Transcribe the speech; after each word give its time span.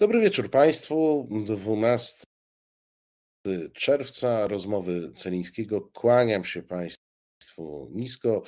Dobry 0.00 0.20
wieczór 0.20 0.50
Państwu. 0.50 1.28
12 1.46 2.24
czerwca, 3.74 4.46
rozmowy 4.46 5.12
Celińskiego. 5.12 5.80
Kłaniam 5.80 6.44
się 6.44 6.62
Państwu 6.62 7.90
nisko. 7.94 8.42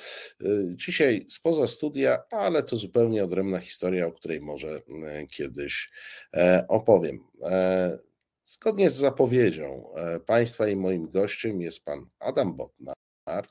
Dzisiaj 0.67 1.25
spoza 1.29 1.67
studia, 1.67 2.23
ale 2.31 2.63
to 2.63 2.77
zupełnie 2.77 3.23
odrębna 3.23 3.59
historia, 3.59 4.07
o 4.07 4.11
której 4.11 4.41
może 4.41 4.81
e, 5.05 5.27
kiedyś 5.27 5.91
e, 6.33 6.65
opowiem. 6.67 7.19
E, 7.41 7.99
zgodnie 8.45 8.89
z 8.89 8.95
zapowiedzią 8.95 9.93
Państwa 10.25 10.67
i 10.67 10.75
moim 10.75 11.09
gościem 11.09 11.61
jest 11.61 11.85
Pan 11.85 12.09
Adam 12.19 12.57
Botnar. 12.57 12.95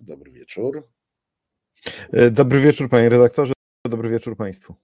Dobry 0.00 0.30
wieczór. 0.30 0.88
Dobry 2.30 2.60
wieczór 2.60 2.90
Panie 2.90 3.08
redaktorze, 3.08 3.52
dobry 3.86 4.10
wieczór 4.10 4.36
Państwu. 4.36 4.74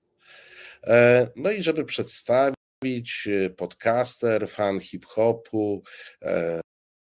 No 1.37 1.51
i 1.51 1.63
żeby 1.63 1.85
przedstawić 1.85 2.55
Y, 2.55 2.58
podcaster, 3.57 4.49
fan 4.49 4.81
hip-hopu, 4.81 5.83
e, 6.23 6.61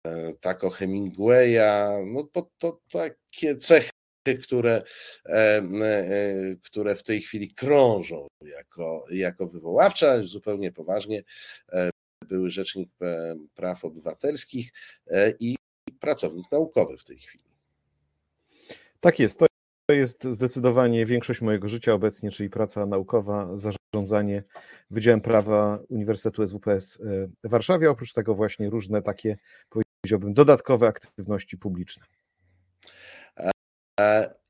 e, 0.08 0.34
tak 0.40 0.64
o 0.64 0.70
Hemingwaya, 0.70 2.06
no 2.06 2.24
to, 2.24 2.50
to 2.58 2.82
takie 2.92 3.58
cechy, 3.58 3.90
które, 4.44 4.84
e, 5.26 5.62
które 6.64 6.96
w 6.96 7.04
tej 7.04 7.22
chwili 7.22 7.54
krążą 7.54 8.28
jako, 8.42 9.06
jako 9.10 9.48
wywoławcze, 9.48 10.12
ale 10.12 10.24
zupełnie 10.24 10.72
poważnie. 10.72 11.24
Były 12.28 12.50
rzecznik 12.52 12.90
praw 13.56 13.86
obywatelskich 13.86 14.74
i 15.40 15.56
pracownik 16.00 16.52
naukowy 16.52 16.98
w 16.98 17.04
tej 17.04 17.18
chwili. 17.18 17.44
Tak 19.00 19.20
jest. 19.20 19.40
To 19.40 19.46
to 19.86 19.94
jest 19.94 20.24
zdecydowanie 20.24 21.06
większość 21.06 21.42
mojego 21.42 21.70
życia 21.70 21.94
obecnie, 21.94 22.32
czyli 22.32 22.50
praca 22.50 22.86
naukowa, 22.86 23.50
zarządzanie 23.58 24.44
Wydziałem 24.92 25.22
Prawa 25.22 25.80
Uniwersytetu 25.90 26.48
SWPS 26.48 27.00
e, 27.02 27.28
w 27.44 27.50
Warszawie. 27.50 27.90
Oprócz 27.90 28.14
tego 28.14 28.36
właśnie 28.36 28.70
różne 28.70 29.02
takie, 29.02 29.38
powiedziałbym, 29.70 30.34
dodatkowe 30.34 30.88
aktywności 30.88 31.58
publiczne. 31.58 32.04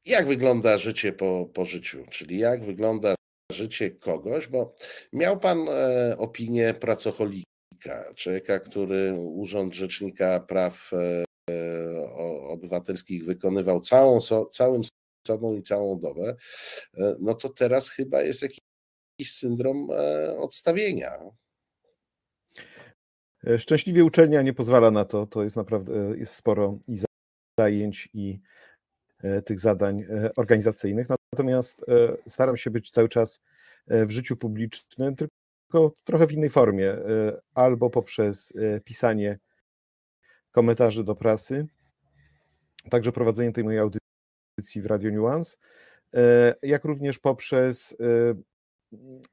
Jak 0.05 0.27
wygląda 0.27 0.77
życie 0.77 1.13
po, 1.13 1.49
po 1.53 1.65
życiu? 1.65 2.05
Czyli 2.09 2.37
jak 2.37 2.63
wygląda 2.63 3.15
życie 3.51 3.91
kogoś, 3.91 4.47
bo 4.47 4.75
miał 5.13 5.39
Pan 5.39 5.69
e, 5.69 6.15
opinię 6.17 6.73
pracocholika, 6.73 8.13
człowieka, 8.15 8.59
który 8.59 9.13
Urząd 9.13 9.73
Rzecznika 9.73 10.39
Praw 10.39 10.91
e, 10.93 11.25
Obywatelskich 12.49 13.25
wykonywał 13.25 13.81
całą, 13.81 14.19
całym 14.51 14.83
sobą 15.27 15.55
i 15.55 15.61
całą 15.61 15.99
dobę, 15.99 16.35
e, 16.97 17.15
no 17.19 17.33
to 17.33 17.49
teraz 17.49 17.89
chyba 17.89 18.21
jest 18.21 18.41
jakiś 18.41 19.33
syndrom 19.33 19.89
e, 19.91 20.37
odstawienia. 20.37 21.19
E, 23.47 23.59
szczęśliwie 23.59 24.05
uczelnia 24.05 24.41
nie 24.41 24.53
pozwala 24.53 24.91
na 24.91 25.05
to. 25.05 25.27
To 25.27 25.43
jest 25.43 25.55
naprawdę 25.55 25.93
jest 26.17 26.33
sporo 26.33 26.79
i 26.87 26.97
zajęć, 27.59 28.09
i 28.13 28.39
tych 29.45 29.59
zadań 29.59 30.05
organizacyjnych. 30.35 31.07
Natomiast 31.33 31.85
staram 32.27 32.57
się 32.57 32.69
być 32.69 32.91
cały 32.91 33.09
czas 33.09 33.41
w 33.87 34.11
życiu 34.11 34.37
publicznym, 34.37 35.15
tylko 35.15 35.93
trochę 36.03 36.27
w 36.27 36.31
innej 36.31 36.49
formie. 36.49 36.97
Albo 37.53 37.89
poprzez 37.89 38.53
pisanie 38.83 39.39
komentarzy 40.51 41.03
do 41.03 41.15
prasy, 41.15 41.67
także 42.89 43.11
prowadzenie 43.11 43.51
tej 43.51 43.63
mojej 43.63 43.79
audycji 43.79 44.04
audycji 44.57 44.81
w 44.81 44.85
Radio 44.85 45.11
Nuance, 45.11 45.57
e, 46.13 46.55
jak 46.61 46.83
również 46.83 47.19
poprzez 47.19 47.95
e, 47.99 48.35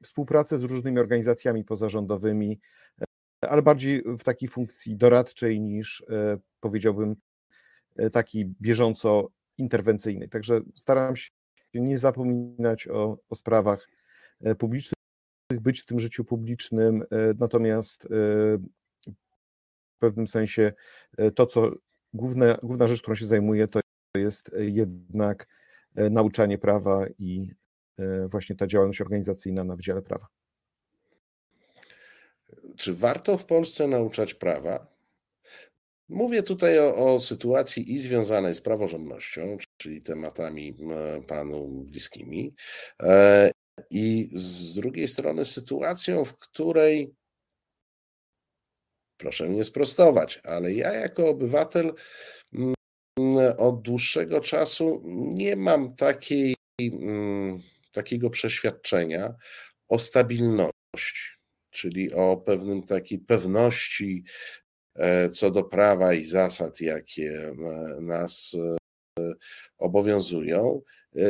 współpracę 0.03 0.57
z 0.57 0.61
różnymi 0.61 0.99
organizacjami 0.99 1.63
pozarządowymi, 1.63 2.59
e, 3.01 3.49
ale 3.49 3.61
bardziej 3.61 4.03
w 4.19 4.23
takiej 4.23 4.49
funkcji 4.49 4.95
doradczej 4.95 5.61
niż 5.61 6.05
powiedziałbym 6.59 7.15
takiej 8.11 8.45
bieżąco 8.61 9.27
interwencyjnej. 9.57 10.29
Także 10.29 10.61
staram 10.75 11.15
się 11.15 11.29
nie 11.73 11.97
zapominać 11.97 12.87
o, 12.87 13.17
o 13.29 13.35
sprawach 13.35 13.89
publicznych, 14.57 14.93
być 15.61 15.81
w 15.81 15.85
tym 15.85 15.99
życiu 15.99 16.25
publicznym, 16.25 17.03
natomiast 17.39 18.07
w 19.95 19.99
pewnym 19.99 20.27
sensie 20.27 20.73
to, 21.35 21.45
co 21.45 21.71
główne, 22.13 22.57
główna 22.63 22.87
rzecz, 22.87 23.01
którą 23.01 23.15
się 23.15 23.25
zajmuję, 23.25 23.67
to 23.67 23.82
jest 24.19 24.51
jednak 24.57 25.47
e, 25.95 26.09
nauczanie 26.09 26.57
prawa 26.57 27.05
i 27.19 27.51
e, 27.97 28.27
właśnie 28.27 28.55
ta 28.55 28.67
działalność 28.67 29.01
organizacyjna 29.01 29.63
na 29.63 29.75
Wydziale 29.75 30.01
Prawa. 30.01 30.27
Czy 32.77 32.93
warto 32.93 33.37
w 33.37 33.45
Polsce 33.45 33.87
nauczać 33.87 34.33
prawa? 34.33 34.93
Mówię 36.09 36.43
tutaj 36.43 36.79
o, 36.79 36.95
o, 36.95 37.19
sytuacji 37.19 37.93
i 37.93 37.99
związanej 37.99 38.55
z 38.55 38.61
praworządnością, 38.61 39.57
czyli 39.77 40.01
tematami 40.01 40.77
panu 41.27 41.67
bliskimi, 41.67 42.55
e, 43.03 43.51
i 43.89 44.29
z 44.35 44.73
drugiej 44.73 45.07
strony 45.07 45.45
sytuacją, 45.45 46.25
w 46.25 46.37
której, 46.37 47.15
proszę 49.17 49.49
mnie 49.49 49.63
sprostować, 49.63 50.41
ale 50.43 50.73
ja 50.73 50.93
jako 50.93 51.29
obywatel 51.29 51.93
od 53.57 53.81
dłuższego 53.81 54.41
czasu 54.41 55.01
nie 55.33 55.55
mam 55.55 55.95
takiej, 55.95 56.55
mm, 56.81 57.61
takiego 57.91 58.29
przeświadczenia 58.29 59.33
o 59.87 59.99
stabilności, 59.99 61.37
czyli 61.71 62.13
o 62.13 62.37
pewnym 62.37 62.83
takiej 62.83 63.19
pewności 63.19 64.23
e, 64.95 65.29
co 65.29 65.51
do 65.51 65.63
prawa 65.63 66.13
i 66.13 66.25
zasad, 66.25 66.81
jakie 66.81 67.47
e, 67.49 68.01
nas 68.01 68.55
e, 69.19 69.33
obowiązują. 69.77 70.81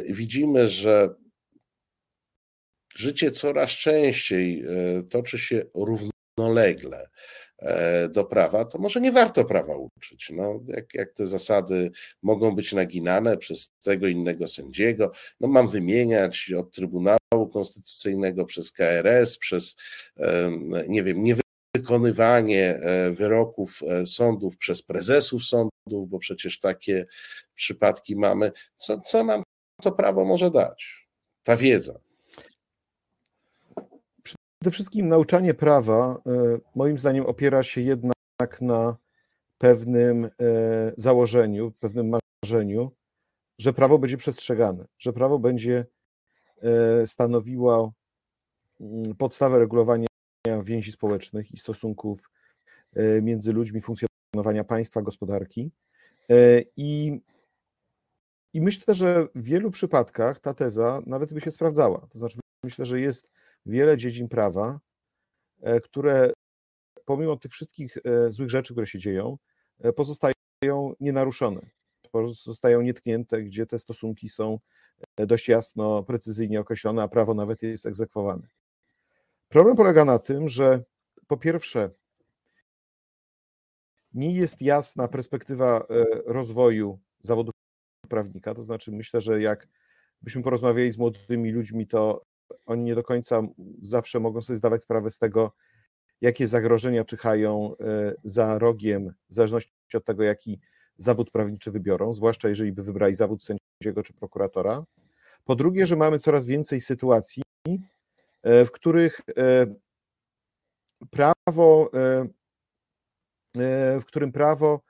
Widzimy, 0.10 0.70
że 0.70 1.16
życie 2.96 3.32
coraz 3.32 3.70
częściej 3.70 4.66
toczy 5.10 5.40
się 5.40 5.66
równolegle 5.74 7.10
do 8.10 8.24
prawa, 8.26 8.66
to 8.66 8.78
może 8.78 9.02
nie 9.02 9.12
warto 9.12 9.46
prawa 9.46 9.76
uczyć. 9.76 10.30
No, 10.36 10.60
jak, 10.68 10.94
jak 10.94 11.14
te 11.14 11.28
zasady 11.28 11.92
mogą 12.22 12.56
być 12.56 12.74
naginane 12.74 13.38
przez 13.38 13.72
tego 13.84 14.08
innego 14.08 14.48
sędziego, 14.48 15.12
no 15.40 15.48
mam 15.48 15.70
wymieniać 15.70 16.52
od 16.58 16.72
Trybunału 16.72 17.50
Konstytucyjnego 17.54 18.46
przez 18.46 18.72
KRS, 18.72 19.38
przez 19.38 19.76
nie 20.88 21.04
wiem, 21.04 21.24
niewykonywanie 21.78 22.76
e, 22.76 23.12
wyroków 23.12 23.82
e, 23.84 24.06
sądów 24.06 24.58
przez 24.58 24.82
prezesów 24.82 25.46
sądów, 25.46 26.10
bo 26.10 26.20
przecież 26.20 26.60
takie 26.60 27.06
przypadki 27.56 28.16
mamy. 28.16 28.52
Co, 28.76 29.00
co 29.00 29.24
nam 29.24 29.44
to 29.82 29.92
prawo 29.92 30.26
może 30.26 30.52
dać? 30.52 31.08
Ta 31.44 31.58
wiedza. 31.58 32.00
Przede 34.64 34.74
wszystkim 34.74 35.08
nauczanie 35.08 35.54
prawa, 35.54 36.22
e, 36.26 36.60
moim 36.76 36.98
zdaniem, 36.98 37.26
opiera 37.26 37.64
się 37.64 37.82
jednak 37.82 38.62
na 38.62 38.98
pewnym 39.58 40.26
e, 40.26 40.30
założeniu, 40.98 41.72
pewnym 41.80 42.16
marzeniu, 42.44 42.92
że 43.60 43.74
prawo 43.74 44.00
będzie 44.00 44.18
przestrzegane, 44.18 44.86
że 45.00 45.14
prawo 45.14 45.40
będzie 45.40 45.86
e, 46.62 47.08
stanowiło 47.08 47.94
mm, 48.82 49.16
podstawę 49.16 49.60
regulowania 49.60 50.08
więzi 50.64 50.92
społecznych 50.92 51.52
i 51.52 51.58
stosunków 51.58 52.30
między 53.22 53.54
ludźmi, 53.54 53.82
funkcjonowania 53.82 54.64
państwa, 54.64 55.02
gospodarki. 55.02 55.72
I, 56.78 57.22
I 58.54 58.62
myślę, 58.62 58.94
że 58.94 59.28
w 59.36 59.44
wielu 59.44 59.72
przypadkach 59.72 60.40
ta 60.40 60.54
teza 60.54 61.02
nawet 61.06 61.34
by 61.34 61.42
się 61.42 61.52
sprawdzała. 61.52 62.08
To 62.12 62.18
znaczy, 62.18 62.40
myślę, 62.64 62.86
że 62.86 63.00
jest 63.00 63.30
wiele 63.66 63.98
dziedzin 63.98 64.30
prawa, 64.30 64.80
e, 65.62 65.82
które 65.82 66.34
pomimo 67.06 67.38
tych 67.38 67.52
wszystkich 67.52 67.98
e, 67.98 68.32
złych 68.32 68.50
rzeczy, 68.50 68.74
które 68.74 68.88
się 68.88 69.00
dzieją, 69.00 69.38
e, 69.80 69.94
pozostają 69.94 70.36
nienaruszone, 71.00 71.70
pozostają 72.12 72.82
nietknięte, 72.82 73.44
gdzie 73.44 73.66
te 73.66 73.80
stosunki 73.80 74.30
są 74.30 74.60
dość 75.18 75.48
jasno, 75.50 76.04
precyzyjnie 76.04 76.60
określone, 76.60 77.04
a 77.04 77.08
prawo 77.08 77.34
nawet 77.34 77.62
jest 77.62 77.86
egzekwowane. 77.86 78.48
Problem 79.50 79.76
polega 79.76 80.06
na 80.06 80.20
tym, 80.20 80.50
że 80.50 80.84
po 81.28 81.38
pierwsze, 81.38 81.90
nie 84.14 84.34
jest 84.34 84.62
jasna 84.62 85.08
perspektywa 85.08 85.86
rozwoju 86.26 87.00
zawodu 87.20 87.52
prawnika. 88.10 88.56
To 88.56 88.64
znaczy, 88.64 88.92
myślę, 88.92 89.22
że 89.22 89.42
jak 89.42 89.68
byśmy 90.22 90.44
porozmawiali 90.44 90.92
z 90.92 90.98
młodymi 90.98 91.52
ludźmi, 91.52 91.88
to 91.88 92.26
oni 92.66 92.84
nie 92.84 92.96
do 92.96 93.04
końca 93.04 93.42
zawsze 93.82 94.20
mogą 94.20 94.42
sobie 94.42 94.58
zdawać 94.58 94.82
sprawę 94.84 95.12
z 95.12 95.18
tego, 95.18 95.54
jakie 96.24 96.48
zagrożenia 96.48 97.06
czyhają 97.06 97.76
e, 97.80 98.14
za 98.24 98.60
rogiem, 98.60 99.14
w 99.30 99.36
zależności 99.36 99.74
od 99.94 100.06
tego, 100.06 100.24
jaki 100.24 100.60
zawód 100.98 101.32
prawniczy 101.32 101.72
wybiorą, 101.72 102.14
zwłaszcza 102.14 102.50
jeżeli 102.50 102.72
by 102.72 102.84
wybrali 102.84 103.16
zawód 103.16 103.44
sędziego 103.44 104.04
czy 104.04 104.14
prokuratora. 104.14 104.84
Po 105.44 105.56
drugie, 105.56 105.86
że 105.86 105.96
mamy 105.96 106.20
coraz 106.20 106.46
więcej 106.46 106.80
sytuacji, 106.80 107.44
e, 108.44 108.66
w 108.66 108.72
których 108.72 109.22
e, 109.38 109.76
prawo, 111.10 111.92
w 114.00 114.06
którym 114.06 114.32
prawo 114.32 114.82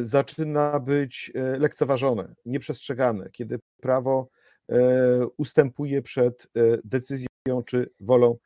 zaczyna 0.00 0.80
być 0.80 1.32
lekceważone, 1.34 2.34
nieprzestrzegane, 2.44 3.30
kiedy 3.30 3.58
prawo 3.80 4.28
ustępuje 5.36 6.02
przed 6.02 6.46
decyzją 6.84 7.28
czy 7.66 7.90
wolą 8.00 8.36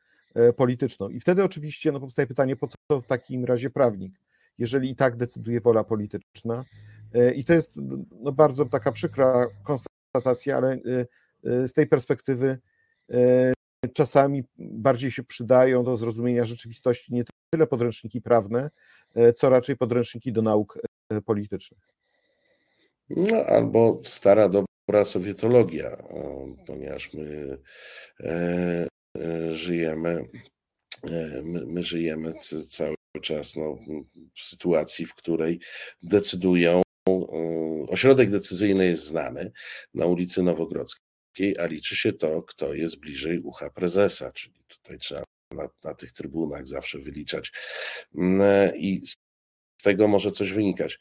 polityczną. 0.56 1.08
I 1.08 1.20
wtedy 1.20 1.44
oczywiście 1.44 1.92
no, 1.92 2.00
powstaje 2.00 2.26
pytanie, 2.26 2.56
po 2.56 2.68
co 2.68 3.00
w 3.00 3.06
takim 3.06 3.44
razie 3.44 3.70
prawnik, 3.70 4.20
jeżeli 4.58 4.90
i 4.90 4.96
tak 4.96 5.16
decyduje 5.16 5.60
wola 5.60 5.84
polityczna. 5.84 6.64
I 7.34 7.44
to 7.44 7.52
jest 7.52 7.72
no, 8.10 8.32
bardzo 8.32 8.64
taka 8.64 8.92
przykra 8.92 9.46
konstatacja, 9.64 10.56
ale 10.56 10.78
z 11.42 11.72
tej 11.72 11.86
perspektywy 11.86 12.58
czasami 13.92 14.44
bardziej 14.58 15.10
się 15.10 15.22
przydają 15.22 15.84
do 15.84 15.96
zrozumienia 15.96 16.44
rzeczywistości 16.44 17.14
nie 17.14 17.24
tyle 17.50 17.66
podręczniki 17.66 18.20
prawne, 18.20 18.70
co 19.36 19.48
raczej 19.48 19.76
podręczniki 19.76 20.32
do 20.32 20.42
nauk 20.42 20.78
politycznych. 21.24 21.80
No, 23.10 23.36
albo 23.36 24.00
stara, 24.04 24.48
dobra 24.48 24.73
sowietologia, 25.04 25.96
ponieważ 26.66 27.12
my 27.14 27.58
e, 28.20 28.86
e, 29.18 29.54
żyjemy, 29.54 30.28
e, 31.04 31.42
my, 31.42 31.66
my 31.66 31.82
żyjemy 31.82 32.34
cały 32.68 32.94
czas 33.22 33.56
no, 33.56 33.78
w 34.34 34.40
sytuacji, 34.44 35.06
w 35.06 35.14
której 35.14 35.60
decydują, 36.02 36.82
ośrodek 37.88 38.30
decyzyjny 38.30 38.86
jest 38.86 39.04
znany 39.04 39.52
na 39.94 40.06
ulicy 40.06 40.42
Nowogrodzkiej, 40.42 41.58
a 41.58 41.66
liczy 41.66 41.96
się 41.96 42.12
to, 42.12 42.42
kto 42.42 42.74
jest 42.74 43.00
bliżej 43.00 43.38
ucha 43.38 43.70
prezesa, 43.70 44.32
czyli 44.32 44.54
tutaj 44.68 44.98
trzeba 44.98 45.24
na, 45.50 45.68
na 45.84 45.94
tych 45.94 46.12
trybunach 46.12 46.66
zawsze 46.66 46.98
wyliczać. 46.98 47.52
I 48.74 49.02
tego 49.82 50.08
może 50.08 50.30
coś 50.30 50.52
wynikać. 50.52 50.98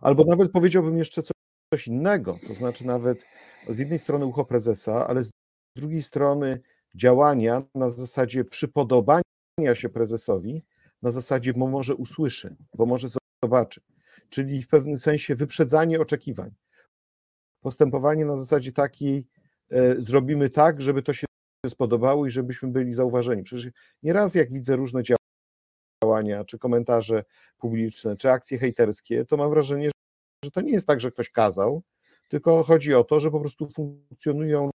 Albo 0.00 0.24
nawet 0.24 0.52
powiedziałbym 0.52 0.98
jeszcze 0.98 1.22
coś 1.22 1.33
innego, 1.86 2.38
to 2.48 2.54
znaczy 2.54 2.86
nawet 2.86 3.24
z 3.68 3.78
jednej 3.78 3.98
strony 3.98 4.26
ucho 4.26 4.44
prezesa, 4.44 5.06
ale 5.06 5.22
z 5.22 5.30
drugiej 5.76 6.02
strony 6.02 6.60
działania 6.94 7.62
na 7.74 7.90
zasadzie 7.90 8.44
przypodobania 8.44 9.22
się 9.74 9.88
prezesowi, 9.88 10.64
na 11.02 11.10
zasadzie, 11.10 11.54
bo 11.54 11.66
może 11.66 11.94
usłyszy, 11.94 12.56
bo 12.74 12.86
może 12.86 13.08
zobaczy, 13.44 13.80
czyli 14.28 14.62
w 14.62 14.68
pewnym 14.68 14.98
sensie 14.98 15.34
wyprzedzanie 15.34 16.00
oczekiwań. 16.00 16.50
Postępowanie 17.60 18.24
na 18.24 18.36
zasadzie 18.36 18.72
takiej, 18.72 19.26
e, 19.70 20.02
zrobimy 20.02 20.50
tak, 20.50 20.80
żeby 20.80 21.02
to 21.02 21.12
się 21.12 21.26
spodobało 21.68 22.26
i 22.26 22.30
żebyśmy 22.30 22.68
byli 22.68 22.92
zauważeni. 22.92 23.42
Przecież 23.42 23.72
nieraz 24.02 24.34
jak 24.34 24.52
widzę 24.52 24.76
różne 24.76 25.02
działania, 26.02 26.44
czy 26.44 26.58
komentarze 26.58 27.24
publiczne, 27.58 28.16
czy 28.16 28.30
akcje 28.30 28.58
hejterskie, 28.58 29.24
to 29.24 29.36
mam 29.36 29.50
wrażenie, 29.50 29.90
że 30.44 30.50
to 30.50 30.60
nie 30.60 30.72
jest 30.72 30.86
tak, 30.86 31.00
że 31.00 31.10
ktoś 31.10 31.30
kazał, 31.30 31.82
tylko 32.28 32.62
chodzi 32.62 32.94
o 32.94 33.04
to, 33.04 33.20
że 33.20 33.30
po 33.30 33.40
prostu 33.40 33.68
funkcjonują 33.68 34.70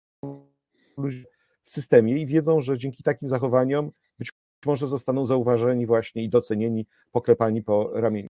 ludzie 0.98 1.24
w 1.63 1.69
systemie 1.69 2.21
i 2.21 2.25
wiedzą, 2.25 2.62
że 2.62 2.77
dzięki 2.77 3.04
takim 3.04 3.27
zachowaniom 3.27 3.92
być 4.19 4.30
może 4.66 4.88
zostaną 4.88 5.25
zauważeni 5.25 5.86
właśnie 5.86 6.24
i 6.24 6.30
docenieni, 6.30 6.86
poklepani 7.12 7.63
po 7.63 7.92
ramieniu. 7.94 8.27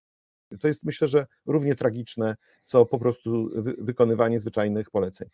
To 0.59 0.68
jest 0.68 0.83
myślę, 0.83 1.07
że 1.07 1.27
równie 1.45 1.75
tragiczne, 1.75 2.36
co 2.63 2.86
po 2.86 3.00
prostu 3.00 3.50
wykonywanie 3.77 4.39
zwyczajnych 4.39 4.89
poleceń. 4.89 5.30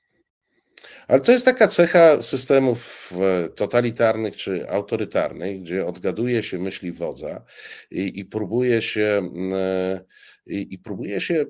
Ale 1.07 1.19
to 1.19 1.31
jest 1.31 1.45
taka 1.45 1.67
cecha 1.67 2.21
systemów 2.21 3.11
e, 3.21 3.49
totalitarnych 3.49 4.35
czy 4.35 4.69
autorytarnych, 4.69 5.61
gdzie 5.61 5.85
odgaduje 5.85 6.43
się 6.43 6.59
myśli 6.59 6.91
wodza 6.91 7.45
i, 7.91 8.19
i 8.19 8.25
próbuje 8.25 8.81
się 8.81 9.29
e, 9.53 10.05
i, 10.47 10.73
i, 10.73 10.79
próbuje 10.79 11.21
się 11.21 11.45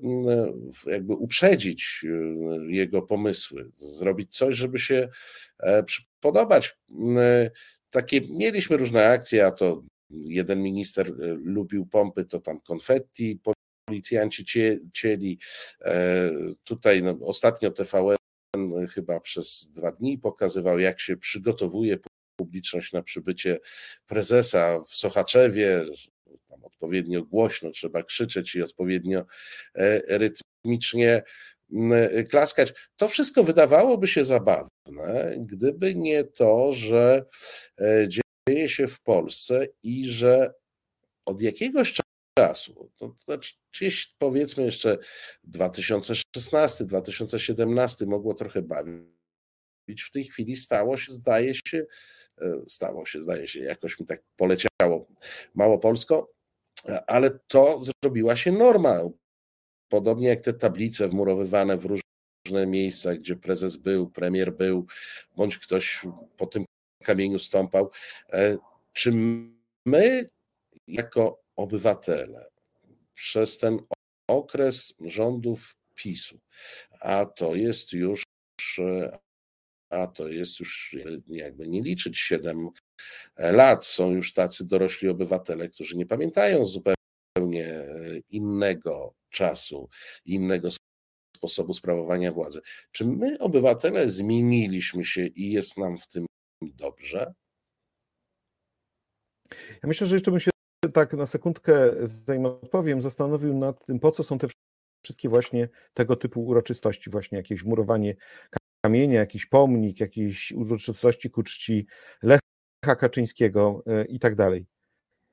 jakby 0.86 1.13
uprzedzić 1.13 2.06
e, 2.06 2.71
jego 2.71 3.01
pomysły, 3.01 3.71
zrobić 3.74 4.38
coś, 4.38 4.56
żeby 4.56 4.80
się 4.80 5.09
podobać. 6.19 6.77
Takie 7.89 8.21
mieliśmy 8.21 8.77
różne 8.77 9.07
akcje, 9.07 9.45
a 9.45 9.51
to 9.51 9.83
jeden 10.09 10.63
minister 10.63 11.13
lubił 11.44 11.86
pompy, 11.86 12.25
to 12.25 12.39
tam 12.39 12.59
konfetti, 12.59 13.39
policjanci 13.88 14.45
cieli. 14.94 15.39
Tutaj 16.63 17.03
no, 17.03 17.18
ostatnio 17.21 17.71
TVN 17.71 18.18
chyba 18.89 19.19
przez 19.19 19.71
dwa 19.75 19.91
dni 19.91 20.18
pokazywał, 20.18 20.80
jak 20.80 21.00
się 21.00 21.18
przygotowuje 21.18 21.98
publiczność 22.36 22.94
na 22.94 23.03
przybycie 23.03 23.59
prezesa 24.07 24.83
w 24.88 24.95
Sochaczewie. 24.95 25.86
Odpowiednio 26.65 27.23
głośno 27.23 27.71
trzeba 27.71 28.03
krzyczeć 28.03 28.56
i 28.56 28.62
odpowiednio 28.62 29.25
e, 29.75 30.17
rytmicznie 30.17 31.23
e, 31.91 32.23
klaskać. 32.23 32.73
To 32.95 33.07
wszystko 33.07 33.44
wydawałoby 33.44 34.07
się 34.07 34.25
zabawne, 34.25 35.35
gdyby 35.38 35.95
nie 35.95 36.23
to, 36.23 36.73
że 36.73 37.25
e, 37.81 38.07
dzieje 38.47 38.69
się 38.69 38.88
w 38.88 39.01
Polsce 39.01 39.67
i 39.83 40.06
że 40.06 40.53
od 41.25 41.41
jakiegoś 41.41 41.94
czasu 41.94 42.06
czasu. 42.39 42.91
To 42.97 43.15
znaczy, 43.25 43.53
gdzieś 43.73 44.15
powiedzmy 44.17 44.65
jeszcze 44.65 44.97
2016, 45.44 46.85
2017 46.85 48.06
mogło 48.06 48.33
trochę 48.33 48.62
bawić. 48.62 50.03
W 50.03 50.12
tej 50.12 50.25
chwili 50.25 50.57
stało 50.57 50.97
się, 50.97 51.12
zdaje 51.12 51.56
się, 51.56 51.85
stało 52.67 53.06
się, 53.06 53.21
zdaje 53.21 53.47
się, 53.47 53.59
jakoś 53.59 54.00
mi 54.00 54.06
tak 54.06 54.23
poleciało 54.35 55.07
mało 55.53 55.79
polsko, 55.79 56.35
ale 57.08 57.40
to 57.48 57.82
zrobiła 57.84 58.36
się 58.36 58.52
norma. 58.52 59.00
Podobnie 59.90 60.28
jak 60.28 60.42
te 60.42 60.54
tablice 60.54 61.10
wmurowywane 61.10 61.78
w 61.78 61.86
różne 61.86 62.68
miejsca, 62.68 63.16
gdzie 63.16 63.36
prezes 63.36 63.78
był, 63.78 64.10
premier 64.10 64.54
był, 64.54 64.86
bądź 65.36 65.58
ktoś 65.58 66.06
po 66.38 66.46
tym 66.46 66.66
kamieniu 67.04 67.40
stąpał. 67.40 67.92
E, 68.34 68.58
czy 68.94 69.12
my 69.86 70.30
jako 70.88 71.42
obywatele 71.56 72.50
przez 73.14 73.58
ten 73.58 73.80
okres 74.28 74.94
rządów 75.00 75.76
PiSu, 75.96 76.40
a 77.00 77.26
to 77.26 77.56
jest 77.56 77.94
już 77.94 78.24
a 79.90 80.08
to 80.08 80.28
jest 80.28 80.60
już 80.60 80.96
jakby 81.28 81.68
nie 81.68 81.82
liczyć 81.82 82.20
7 82.20 82.70
lat, 83.38 83.86
są 83.86 84.12
już 84.12 84.33
tacy 84.33 84.68
dorośli 84.68 85.09
obywatele, 85.09 85.70
którzy 85.70 85.98
nie 85.98 86.05
pamiętają 86.05 86.65
zupełnie 86.65 87.86
innego 88.29 89.13
czasu, 89.29 89.89
innego 90.25 90.70
sposobu 91.38 91.74
sprawowania 91.74 92.31
władzy. 92.31 92.62
Czy 92.91 93.05
my, 93.05 93.39
obywatele, 93.39 94.10
zmieniliśmy 94.10 95.05
się 95.05 95.27
i 95.27 95.51
jest 95.51 95.77
nam 95.77 95.98
w 95.98 96.08
tym 96.08 96.25
dobrze? 96.62 97.34
Ja 99.51 99.88
myślę, 99.88 100.08
że 100.08 100.15
jeszcze 100.15 100.31
bym 100.31 100.39
się 100.39 100.51
tak 100.93 101.13
na 101.13 101.25
sekundkę, 101.25 101.91
zanim 102.03 102.46
odpowiem, 102.46 103.01
zastanowił 103.01 103.53
nad 103.53 103.86
tym, 103.86 104.00
po 104.00 104.12
co 104.12 104.24
są 104.24 104.38
te 104.38 104.48
wszystkie 105.03 105.29
właśnie 105.29 105.70
tego 105.93 106.15
typu 106.15 106.46
uroczystości, 106.46 107.10
właśnie 107.10 107.38
jakieś 107.38 107.63
murowanie 107.63 108.15
kamienia, 108.86 109.20
jakiś 109.20 109.46
pomnik, 109.46 110.00
jakieś 110.00 110.51
uroczystości 110.51 111.29
ku 111.29 111.43
czci 111.43 111.88
Lecha 112.24 112.39
Kaczyńskiego 112.96 113.84
e, 113.88 114.06
i 114.06 114.20
tak 114.20 114.36
dalej. 114.36 114.65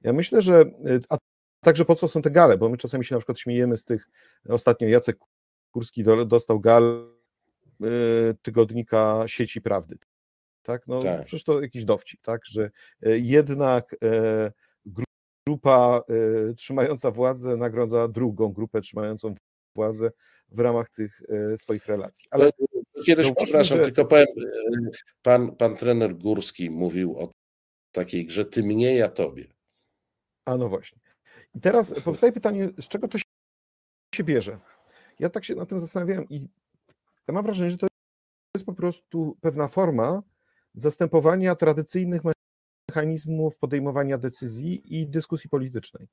Ja 0.01 0.13
myślę, 0.13 0.43
że, 0.43 0.61
e, 0.61 0.99
a 1.09 1.19
także 1.65 1.85
po 1.85 1.95
co 1.95 2.09
są 2.09 2.23
te 2.23 2.31
gale, 2.31 2.59
bo 2.59 2.69
my 2.69 2.77
czasami 2.77 3.05
się 3.05 3.15
na 3.15 3.19
przykład 3.19 3.39
śmiejemy 3.39 3.77
z 3.77 3.85
tych, 3.85 4.09
ostatnio 4.49 4.89
Jacek 4.89 5.19
Kurski 5.73 6.05
dostał 6.27 6.61
gal 6.61 7.13
e, 7.83 7.87
tygodnika 8.43 9.23
sieci 9.27 9.61
prawdy. 9.61 9.99
Tak, 10.63 10.87
no 10.87 11.03
tak. 11.03 11.23
przecież 11.25 11.45
to 11.45 11.61
jakiś 11.61 11.85
dowcip, 11.85 12.23
tak, 12.23 12.47
że 12.47 12.71
jednak 13.03 13.97
grupa 15.47 16.03
trzymająca 16.57 17.11
władzę 17.11 17.57
nagradza 17.57 18.09
drugą 18.09 18.53
grupę 18.53 18.81
trzymającą 18.81 19.35
władzę 19.77 20.11
w 20.49 20.59
ramach 20.59 20.91
tych 20.91 21.23
swoich 21.57 21.87
relacji. 21.87 22.25
Ale 22.31 22.51
kiedyś, 23.07 23.33
przepraszam, 23.37 23.79
że... 23.79 23.85
tylko 23.85 24.05
powiem, 24.05 24.27
pan, 25.23 25.57
pan 25.57 25.77
trener 25.77 26.15
Górski 26.15 26.71
mówił 26.71 27.19
o 27.19 27.33
takiej 27.93 28.27
grze 28.27 28.45
ty 28.45 28.63
mnie, 28.63 28.97
ja 28.97 29.09
tobie. 29.09 29.45
A 30.45 30.57
no 30.57 30.69
właśnie. 30.69 31.01
I 31.55 31.61
teraz 31.61 32.01
powstaje 32.01 32.33
pytanie, 32.33 32.69
z 32.81 32.89
czego 32.89 33.09
to 33.09 33.19
się 34.15 34.25
bierze? 34.25 34.59
Ja 35.19 35.31
tak 35.31 35.45
się 35.45 35.55
nad 35.55 35.69
tym 35.69 35.81
zastanawiałem 35.81 36.29
i 36.29 36.49
ja 37.29 37.35
mam 37.35 37.45
wrażenie, 37.45 37.71
że 37.71 37.77
to 37.77 37.87
jest 38.57 38.67
po 38.67 38.75
prostu 38.75 39.37
pewna 39.41 39.69
forma 39.69 40.23
zastępowania 40.75 41.55
tradycyjnych 41.55 42.23
mechanizmów 42.89 43.57
podejmowania 43.57 44.19
decyzji 44.19 45.01
i 45.01 45.07
dyskusji 45.07 45.51
politycznej. 45.51 46.09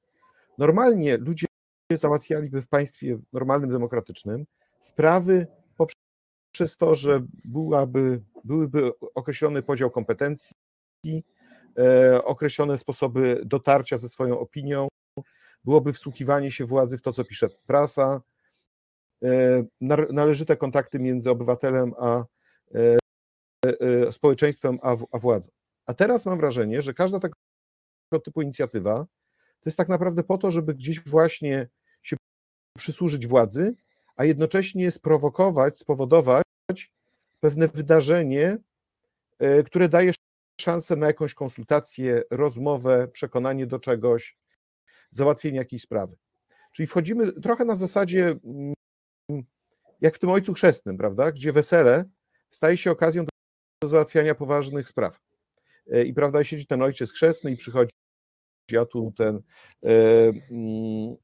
Normalnie 0.57 1.17
ludzie 1.17 1.45
załatwialiby 1.93 2.61
w 2.61 2.67
państwie 2.67 3.19
normalnym, 3.33 3.69
demokratycznym 3.69 4.45
sprawy 4.79 5.47
poprzez 5.77 6.77
to, 6.77 6.95
że 6.95 7.25
byłaby, 7.45 8.21
byłyby 8.43 8.91
określony 9.15 9.63
podział 9.63 9.91
kompetencji, 9.91 10.55
określone 12.23 12.77
sposoby 12.77 13.41
dotarcia 13.45 13.97
ze 13.97 14.09
swoją 14.09 14.39
opinią, 14.39 14.87
byłoby 15.63 15.93
wsłuchiwanie 15.93 16.51
się 16.51 16.65
władzy 16.65 16.97
w 16.97 17.01
to, 17.01 17.13
co 17.13 17.23
pisze 17.23 17.47
prasa, 17.65 18.21
należyte 20.11 20.57
kontakty 20.57 20.99
między 20.99 21.29
obywatelem 21.29 21.93
a 21.99 22.23
społeczeństwem 24.11 24.79
a, 24.81 25.17
władzą. 25.17 25.51
A 25.85 25.93
teraz 25.93 26.25
mam 26.25 26.37
wrażenie, 26.37 26.81
że 26.81 26.93
każda 26.93 27.19
tego 27.19 27.33
typu 28.23 28.41
inicjatywa 28.41 29.05
to 29.59 29.63
jest 29.65 29.77
tak 29.77 29.89
naprawdę 29.89 30.23
po 30.23 30.37
to, 30.37 30.51
żeby 30.51 30.73
gdzieś 30.73 30.99
właśnie 30.99 31.67
się 32.03 32.17
przysłużyć 32.77 33.27
władzy, 33.27 33.75
a 34.15 34.25
jednocześnie 34.25 34.91
sprowokować, 34.91 35.79
spowodować 35.79 36.43
pewne 37.39 37.67
wydarzenie, 37.67 38.57
e, 39.39 39.63
które 39.63 39.89
daje 39.89 40.13
szansę 40.61 40.95
na 40.95 41.07
jakąś 41.07 41.33
konsultację, 41.33 42.23
rozmowę, 42.31 43.07
przekonanie 43.07 43.67
do 43.67 43.79
czegoś, 43.79 44.37
załatwienie 45.11 45.57
jakiejś 45.57 45.81
sprawy. 45.81 46.15
Czyli 46.71 46.87
wchodzimy 46.87 47.31
trochę 47.31 47.65
na 47.65 47.75
zasadzie, 47.75 48.35
mm, 48.43 49.43
jak 50.01 50.15
w 50.15 50.19
tym 50.19 50.29
ojcu 50.29 50.53
chrzestnym, 50.53 50.97
prawda, 50.97 51.31
gdzie 51.31 51.51
wesele 51.51 52.05
staje 52.49 52.77
się 52.77 52.91
okazją 52.91 53.25
do 53.83 53.87
załatwiania 53.87 54.35
poważnych 54.35 54.89
spraw. 54.89 55.19
E, 55.91 56.03
I 56.03 56.13
prawda, 56.13 56.43
siedzi 56.43 56.65
ten 56.65 56.81
ojciec 56.81 57.11
chrzestny 57.11 57.51
i 57.51 57.57
przychodzi, 57.57 57.91
a 58.81 58.85
tu 58.85 59.13
ten 59.17 59.41
e, 59.83 59.89
mm, 60.51 61.15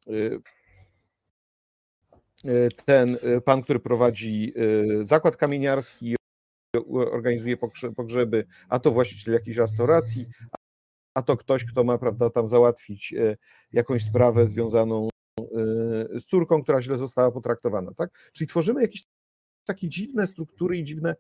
e, 2.45 2.69
ten 2.85 3.17
pan, 3.45 3.63
który 3.63 3.79
prowadzi 3.79 4.53
zakład 5.01 5.37
kamieniarski, 5.37 6.15
organizuje 7.11 7.57
pogrzeby, 7.95 8.45
a 8.69 8.79
to 8.79 8.91
właściciel 8.91 9.33
jakiejś 9.33 9.57
restauracji, 9.57 10.27
a 11.13 11.21
to 11.21 11.37
ktoś, 11.37 11.65
kto 11.65 11.83
ma, 11.83 11.97
prawda, 11.97 12.29
tam 12.29 12.47
załatwić 12.47 13.13
jakąś 13.73 14.03
sprawę 14.03 14.47
związaną 14.47 15.09
z 16.13 16.25
córką, 16.25 16.63
która 16.63 16.81
źle 16.81 16.97
została 16.97 17.31
potraktowana, 17.31 17.93
tak? 17.93 18.31
Czyli 18.33 18.47
tworzymy 18.47 18.81
jakieś 18.81 19.03
takie 19.65 19.89
dziwne 19.89 20.27
struktury 20.27 20.77
i 20.77 20.83
dziwne, 20.83 21.15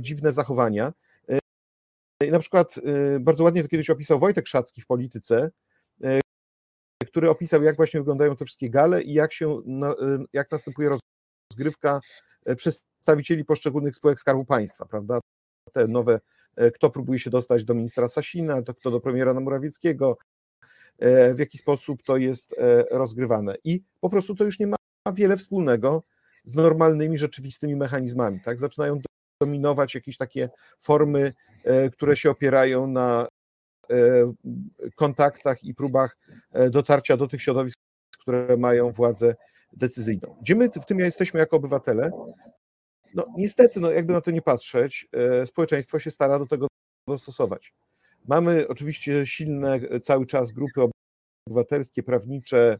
dziwne 0.00 0.32
zachowania. 0.32 0.92
Na 2.30 2.38
przykład 2.38 2.74
bardzo 3.20 3.44
ładnie 3.44 3.62
to 3.62 3.68
kiedyś 3.68 3.90
opisał 3.90 4.18
Wojtek 4.18 4.46
Szacki 4.46 4.80
w 4.80 4.86
polityce, 4.86 5.50
który 7.06 7.30
opisał, 7.30 7.62
jak 7.62 7.76
właśnie 7.76 8.00
wyglądają 8.00 8.36
te 8.36 8.44
wszystkie 8.44 8.70
gale 8.70 9.02
i 9.02 9.12
jak 9.12 9.32
się, 9.32 9.62
jak 10.32 10.50
następuje 10.50 10.90
rozgrywka 11.52 12.00
przedstawicieli 13.08 13.44
poszczególnych 13.44 13.96
spółek 13.96 14.20
Skarbu 14.20 14.44
Państwa, 14.44 14.84
prawda? 14.84 15.20
Te 15.72 15.88
nowe, 15.88 16.20
kto 16.74 16.90
próbuje 16.90 17.18
się 17.18 17.30
dostać 17.30 17.64
do 17.64 17.74
ministra 17.74 18.08
Sasina, 18.08 18.62
to 18.62 18.74
kto 18.74 18.90
do 18.90 19.00
premiera 19.00 19.34
Morawieckiego, 19.34 20.18
w 21.34 21.38
jaki 21.38 21.58
sposób 21.58 22.02
to 22.02 22.16
jest 22.16 22.54
rozgrywane. 22.90 23.54
I 23.64 23.82
po 24.00 24.10
prostu 24.10 24.34
to 24.34 24.44
już 24.44 24.58
nie 24.58 24.66
ma 24.66 24.76
wiele 25.12 25.36
wspólnego 25.36 26.02
z 26.44 26.54
normalnymi, 26.54 27.18
rzeczywistymi 27.18 27.76
mechanizmami. 27.76 28.40
Tak? 28.40 28.60
Zaczynają 28.60 29.00
dominować 29.40 29.94
jakieś 29.94 30.16
takie 30.16 30.50
formy, 30.78 31.32
e, 31.64 31.90
które 31.90 32.16
się 32.16 32.30
opierają 32.30 32.86
na 32.86 33.28
e, 33.90 33.96
kontaktach 34.96 35.64
i 35.64 35.74
próbach 35.74 36.18
e, 36.52 36.70
dotarcia 36.70 37.16
do 37.16 37.28
tych 37.28 37.42
środowisk, 37.42 37.78
które 38.18 38.56
mają 38.56 38.92
władzę 38.92 39.34
decyzyjną. 39.72 40.36
Gdzie 40.42 40.54
my 40.54 40.70
w 40.70 40.86
tym 40.86 40.98
jesteśmy 40.98 41.40
jako 41.40 41.56
obywatele? 41.56 42.10
No 43.14 43.26
niestety, 43.36 43.80
no 43.80 43.90
jakby 43.90 44.12
na 44.12 44.20
to 44.20 44.30
nie 44.30 44.42
patrzeć, 44.42 45.08
społeczeństwo 45.44 45.98
się 45.98 46.10
stara 46.10 46.38
do 46.38 46.46
tego 46.46 46.66
dostosować. 47.08 47.74
Mamy 48.28 48.68
oczywiście 48.68 49.26
silne 49.26 49.80
cały 50.02 50.26
czas 50.26 50.52
grupy 50.52 50.80
obywatelskie, 51.46 52.02
prawnicze. 52.02 52.78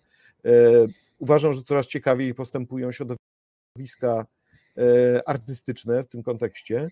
Uważam, 1.18 1.52
że 1.52 1.62
coraz 1.62 1.86
ciekawiej 1.86 2.34
postępują 2.34 2.92
środowiska 2.92 4.26
E, 4.78 5.28
artystyczne 5.28 6.04
w 6.04 6.08
tym 6.08 6.22
kontekście. 6.22 6.90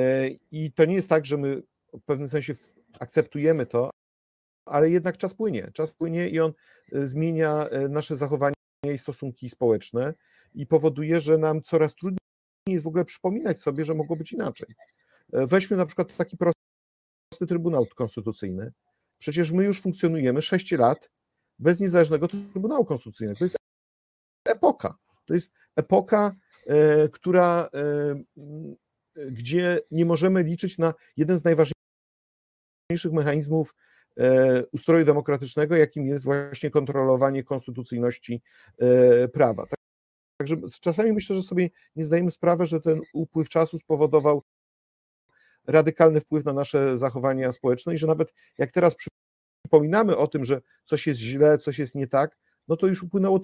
E, 0.00 0.28
I 0.50 0.72
to 0.72 0.84
nie 0.84 0.94
jest 0.94 1.08
tak, 1.08 1.26
że 1.26 1.36
my 1.36 1.62
w 1.92 2.02
pewnym 2.04 2.28
sensie 2.28 2.54
akceptujemy 3.00 3.66
to, 3.66 3.90
ale 4.66 4.90
jednak 4.90 5.16
czas 5.16 5.34
płynie. 5.34 5.70
Czas 5.72 5.92
płynie 5.92 6.28
i 6.28 6.40
on 6.40 6.52
e, 6.92 7.06
zmienia 7.06 7.68
nasze 7.88 8.16
zachowania 8.16 8.54
i 8.94 8.98
stosunki 8.98 9.50
społeczne 9.50 10.14
i 10.54 10.66
powoduje, 10.66 11.20
że 11.20 11.38
nam 11.38 11.62
coraz 11.62 11.94
trudniej 11.94 12.18
jest 12.68 12.84
w 12.84 12.88
ogóle 12.88 13.04
przypominać 13.04 13.60
sobie, 13.60 13.84
że 13.84 13.94
mogło 13.94 14.16
być 14.16 14.32
inaczej. 14.32 14.74
Weźmy 15.28 15.76
na 15.76 15.86
przykład 15.86 16.16
taki 16.16 16.36
prosty 16.36 17.46
Trybunał 17.48 17.86
Konstytucyjny. 17.86 18.72
Przecież 19.18 19.52
my 19.52 19.64
już 19.64 19.82
funkcjonujemy 19.82 20.42
6 20.42 20.72
lat 20.72 21.10
bez 21.58 21.80
niezależnego 21.80 22.28
Trybunału 22.28 22.84
Konstytucyjnego. 22.84 23.38
To 23.38 23.44
jest 23.44 23.56
epoka. 24.48 24.98
To 25.24 25.34
jest 25.34 25.50
epoka 25.76 26.36
E, 26.66 27.08
która, 27.08 27.68
e, 27.74 28.22
gdzie 29.30 29.80
nie 29.90 30.04
możemy 30.04 30.42
liczyć 30.42 30.78
na 30.78 30.94
jeden 31.16 31.38
z 31.38 31.44
najważniejszych 31.44 33.12
mechanizmów 33.12 33.74
e, 34.16 34.66
ustroju 34.66 35.04
demokratycznego, 35.04 35.76
jakim 35.76 36.06
jest 36.06 36.24
właśnie 36.24 36.70
kontrolowanie 36.70 37.44
konstytucyjności 37.44 38.42
prawa. 39.32 39.66
Tak, 40.44 40.60
także 40.60 40.80
czasami 40.80 41.12
myślę, 41.12 41.36
że 41.36 41.42
sobie 41.42 41.70
nie 41.96 42.04
zdajemy 42.04 42.30
sprawy, 42.30 42.66
że 42.66 42.80
ten 42.80 43.00
upływ 43.12 43.48
czasu 43.48 43.78
spowodował 43.78 44.42
radykalny 45.66 46.20
wpływ 46.20 46.44
na 46.44 46.52
nasze 46.52 46.98
zachowania 46.98 47.52
społeczne 47.52 47.94
i 47.94 47.98
że 47.98 48.06
nawet 48.06 48.32
jak 48.58 48.72
teraz 48.72 48.94
przypominamy 49.62 50.16
o 50.16 50.26
tym, 50.26 50.44
że 50.44 50.60
coś 50.84 51.06
jest 51.06 51.20
źle, 51.20 51.58
coś 51.58 51.78
jest 51.78 51.94
nie 51.94 52.06
tak, 52.06 52.38
no 52.68 52.76
to 52.76 52.86
już 52.86 53.02
upłynęło 53.02 53.40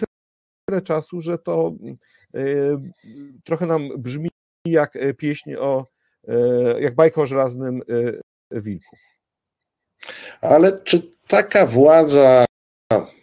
tyle 0.66 0.83
czasu, 0.83 1.21
że 1.21 1.38
to 1.38 1.75
y, 2.35 2.76
trochę 3.45 3.66
nam 3.66 3.88
brzmi 3.99 4.30
jak 4.66 4.97
e, 4.97 5.14
pieśń 5.14 5.54
o, 5.54 5.87
e, 6.28 6.80
jak 6.80 6.95
bajka 6.95 7.23
o 7.23 7.26
żelaznym 7.26 7.83
e, 8.52 8.61
wilku. 8.61 8.97
Ale 10.40 10.83
czy 10.83 11.11
taka 11.26 11.66
władza 11.66 12.45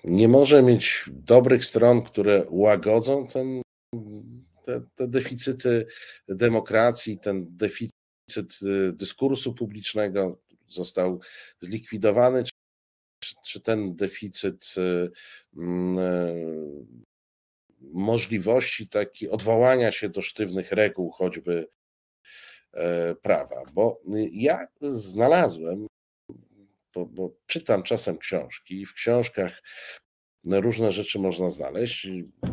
nie 0.03 0.27
może 0.27 0.63
mieć 0.63 1.05
dobrych 1.07 1.65
stron, 1.65 2.01
które 2.01 2.43
łagodzą 2.49 3.27
ten, 3.27 3.61
te, 4.67 4.81
te 4.95 5.07
deficyty 5.07 5.87
demokracji, 6.27 7.19
ten 7.19 7.57
deficyt 7.57 8.59
dyskursu 8.91 9.53
publicznego 9.53 10.41
został 10.67 11.19
zlikwidowany? 11.61 12.43
Czy, 13.23 13.35
czy 13.45 13.61
ten 13.61 13.95
deficyt 13.95 14.75
możliwości 17.81 18.89
taki 18.89 19.29
odwołania 19.29 19.91
się 19.91 20.09
do 20.09 20.21
sztywnych 20.21 20.71
reguł, 20.71 21.11
choćby 21.11 21.67
e, 22.73 23.15
prawa. 23.15 23.63
Bo 23.73 24.01
ja 24.31 24.67
znalazłem, 24.81 25.87
bo, 26.93 27.05
bo 27.05 27.35
czytam 27.45 27.83
czasem 27.83 28.17
książki, 28.17 28.81
i 28.81 28.85
w 28.85 28.93
książkach 28.93 29.63
różne 30.43 30.91
rzeczy 30.91 31.19
można 31.19 31.49
znaleźć. 31.49 32.07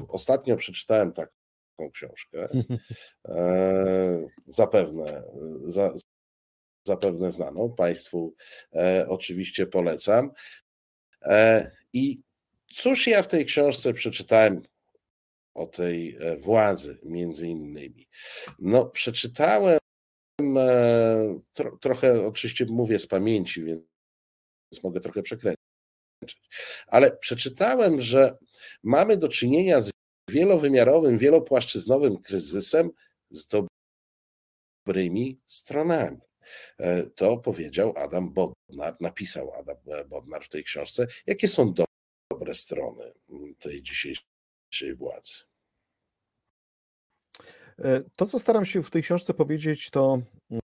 Ostatnio 0.09 0.56
przeczytałem 0.56 1.12
taką 1.12 1.43
książkę, 1.93 2.49
e, 3.28 4.26
zapewne, 4.47 5.23
za, 5.62 5.95
zapewne 6.87 7.33
znaną, 7.33 7.75
Państwu 7.76 8.35
e, 8.73 9.07
oczywiście 9.09 9.66
polecam. 9.66 10.31
I 11.93 12.21
cóż 12.75 13.07
ja 13.07 13.23
w 13.23 13.28
tej 13.28 13.47
książce 13.47 13.93
przeczytałem 13.93 14.62
o 15.54 15.66
tej 15.66 16.16
e, 16.21 16.37
władzy, 16.37 16.99
między 17.02 17.49
innymi. 17.49 18.09
No, 18.59 18.87
przeczytałem 18.87 19.78
e, 20.59 21.40
tro, 21.52 21.78
trochę, 21.81 22.26
oczywiście 22.26 22.66
mówię 22.66 22.99
z 22.99 23.07
pamięci, 23.07 23.64
więc 23.64 23.83
mogę 24.83 25.00
trochę 25.00 25.23
przekręcić, 25.23 25.59
ale 26.87 27.16
przeczytałem, 27.16 28.00
że 28.00 28.37
mamy 28.83 29.16
do 29.16 29.28
czynienia 29.28 29.81
z 29.81 29.90
wielowymiarowym, 30.34 31.18
wielopłaszczyznowym 31.18 32.16
kryzysem 32.16 32.90
z 33.30 33.48
dobrymi 34.86 35.40
stronami. 35.46 36.20
E, 36.78 37.02
to 37.02 37.36
powiedział 37.36 37.94
Adam 37.96 38.32
Bodnar, 38.32 38.96
napisał 39.00 39.54
Adam 39.54 39.76
Bodnar 40.08 40.44
w 40.44 40.48
tej 40.48 40.64
książce. 40.64 41.06
Jakie 41.26 41.48
są 41.48 41.74
dobre 42.30 42.54
strony 42.54 43.12
tej 43.58 43.82
dzisiejszej 43.82 44.94
władzy. 44.96 45.34
E, 47.78 48.02
to, 48.16 48.26
co 48.26 48.38
staram 48.38 48.64
się 48.64 48.82
w 48.82 48.90
tej 48.90 49.02
książce 49.02 49.34
powiedzieć, 49.34 49.90
to 49.90 50.18
e, 50.52 50.60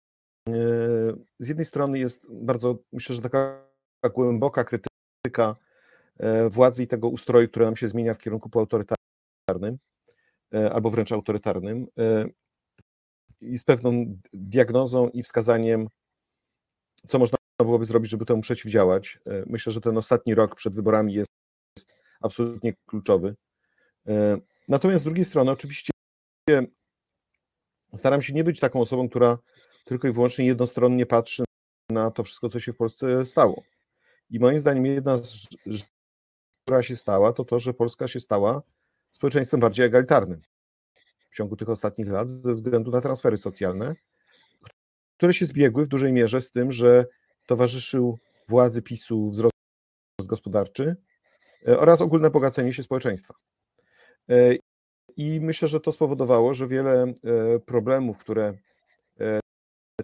z 1.38 1.48
jednej 1.48 1.66
strony 1.66 1.98
jest 1.98 2.26
bardzo, 2.30 2.78
myślę, 2.92 3.14
że 3.14 3.22
taka 3.22 3.66
głęboka 4.14 4.64
krytyka 4.64 5.56
e, 6.18 6.48
władzy 6.48 6.82
i 6.82 6.86
tego 6.86 7.08
ustroju, 7.08 7.48
który 7.48 7.64
nam 7.64 7.76
się 7.76 7.88
zmienia 7.88 8.14
w 8.14 8.18
kierunku 8.18 8.50
półautorytarnym, 8.50 8.95
albo 10.72 10.90
wręcz 10.90 11.12
autorytarnym, 11.12 11.86
i 13.40 13.58
z 13.58 13.64
pewną 13.64 14.18
diagnozą 14.32 15.08
i 15.08 15.22
wskazaniem 15.22 15.88
co 17.06 17.18
można 17.18 17.38
byłoby 17.60 17.84
zrobić, 17.84 18.10
żeby 18.10 18.26
temu 18.26 18.40
przeciwdziałać. 18.42 19.18
Myślę, 19.46 19.72
że 19.72 19.80
ten 19.80 19.98
ostatni 19.98 20.34
rok 20.34 20.54
przed 20.54 20.74
wyborami 20.74 21.14
jest 21.14 21.28
absolutnie 22.20 22.74
kluczowy. 22.86 23.36
Natomiast 24.68 25.00
z 25.00 25.04
drugiej 25.04 25.24
strony, 25.24 25.50
oczywiście 25.50 25.92
staram 27.94 28.22
się 28.22 28.32
nie 28.32 28.44
być 28.44 28.60
taką 28.60 28.80
osobą, 28.80 29.08
która 29.08 29.38
tylko 29.84 30.08
i 30.08 30.12
wyłącznie 30.12 30.46
jednostronnie 30.46 31.06
patrzy 31.06 31.44
na 31.90 32.10
to 32.10 32.24
wszystko, 32.24 32.48
co 32.48 32.60
się 32.60 32.72
w 32.72 32.76
Polsce 32.76 33.26
stało. 33.26 33.62
I 34.30 34.38
moim 34.38 34.58
zdaniem 34.58 34.86
jedna 34.86 35.16
z 35.16 35.32
rzeczy, 35.66 35.90
która 36.64 36.82
się 36.82 36.96
stała, 36.96 37.32
to 37.32 37.44
to, 37.44 37.58
że 37.58 37.74
Polska 37.74 38.08
się 38.08 38.20
stała 38.20 38.62
społeczeństwem 39.16 39.60
bardziej 39.60 39.86
egalitarnym 39.86 40.42
w 41.30 41.36
ciągu 41.36 41.56
tych 41.56 41.68
ostatnich 41.68 42.08
lat 42.08 42.30
ze 42.30 42.52
względu 42.52 42.90
na 42.90 43.00
transfery 43.00 43.36
socjalne, 43.36 43.94
które 45.16 45.34
się 45.34 45.46
zbiegły 45.46 45.84
w 45.84 45.88
dużej 45.88 46.12
mierze 46.12 46.40
z 46.40 46.50
tym, 46.50 46.72
że 46.72 47.06
towarzyszył 47.46 48.18
władzy 48.48 48.82
PiSu 48.82 49.30
wzrost 49.30 49.54
gospodarczy 50.22 50.96
e, 51.68 51.78
oraz 51.78 52.00
ogólne 52.00 52.30
bogacenie 52.30 52.72
się 52.72 52.82
społeczeństwa. 52.82 53.34
E, 54.28 54.54
I 55.16 55.40
myślę, 55.40 55.68
że 55.68 55.80
to 55.80 55.92
spowodowało, 55.92 56.54
że 56.54 56.66
wiele 56.66 57.02
e, 57.02 57.14
problemów, 57.58 58.18
które 58.18 58.58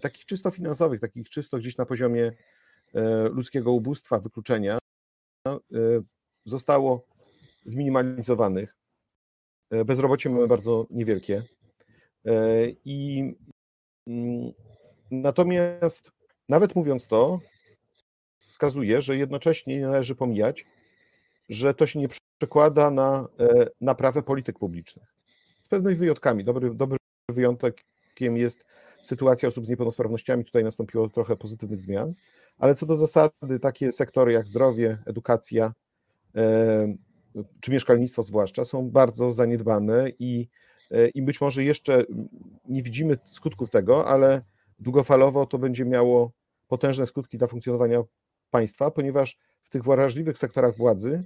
takich 0.01 0.25
czysto 0.25 0.51
finansowych, 0.51 1.01
takich 1.01 1.31
czysto 1.31 1.59
gdzieś 1.59 1.77
na 1.77 1.87
poziomie 1.87 2.33
ludzkiego 3.31 3.73
ubóstwa, 3.73 4.19
wykluczenia, 4.19 4.79
zostało 6.45 7.07
zminimalizowanych. 7.67 8.82
Bezrobocie 9.85 10.31
mamy 10.31 10.49
bardzo 10.49 10.87
niewielkie. 10.91 11.43
I 12.85 13.25
mm, 14.07 14.53
natomiast 15.11 16.13
nawet 16.49 16.75
mówiąc 16.75 17.07
to, 17.09 17.41
wskazuje, 18.53 19.03
że 19.03 19.17
jednocześnie 19.17 19.77
nie 19.77 19.87
należy 19.87 20.15
pomijać, 20.15 20.67
że 21.49 21.75
to 21.75 21.87
się 21.87 21.99
nie 21.99 22.09
przekłada 22.39 22.91
na 22.91 23.29
e, 23.41 23.67
naprawę 23.81 24.23
polityk 24.23 24.59
publicznych. 24.59 25.15
Z 25.65 25.69
pewnymi 25.69 25.97
wyjątkami. 25.97 26.45
Dobry, 26.45 26.75
dobry 26.75 26.99
wyjątkiem 27.29 28.37
jest 28.37 28.65
sytuacja 29.03 29.49
osób 29.49 29.67
z 29.67 29.69
niepełnosprawnościami. 29.69 30.45
Tutaj 30.45 30.65
nastąpiło 30.65 31.09
trochę 31.09 31.37
pozytywnych 31.37 31.81
zmian, 31.81 32.15
ale 32.59 32.75
co 32.75 32.87
do 32.87 32.97
zasady, 32.97 33.61
takie 33.61 33.93
sektory 33.93 34.33
jak 34.33 34.47
zdrowie, 34.47 34.99
edukacja 35.07 35.73
e, 36.37 36.95
czy 37.61 37.71
mieszkalnictwo 37.71 38.23
zwłaszcza 38.23 38.65
są 38.65 38.91
bardzo 38.91 39.33
zaniedbane 39.33 40.11
i, 40.19 40.49
e, 40.91 41.09
i 41.09 41.23
być 41.23 41.41
może 41.41 41.65
jeszcze 41.65 42.05
nie 42.69 42.83
widzimy 42.83 43.19
skutków 43.25 43.71
tego, 43.71 44.07
ale 44.07 44.43
długofalowo 44.79 45.47
to 45.47 45.59
będzie 45.59 45.85
miało 45.85 46.33
potężne 46.69 47.07
skutki 47.07 47.39
dla 47.39 47.47
funkcjonowania 47.47 48.03
państwa, 48.51 48.91
ponieważ 48.91 49.39
w 49.63 49.71
tych 49.71 49.83
wrażliwych 49.83 50.39
sektorach 50.39 50.77
władzy 50.77 51.25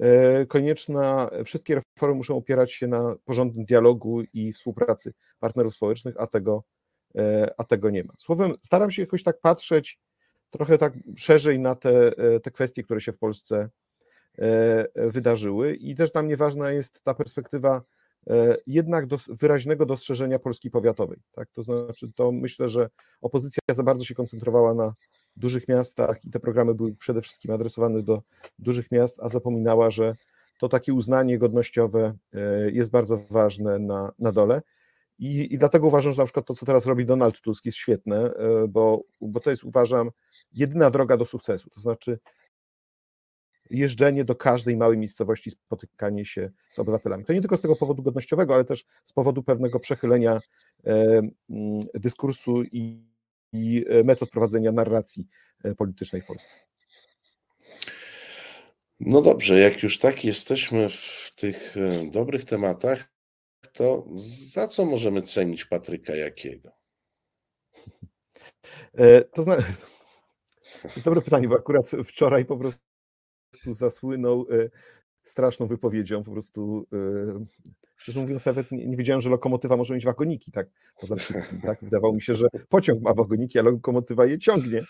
e, 0.00 0.46
konieczna, 0.46 1.30
wszystkie 1.44 1.74
reformy 1.74 2.16
muszą 2.16 2.36
opierać 2.36 2.72
się 2.72 2.86
na 2.86 3.16
porządnym 3.24 3.64
dialogu 3.64 4.22
i 4.32 4.52
współpracy 4.52 5.12
partnerów 5.38 5.74
społecznych, 5.74 6.14
a 6.18 6.26
tego, 6.26 6.64
e, 7.16 7.54
a 7.58 7.64
tego 7.64 7.90
nie 7.90 8.04
ma. 8.04 8.12
Słowem, 8.18 8.54
staram 8.62 8.90
się 8.90 9.02
jakoś 9.02 9.22
tak 9.22 9.40
patrzeć 9.40 9.98
trochę 10.50 10.78
tak 10.78 10.92
szerzej 11.16 11.58
na 11.58 11.74
te, 11.74 12.12
te 12.42 12.50
kwestie, 12.50 12.82
które 12.82 13.00
się 13.00 13.12
w 13.12 13.18
Polsce 13.18 13.68
wydarzyły 14.94 15.74
i 15.74 15.94
też 15.94 16.10
dla 16.10 16.22
mnie 16.22 16.36
ważna 16.36 16.70
jest 16.70 17.02
ta 17.04 17.14
perspektywa 17.14 17.82
jednak 18.66 19.06
do, 19.06 19.16
wyraźnego 19.28 19.86
dostrzeżenia 19.86 20.38
Polski 20.38 20.70
powiatowej. 20.70 21.18
Tak? 21.32 21.48
To 21.52 21.62
znaczy, 21.62 22.12
to 22.14 22.32
myślę, 22.32 22.68
że 22.68 22.90
opozycja 23.20 23.60
za 23.70 23.82
bardzo 23.82 24.04
się 24.04 24.14
koncentrowała 24.14 24.74
na 24.74 24.94
dużych 25.36 25.68
miastach 25.68 26.24
i 26.24 26.30
te 26.30 26.40
programy 26.40 26.74
były 26.74 26.94
przede 26.94 27.22
wszystkim 27.22 27.50
adresowane 27.50 28.02
do 28.02 28.22
dużych 28.58 28.90
miast, 28.90 29.18
a 29.22 29.28
zapominała, 29.28 29.90
że 29.90 30.14
to 30.60 30.68
takie 30.68 30.94
uznanie 30.94 31.38
godnościowe 31.38 32.14
e, 32.34 32.70
jest 32.70 32.90
bardzo 32.90 33.22
ważne 33.30 33.78
na, 33.78 34.12
na 34.18 34.32
dole. 34.32 34.62
I, 35.18 35.54
I 35.54 35.58
dlatego 35.58 35.86
uważam, 35.86 36.12
że 36.12 36.22
na 36.22 36.26
przykład 36.26 36.46
to, 36.46 36.54
co 36.54 36.66
teraz 36.66 36.86
robi 36.86 37.06
Donald 37.06 37.40
Tusk, 37.40 37.64
jest 37.64 37.78
świetne, 37.78 38.34
e, 38.34 38.68
bo, 38.68 39.02
bo 39.20 39.40
to 39.40 39.50
jest, 39.50 39.64
uważam, 39.64 40.10
jedyna 40.52 40.90
droga 40.90 41.16
do 41.16 41.24
sukcesu. 41.24 41.70
To 41.70 41.80
znaczy 41.80 42.18
jeżdżenie 43.70 44.24
do 44.24 44.34
każdej 44.34 44.76
małej 44.76 44.98
miejscowości, 44.98 45.50
spotykanie 45.50 46.24
się 46.24 46.50
z 46.70 46.78
obywatelami. 46.78 47.24
To 47.24 47.32
nie 47.32 47.40
tylko 47.40 47.56
z 47.56 47.60
tego 47.60 47.76
powodu 47.76 48.02
godnościowego, 48.02 48.54
ale 48.54 48.64
też 48.64 48.84
z 49.04 49.12
powodu 49.12 49.42
pewnego 49.42 49.80
przechylenia 49.80 50.40
e, 50.86 51.22
dyskursu 51.94 52.62
i 52.62 53.10
i 53.52 53.84
e, 53.88 54.04
metod 54.04 54.30
prowadzenia 54.30 54.72
narracji 54.72 55.28
e, 55.64 55.74
politycznej 55.74 56.22
w 56.22 56.26
Polsce. 56.26 56.54
No 59.00 59.22
dobrze, 59.22 59.60
jak 59.60 59.82
już 59.82 59.98
tak 59.98 60.24
jesteśmy 60.24 60.88
w 60.88 61.32
tych 61.36 61.74
dobrych 62.10 62.44
tematach, 62.44 63.12
to 63.72 64.06
za 64.16 64.68
co 64.68 64.84
możemy 64.84 65.22
cenić 65.22 65.64
Patryka 65.64 66.14
Jakiego? 66.14 66.70
To 69.32 69.42
znaczy, 69.42 69.64
dobre 71.04 71.22
pytanie, 71.22 71.48
bo 71.48 71.54
akurat 71.54 71.90
wczoraj 72.04 72.44
po 72.44 72.56
prostu 72.56 72.89
zasłynął 73.66 74.46
straszną 75.22 75.66
wypowiedzią, 75.66 76.24
po 76.24 76.32
prostu 76.32 76.86
Szczerze 78.00 78.20
mówiąc, 78.20 78.44
nawet 78.44 78.72
nie, 78.72 78.86
nie, 78.86 78.96
wiedziałem, 78.96 79.20
że 79.20 79.30
lokomotywa 79.30 79.76
może 79.76 79.94
mieć 79.94 80.04
wagoniki, 80.04 80.52
tak? 80.52 80.68
Poza 81.00 81.16
wszystkim, 81.16 81.60
tak? 81.60 81.78
Wydawało 81.82 82.14
mi 82.14 82.22
się, 82.22 82.34
że 82.34 82.46
pociąg 82.68 83.02
ma 83.02 83.14
wagoniki, 83.14 83.58
a 83.58 83.62
lokomotywa 83.62 84.26
je 84.26 84.38
ciągnie. 84.38 84.82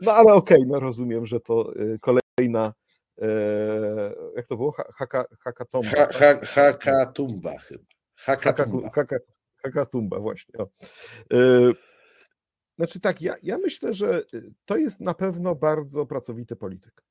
No 0.00 0.12
ale 0.12 0.32
okej, 0.32 0.56
okay, 0.56 0.68
no 0.72 0.80
rozumiem, 0.80 1.26
że 1.26 1.40
to 1.40 1.76
y, 1.76 1.98
kolejna 2.00 2.74
e, 3.22 3.28
jak 4.36 4.46
to 4.46 4.56
było? 4.56 4.74
Haka, 4.94 5.24
hakatomba. 5.40 5.90
Ha, 5.90 6.08
ha, 6.12 6.40
hakatumba 6.42 7.58
chyba. 7.58 7.84
Hakatumba. 8.14 8.90
Haka, 8.94 9.16
hakatumba, 9.62 10.20
właśnie. 10.20 10.54
O. 10.58 10.68
E, 11.32 11.72
znaczy 12.76 13.00
tak, 13.00 13.22
ja, 13.22 13.34
ja 13.42 13.58
myślę, 13.58 13.94
że 13.94 14.22
to 14.64 14.76
jest 14.76 15.00
na 15.00 15.14
pewno 15.14 15.54
bardzo 15.54 16.06
pracowity 16.06 16.56
polityk. 16.56 17.02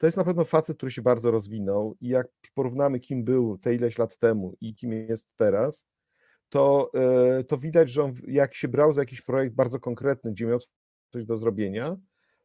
To 0.00 0.06
jest 0.06 0.16
na 0.16 0.24
pewno 0.24 0.44
facet, 0.44 0.76
który 0.76 0.92
się 0.92 1.02
bardzo 1.02 1.30
rozwinął 1.30 1.96
i 2.00 2.08
jak 2.08 2.28
porównamy, 2.54 3.00
kim 3.00 3.24
był 3.24 3.58
te 3.58 3.74
ileś 3.74 3.98
lat 3.98 4.18
temu 4.18 4.56
i 4.60 4.74
kim 4.74 4.92
jest 4.92 5.28
teraz, 5.36 5.86
to, 6.48 6.90
e, 6.94 7.44
to 7.44 7.56
widać, 7.58 7.90
że 7.90 8.04
on 8.04 8.12
jak 8.26 8.54
się 8.54 8.68
brał 8.68 8.92
za 8.92 9.02
jakiś 9.02 9.22
projekt 9.22 9.54
bardzo 9.54 9.80
konkretny, 9.80 10.32
gdzie 10.32 10.46
miał 10.46 10.58
coś 11.12 11.24
do 11.24 11.38
zrobienia, 11.38 11.96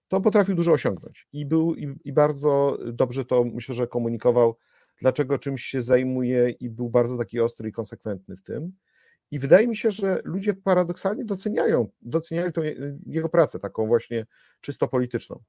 to 0.08 0.18
on 0.18 0.24
potrafił 0.24 0.56
dużo 0.56 0.72
osiągnąć 0.72 1.28
i 1.34 1.46
był 1.46 1.76
i, 1.76 1.96
i 2.06 2.14
bardzo 2.14 2.78
dobrze 2.94 3.26
to 3.26 3.44
myślę, 3.44 3.76
że 3.76 3.88
komunikował, 3.88 4.58
dlaczego 5.02 5.38
czymś 5.38 5.64
się 5.64 5.82
zajmuje 5.82 6.50
i 6.50 6.70
był 6.70 6.90
bardzo 6.90 7.18
taki 7.18 7.40
ostry 7.40 7.70
i 7.70 7.72
konsekwentny 7.72 8.36
w 8.36 8.44
tym. 8.44 8.72
I 9.32 9.40
wydaje 9.40 9.68
mi 9.68 9.78
się, 9.78 9.92
że 9.92 10.22
ludzie 10.24 10.54
paradoksalnie 10.54 11.26
doceniają, 11.26 11.88
doceniają 12.02 12.52
tą 12.52 12.62
jego 13.06 13.30
pracę, 13.30 13.60
taką 13.60 13.88
właśnie 13.88 14.26
czysto 14.62 14.88
polityczną. 14.88 15.40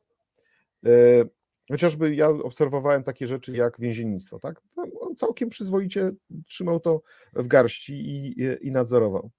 Chociażby 1.71 2.15
ja 2.15 2.29
obserwowałem 2.29 3.03
takie 3.03 3.27
rzeczy 3.27 3.53
jak 3.53 3.81
więziennictwo, 3.81 4.39
tak? 4.39 4.61
On 5.01 5.17
całkiem 5.17 5.49
przyzwoicie 5.49 6.13
trzymał 6.47 6.81
to 6.81 7.03
w 7.33 7.47
garści 7.47 7.95
i, 7.95 8.35
i 8.61 8.71
nadzorował. 8.71 9.31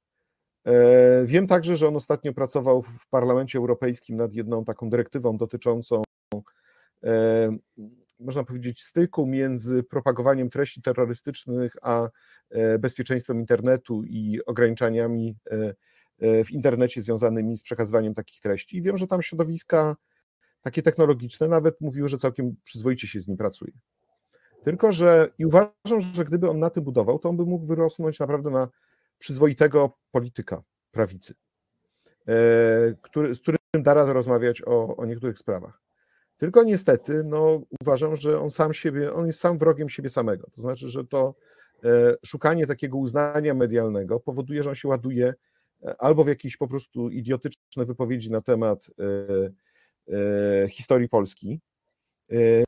E, 0.68 1.26
wiem 1.26 1.48
także, 1.48 1.76
że 1.76 1.88
on 1.88 1.96
ostatnio 1.96 2.34
pracował 2.34 2.82
w 2.82 3.08
Parlamencie 3.10 3.58
Europejskim 3.58 4.18
nad 4.18 4.34
jedną 4.34 4.66
taką 4.66 4.90
dyrektywą 4.90 5.38
dotyczącą, 5.38 6.02
e, 7.04 7.58
można 8.20 8.44
powiedzieć, 8.44 8.84
styku 8.84 9.26
między 9.26 9.84
propagowaniem 9.84 10.50
treści 10.50 10.82
terrorystycznych 10.82 11.76
a 11.82 12.10
e, 12.50 12.80
bezpieczeństwem 12.80 13.40
internetu 13.40 14.04
i 14.04 14.40
ograniczeniami 14.46 15.36
w 16.20 16.52
internecie 16.52 17.02
związanymi 17.02 17.58
z 17.58 17.64
przekazywaniem 17.64 18.14
takich 18.14 18.42
treści. 18.42 18.82
Wiem, 18.82 18.98
że 18.98 19.08
tam 19.08 19.22
środowiska 19.22 19.96
takie 20.62 20.82
technologiczne, 20.82 21.48
nawet 21.48 21.82
mówiły, 21.82 22.10
że 22.10 22.18
całkiem 22.18 22.56
przyzwoicie 22.64 23.08
się 23.08 23.22
z 23.22 23.28
nim 23.28 23.38
pracuje. 23.38 23.72
Tylko, 24.64 24.92
że 24.92 25.30
i 25.38 25.46
uważam, 25.46 26.02
że 26.14 26.26
gdyby 26.26 26.50
on 26.50 26.60
na 26.60 26.70
tym 26.70 26.84
budował, 26.84 27.20
to 27.20 27.30
on 27.30 27.38
by 27.38 27.46
mógł 27.46 27.66
wyrosnąć 27.66 28.20
naprawdę 28.20 28.50
na 28.50 28.68
przyzwoitego 29.20 29.98
polityka 30.12 30.64
prawicy, 30.92 31.34
e, 32.28 32.36
który, 33.02 33.36
z 33.36 33.42
którym 33.42 33.58
da 33.74 33.94
radę 33.94 34.14
rozmawiać 34.14 34.62
o, 34.66 34.98
o 34.98 35.06
niektórych 35.06 35.40
sprawach. 35.40 35.82
Tylko 36.38 36.64
niestety, 36.64 37.24
no, 37.24 37.62
uważam, 37.82 38.16
że 38.16 38.40
on 38.40 38.50
sam 38.50 38.74
siebie, 38.74 39.14
on 39.14 39.28
jest 39.28 39.40
sam 39.40 39.58
wrogiem 39.58 39.90
siebie 39.90 40.10
samego. 40.10 40.48
To 40.56 40.62
znaczy, 40.62 40.90
że 40.90 41.06
to 41.06 41.36
e, 41.84 42.16
szukanie 42.26 42.68
takiego 42.68 42.98
uznania 42.98 43.54
medialnego 43.54 44.20
powoduje, 44.20 44.64
że 44.64 44.70
on 44.70 44.76
się 44.76 44.88
ładuje 44.88 45.34
e, 45.84 45.96
albo 46.02 46.24
w 46.24 46.28
jakieś 46.28 46.58
po 46.58 46.68
prostu 46.68 47.10
idiotyczne 47.10 47.86
wypowiedzi 47.86 48.32
na 48.32 48.42
temat 48.42 48.92
historii 50.70 51.10
Polski 51.10 51.60
e, 52.32 52.64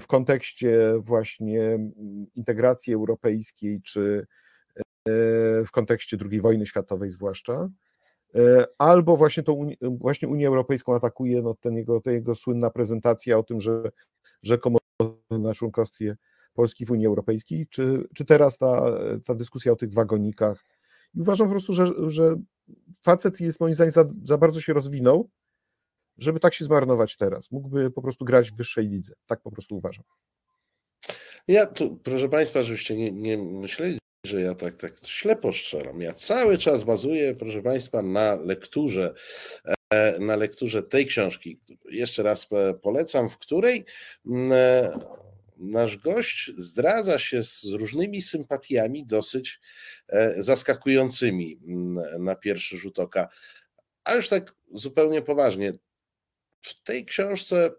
w 0.00 0.06
kontekście 0.06 0.94
właśnie 0.98 1.78
integracji 2.34 2.94
europejskiej, 2.94 3.80
czy 3.82 4.26
e, 4.76 4.84
w 5.64 5.70
kontekście 5.70 6.16
II 6.30 6.40
wojny 6.40 6.66
światowej 6.66 7.10
zwłaszcza, 7.10 7.68
albo 8.78 9.16
właśnie, 9.16 9.42
to, 9.42 9.56
właśnie 9.82 10.28
Unię 10.28 10.48
Europejską 10.48 10.94
atakuje 10.94 11.42
no, 11.42 11.54
ten 11.54 11.76
jego, 11.76 12.00
ta 12.00 12.10
jego 12.12 12.34
słynna 12.34 12.70
prezentacja 12.70 13.38
o 13.38 13.42
tym, 13.42 13.60
że 13.60 13.90
rzekomo 14.42 14.78
na 15.30 15.54
członkostwie 15.54 16.16
Polski 16.54 16.86
w 16.86 16.90
Unii 16.90 17.06
Europejskiej, 17.06 17.66
czy, 17.70 18.08
czy 18.14 18.24
teraz 18.24 18.58
ta, 18.58 18.84
ta 19.24 19.34
dyskusja 19.34 19.72
o 19.72 19.76
tych 19.76 19.92
wagonikach. 19.92 20.64
I 21.14 21.20
uważam 21.20 21.46
po 21.46 21.50
prostu, 21.50 21.72
że, 21.72 21.86
że 22.10 22.36
facet 23.02 23.40
jest 23.40 23.60
moim 23.60 23.74
zdaniem 23.74 23.90
za, 23.90 24.04
za 24.24 24.38
bardzo 24.38 24.60
się 24.60 24.72
rozwinął, 24.72 25.30
żeby 26.18 26.40
tak 26.40 26.54
się 26.54 26.64
zmarnować 26.64 27.16
teraz. 27.16 27.50
Mógłby 27.50 27.90
po 27.90 28.02
prostu 28.02 28.24
grać 28.24 28.50
w 28.50 28.56
wyższej 28.56 28.88
lidze. 28.88 29.12
Tak 29.26 29.40
po 29.42 29.50
prostu 29.50 29.76
uważam. 29.76 30.04
Ja 31.48 31.66
tu, 31.66 31.96
proszę 31.96 32.28
Państwa, 32.28 32.62
żebyście 32.62 32.96
nie, 32.96 33.12
nie 33.12 33.38
myśleli, 33.38 33.98
że 34.26 34.40
ja 34.40 34.54
tak, 34.54 34.76
tak 34.76 34.92
ślepo 35.04 35.52
strzelam. 35.52 36.00
Ja 36.00 36.14
cały 36.14 36.58
czas 36.58 36.84
bazuję, 36.84 37.34
proszę 37.34 37.62
Państwa, 37.62 38.02
na 38.02 38.34
lekturze, 38.34 39.14
e, 39.90 40.18
na 40.18 40.36
lekturze 40.36 40.82
tej 40.82 41.06
książki. 41.06 41.60
Jeszcze 41.90 42.22
raz 42.22 42.48
polecam, 42.82 43.28
w 43.28 43.38
której 43.38 43.84
mm, 44.26 44.52
e, 44.52 44.98
nasz 45.56 45.98
gość 45.98 46.50
zdradza 46.56 47.18
się 47.18 47.42
z 47.42 47.64
różnymi 47.64 48.22
sympatiami, 48.22 49.06
dosyć 49.06 49.60
e, 50.08 50.42
zaskakującymi 50.42 51.60
mm, 51.68 52.24
na 52.24 52.34
pierwszy 52.34 52.76
rzut 52.76 52.98
oka. 52.98 53.28
A 54.04 54.14
już 54.14 54.28
tak 54.28 54.54
zupełnie 54.74 55.22
poważnie, 55.22 55.72
w 56.66 56.82
tej 56.82 57.04
książce. 57.04 57.70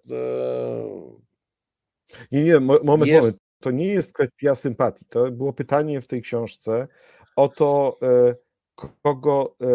Nie, 2.32 2.44
nie, 2.44 2.60
moment, 2.60 3.08
jest... 3.08 3.26
moment 3.26 3.42
to 3.60 3.72
nie 3.72 3.88
jest 3.88 4.14
kwestia 4.14 4.56
sympatii. 4.56 5.06
To 5.10 5.32
było 5.32 5.54
pytanie 5.54 6.02
w 6.02 6.08
tej 6.08 6.22
książce 6.22 6.88
o 7.36 7.50
to, 7.50 7.98
e, 8.02 8.36
kogo 9.04 9.56
e, 9.62 9.68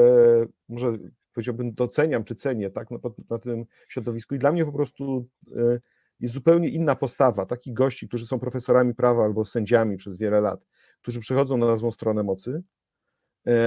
może 0.68 0.98
powiedziałbym 1.32 1.74
doceniam 1.74 2.24
czy 2.24 2.34
cenię 2.34 2.70
tak, 2.70 2.90
na, 2.90 2.98
na 3.30 3.38
tym 3.38 3.66
środowisku. 3.88 4.34
I 4.34 4.38
dla 4.38 4.52
mnie 4.52 4.64
po 4.64 4.72
prostu 4.72 5.28
e, 5.56 5.80
jest 6.20 6.34
zupełnie 6.34 6.68
inna 6.68 6.96
postawa 6.96 7.46
takich 7.46 7.74
gości, 7.74 8.08
którzy 8.08 8.26
są 8.26 8.38
profesorami 8.38 8.94
prawa 8.94 9.24
albo 9.24 9.44
sędziami 9.44 9.96
przez 9.96 10.18
wiele 10.18 10.40
lat, 10.40 10.66
którzy 11.02 11.20
przychodzą 11.20 11.56
na 11.56 11.76
złą 11.76 11.90
stronę 11.90 12.22
mocy, 12.22 12.62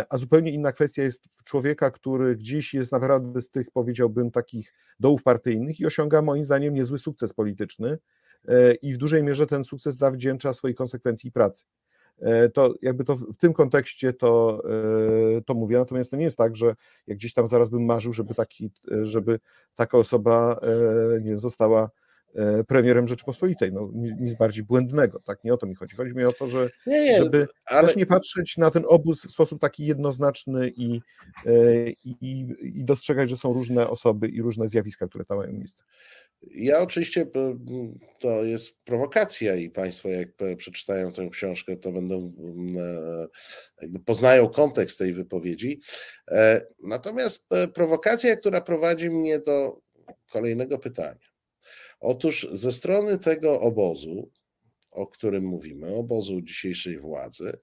a 0.09 0.17
zupełnie 0.17 0.51
inna 0.51 0.71
kwestia 0.71 1.03
jest 1.03 1.29
człowieka, 1.43 1.91
który 1.91 2.35
gdzieś 2.35 2.73
jest 2.73 2.91
naprawdę 2.91 3.41
z 3.41 3.49
tych, 3.49 3.71
powiedziałbym, 3.71 4.31
takich 4.31 4.73
dołów 4.99 5.23
partyjnych 5.23 5.79
i 5.79 5.85
osiąga 5.85 6.21
moim 6.21 6.43
zdaniem 6.43 6.73
niezły 6.73 6.97
sukces 6.99 7.33
polityczny, 7.33 7.97
E, 8.47 8.73
i 8.73 8.93
w 8.93 8.97
dużej 8.97 9.23
mierze 9.23 9.47
ten 9.47 9.63
sukces 9.63 9.95
zawdzięcza 9.95 10.53
swojej 10.53 10.75
konsekwencji 10.75 11.31
pracy. 11.31 11.63
E, 12.19 12.49
to 12.49 12.73
jakby 12.81 13.03
to 13.03 13.15
w 13.15 13.37
tym 13.37 13.53
kontekście 13.53 14.13
to, 14.13 14.61
e, 15.37 15.41
to 15.41 15.53
mówię, 15.53 15.77
natomiast 15.77 16.11
to 16.11 16.17
nie 16.17 16.23
jest 16.23 16.37
tak, 16.37 16.55
że 16.55 16.75
jak 17.07 17.17
gdzieś 17.17 17.33
tam 17.33 17.47
zaraz 17.47 17.69
bym 17.69 17.85
marzył, 17.85 18.13
żeby, 18.13 18.35
taki, 18.35 18.71
żeby 19.03 19.39
taka 19.75 19.97
osoba 19.97 20.59
nie 21.21 21.37
została 21.37 21.89
premierem 22.67 23.07
Rzeczypospolitej. 23.07 23.73
No, 23.73 23.89
nic 23.93 24.33
bardziej 24.33 24.63
błędnego, 24.63 25.19
tak? 25.19 25.43
Nie 25.43 25.53
o 25.53 25.57
to 25.57 25.65
mi 25.65 25.75
chodzi. 25.75 25.95
Chodzi 25.95 26.15
mi 26.15 26.23
o 26.23 26.33
to, 26.33 26.47
że 26.47 26.69
nie, 26.87 27.03
nie, 27.03 27.17
żeby 27.17 27.47
ale... 27.65 27.87
też 27.87 27.97
nie 27.97 28.05
patrzeć 28.05 28.57
na 28.57 28.71
ten 28.71 28.83
obóz 28.87 29.25
w 29.25 29.31
sposób 29.31 29.61
taki 29.61 29.85
jednoznaczny 29.85 30.69
i, 30.69 31.01
i, 32.05 32.47
i 32.61 32.83
dostrzegać, 32.85 33.29
że 33.29 33.37
są 33.37 33.53
różne 33.53 33.89
osoby 33.89 34.27
i 34.27 34.41
różne 34.41 34.67
zjawiska, 34.67 35.07
które 35.07 35.25
tam 35.25 35.37
mają 35.37 35.53
miejsce. 35.53 35.83
Ja 36.51 36.79
oczywiście 36.79 37.27
to 38.19 38.43
jest 38.43 38.83
prowokacja 38.83 39.55
i 39.55 39.69
Państwo 39.69 40.09
jak 40.09 40.29
przeczytają 40.57 41.11
tę 41.11 41.29
książkę, 41.29 41.77
to 41.77 41.91
będą 41.91 42.33
e, 42.77 43.27
jakby 43.81 43.99
poznają 43.99 44.49
kontekst 44.49 44.99
tej 44.99 45.13
wypowiedzi. 45.13 45.79
E, 46.31 46.65
natomiast 46.83 47.53
e, 47.53 47.67
prowokacja, 47.67 48.35
która 48.35 48.61
prowadzi 48.61 49.09
mnie 49.09 49.39
do 49.39 49.81
kolejnego 50.31 50.79
pytania. 50.79 51.34
Otóż 51.99 52.47
ze 52.51 52.71
strony 52.71 53.19
tego 53.19 53.59
obozu, 53.61 54.31
o 54.91 55.07
którym 55.07 55.43
mówimy, 55.43 55.95
obozu 55.95 56.41
dzisiejszej 56.41 56.99
władzy, 56.99 57.59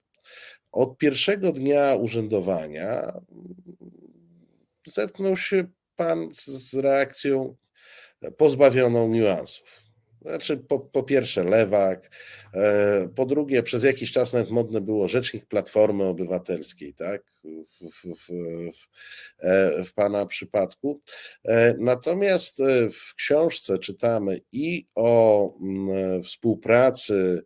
od 0.73 0.99
pierwszego 0.99 1.53
dnia 1.53 1.95
urzędowania 1.95 3.21
zetknął 4.87 5.37
się 5.37 5.65
pan 5.97 6.29
z 6.33 6.75
reakcją 6.75 7.57
pozbawioną 8.37 9.09
niuansów. 9.09 9.82
Znaczy, 10.23 10.57
po, 10.57 10.81
po, 10.81 11.03
pierwsze, 11.03 11.45
lewak, 11.45 12.11
e, 12.55 13.09
po 13.17 13.27
drugie, 13.27 13.63
przez 13.63 13.85
jakiś 13.85 14.13
czas 14.13 14.33
nawet 14.33 14.51
modne 14.51 14.81
było 14.81 15.09
rzecznik 15.09 15.47
Platformy 15.47 16.05
Obywatelskiej, 16.05 16.95
tak, 16.95 17.23
w, 17.45 17.91
w, 17.91 18.15
w, 18.15 18.27
w, 18.73 18.89
e, 19.45 19.85
pana 19.95 20.27
przypadku. 20.27 21.01
E, 21.45 21.75
natomiast 21.79 22.63
w 22.93 23.15
książce 23.15 23.79
czytamy 23.79 24.41
i 24.53 24.87
o 24.95 25.55
mm, 25.61 26.23
współpracy 26.23 27.45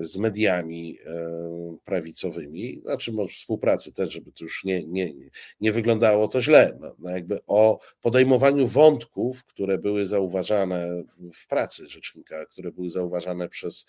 z 0.00 0.18
mediami 0.18 0.98
e, 1.06 1.76
prawicowymi, 1.84 2.80
znaczy 2.80 3.12
współpracy 3.30 3.92
też, 3.92 4.12
żeby 4.12 4.32
to 4.32 4.44
już 4.44 4.64
nie, 4.64 4.84
nie, 4.84 5.12
nie 5.60 5.72
wyglądało 5.72 6.28
to 6.28 6.40
źle, 6.40 6.76
no, 6.80 6.94
no 6.98 7.10
jakby 7.10 7.38
o 7.46 7.78
podejmowaniu 8.00 8.66
wątków, 8.66 9.44
które 9.44 9.78
były 9.78 10.06
zauważane 10.06 11.02
w 11.34 11.46
pracy 11.46 11.88
rzecznika, 11.88 12.46
które 12.46 12.72
były 12.72 12.90
zauważane 12.90 13.48
przez 13.48 13.86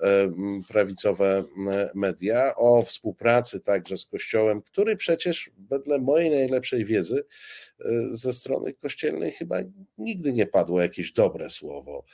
e, 0.00 0.32
prawicowe 0.68 1.44
media, 1.94 2.56
o 2.56 2.82
współpracy 2.82 3.60
także 3.60 3.96
z 3.96 4.06
Kościołem, 4.06 4.62
który 4.62 4.96
przecież 4.96 5.50
wedle 5.58 5.98
mojej 5.98 6.30
najlepszej 6.30 6.84
wiedzy 6.84 7.24
e, 7.24 7.24
ze 8.10 8.32
strony 8.32 8.74
kościelnej 8.74 9.32
chyba 9.32 9.56
nigdy 9.98 10.32
nie 10.32 10.46
padło 10.46 10.82
jakieś 10.82 11.12
dobre 11.12 11.50
słowo 11.50 12.04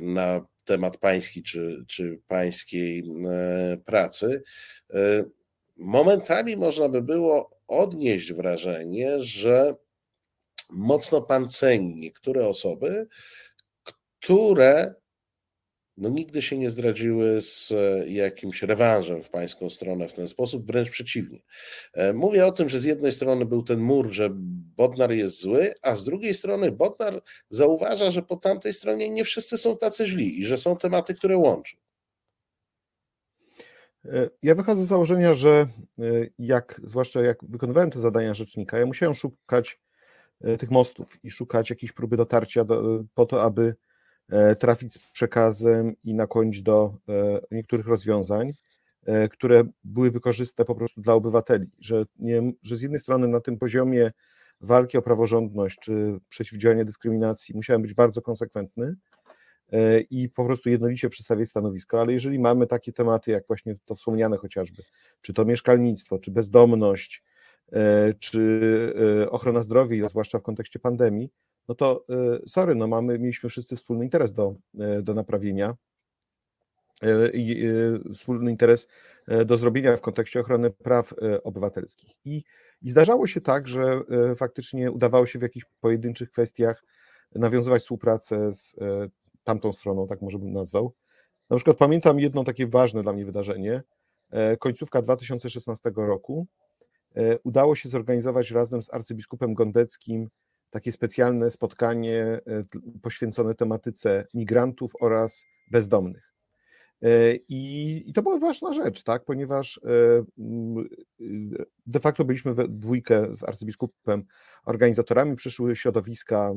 na 0.00 0.46
temat 0.68 0.96
pański 0.96 1.42
czy, 1.42 1.84
czy 1.88 2.20
pańskiej 2.28 3.04
e, 3.26 3.76
pracy, 3.76 4.42
e, 4.94 5.24
momentami 5.76 6.56
można 6.56 6.88
by 6.88 7.02
było 7.02 7.50
odnieść 7.66 8.32
wrażenie, 8.32 9.22
że 9.22 9.74
mocno 10.70 11.22
pan 11.22 11.48
ceni 11.48 11.94
niektóre 11.96 12.48
osoby, 12.48 13.06
które 13.84 14.94
no 15.98 16.08
nigdy 16.08 16.42
się 16.42 16.58
nie 16.58 16.70
zdradziły 16.70 17.40
z 17.40 17.72
e, 17.72 18.08
jakimś 18.08 18.62
rewanżem 18.62 19.22
w 19.22 19.30
pańską 19.30 19.70
stronę 19.70 20.08
w 20.08 20.12
ten 20.14 20.28
sposób, 20.28 20.66
wręcz 20.66 20.90
przeciwnie. 20.90 21.42
E, 21.94 22.12
mówię 22.12 22.46
o 22.46 22.52
tym, 22.52 22.68
że 22.68 22.78
z 22.78 22.84
jednej 22.84 23.12
strony 23.12 23.46
był 23.46 23.62
ten 23.62 23.80
mur, 23.80 24.10
że 24.10 24.28
Bodnar 24.76 25.12
jest 25.12 25.40
zły, 25.40 25.74
a 25.82 25.94
z 25.94 26.04
drugiej 26.04 26.34
strony 26.34 26.72
Bodnar 26.72 27.22
zauważa, 27.50 28.10
że 28.10 28.22
po 28.22 28.36
tamtej 28.36 28.72
stronie 28.72 29.10
nie 29.10 29.24
wszyscy 29.24 29.58
są 29.58 29.76
tacy 29.76 30.06
źli 30.06 30.40
i 30.40 30.46
że 30.46 30.56
są 30.56 30.76
tematy, 30.76 31.14
które 31.14 31.36
łączą. 31.36 31.76
E, 34.04 34.30
ja 34.42 34.54
wychodzę 34.54 34.84
z 34.84 34.88
założenia, 34.88 35.34
że 35.34 35.68
jak, 36.38 36.80
zwłaszcza 36.84 37.22
jak 37.22 37.38
wykonywałem 37.44 37.90
te 37.90 37.98
zadania 37.98 38.34
rzecznika, 38.34 38.78
ja 38.78 38.86
musiałem 38.86 39.14
szukać 39.14 39.80
tych 40.58 40.70
mostów 40.70 41.24
i 41.24 41.30
szukać 41.30 41.70
jakiejś 41.70 41.92
próby 41.92 42.16
dotarcia 42.16 42.64
do, 42.64 43.04
po 43.14 43.26
to, 43.26 43.42
aby 43.42 43.74
trafić 44.58 44.92
z 44.92 44.98
przekazem 44.98 45.94
i 46.04 46.14
nakłonić 46.14 46.62
do 46.62 46.94
e, 47.08 47.40
niektórych 47.50 47.86
rozwiązań, 47.86 48.52
e, 49.06 49.28
które 49.28 49.64
byłyby 49.84 50.20
korzystne 50.20 50.64
po 50.64 50.74
prostu 50.74 51.00
dla 51.00 51.14
obywateli, 51.14 51.66
że, 51.80 52.04
nie, 52.18 52.52
że 52.62 52.76
z 52.76 52.82
jednej 52.82 53.00
strony 53.00 53.28
na 53.28 53.40
tym 53.40 53.58
poziomie 53.58 54.12
walki 54.60 54.98
o 54.98 55.02
praworządność 55.02 55.78
czy 55.78 56.18
przeciwdziałania 56.28 56.84
dyskryminacji 56.84 57.54
musiałem 57.54 57.82
być 57.82 57.94
bardzo 57.94 58.22
konsekwentny 58.22 58.96
i 60.10 60.28
po 60.28 60.44
prostu 60.44 60.70
jednolicie 60.70 61.08
przedstawiać 61.08 61.48
stanowisko, 61.48 62.00
ale 62.00 62.12
jeżeli 62.12 62.38
mamy 62.38 62.66
takie 62.66 62.92
tematy, 62.92 63.30
jak 63.30 63.46
właśnie 63.46 63.76
to 63.84 63.94
wspomniane 63.94 64.36
chociażby, 64.36 64.82
czy 65.20 65.34
to 65.34 65.44
mieszkalnictwo, 65.44 66.18
czy 66.18 66.30
bezdomność, 66.30 67.24
czy 68.18 68.60
ochrona 69.30 69.62
zdrowia, 69.62 70.08
zwłaszcza 70.08 70.38
w 70.38 70.42
kontekście 70.42 70.78
pandemii, 70.78 71.30
no 71.68 71.74
to 71.74 72.04
y, 72.10 72.48
sorry, 72.48 72.74
no 72.74 72.86
mamy, 72.86 73.18
mieliśmy 73.18 73.50
wszyscy 73.50 73.76
wspólny 73.76 74.04
interes 74.04 74.32
do, 74.32 74.54
y, 74.98 75.02
do 75.02 75.14
naprawienia 75.14 75.76
y, 77.04 77.30
i 77.34 77.68
wspólny 78.14 78.50
interes 78.50 78.88
do 79.46 79.56
zrobienia 79.56 79.96
w 79.96 80.00
kontekście 80.00 80.40
ochrony 80.40 80.70
praw 80.70 81.14
obywatelskich. 81.44 82.16
I, 82.24 82.44
I 82.82 82.90
zdarzało 82.90 83.26
się 83.26 83.40
tak, 83.40 83.68
że 83.68 84.00
faktycznie 84.36 84.90
udawało 84.90 85.26
się 85.26 85.38
w 85.38 85.42
jakichś 85.42 85.66
pojedynczych 85.80 86.30
kwestiach 86.30 86.84
nawiązywać 87.34 87.82
współpracę 87.82 88.52
z 88.52 88.76
tamtą 89.44 89.72
stroną, 89.72 90.06
tak 90.06 90.22
może 90.22 90.38
bym 90.38 90.52
nazwał. 90.52 90.94
Na 91.50 91.56
przykład 91.56 91.76
pamiętam 91.76 92.20
jedno 92.20 92.44
takie 92.44 92.66
ważne 92.66 93.02
dla 93.02 93.12
mnie 93.12 93.24
wydarzenie. 93.24 93.82
Końcówka 94.58 95.02
2016 95.02 95.90
roku 95.96 96.46
udało 97.44 97.74
się 97.74 97.88
zorganizować 97.88 98.50
razem 98.50 98.82
z 98.82 98.94
arcybiskupem 98.94 99.54
Gondeckim 99.54 100.28
takie 100.70 100.92
specjalne 100.92 101.50
spotkanie 101.50 102.24
e, 102.24 102.40
poświęcone 103.02 103.54
tematyce 103.54 104.26
migrantów 104.34 104.92
oraz 105.00 105.44
bezdomnych. 105.70 106.28
I, 107.48 108.04
I, 108.06 108.12
to 108.12 108.22
była 108.22 108.38
ważna 108.38 108.72
rzecz, 108.72 109.02
tak, 109.02 109.24
ponieważ 109.24 109.80
de 111.86 112.00
facto 112.00 112.24
byliśmy 112.24 112.54
we 112.54 112.68
dwójkę 112.68 113.34
z 113.34 113.42
arcybiskupem 113.42 114.24
organizatorami, 114.64 115.36
przyszły 115.36 115.76
środowiska 115.76 116.52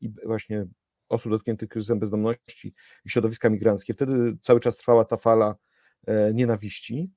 i 0.00 0.10
właśnie 0.26 0.66
osób 1.08 1.32
dotkniętych 1.32 1.68
kryzysem 1.68 1.98
bezdomności 1.98 2.74
i 3.04 3.10
środowiska 3.10 3.50
migranckie. 3.50 3.94
Wtedy 3.94 4.36
cały 4.42 4.60
czas 4.60 4.76
trwała 4.76 5.04
ta 5.04 5.16
fala 5.16 5.56
nienawiści. 6.34 7.10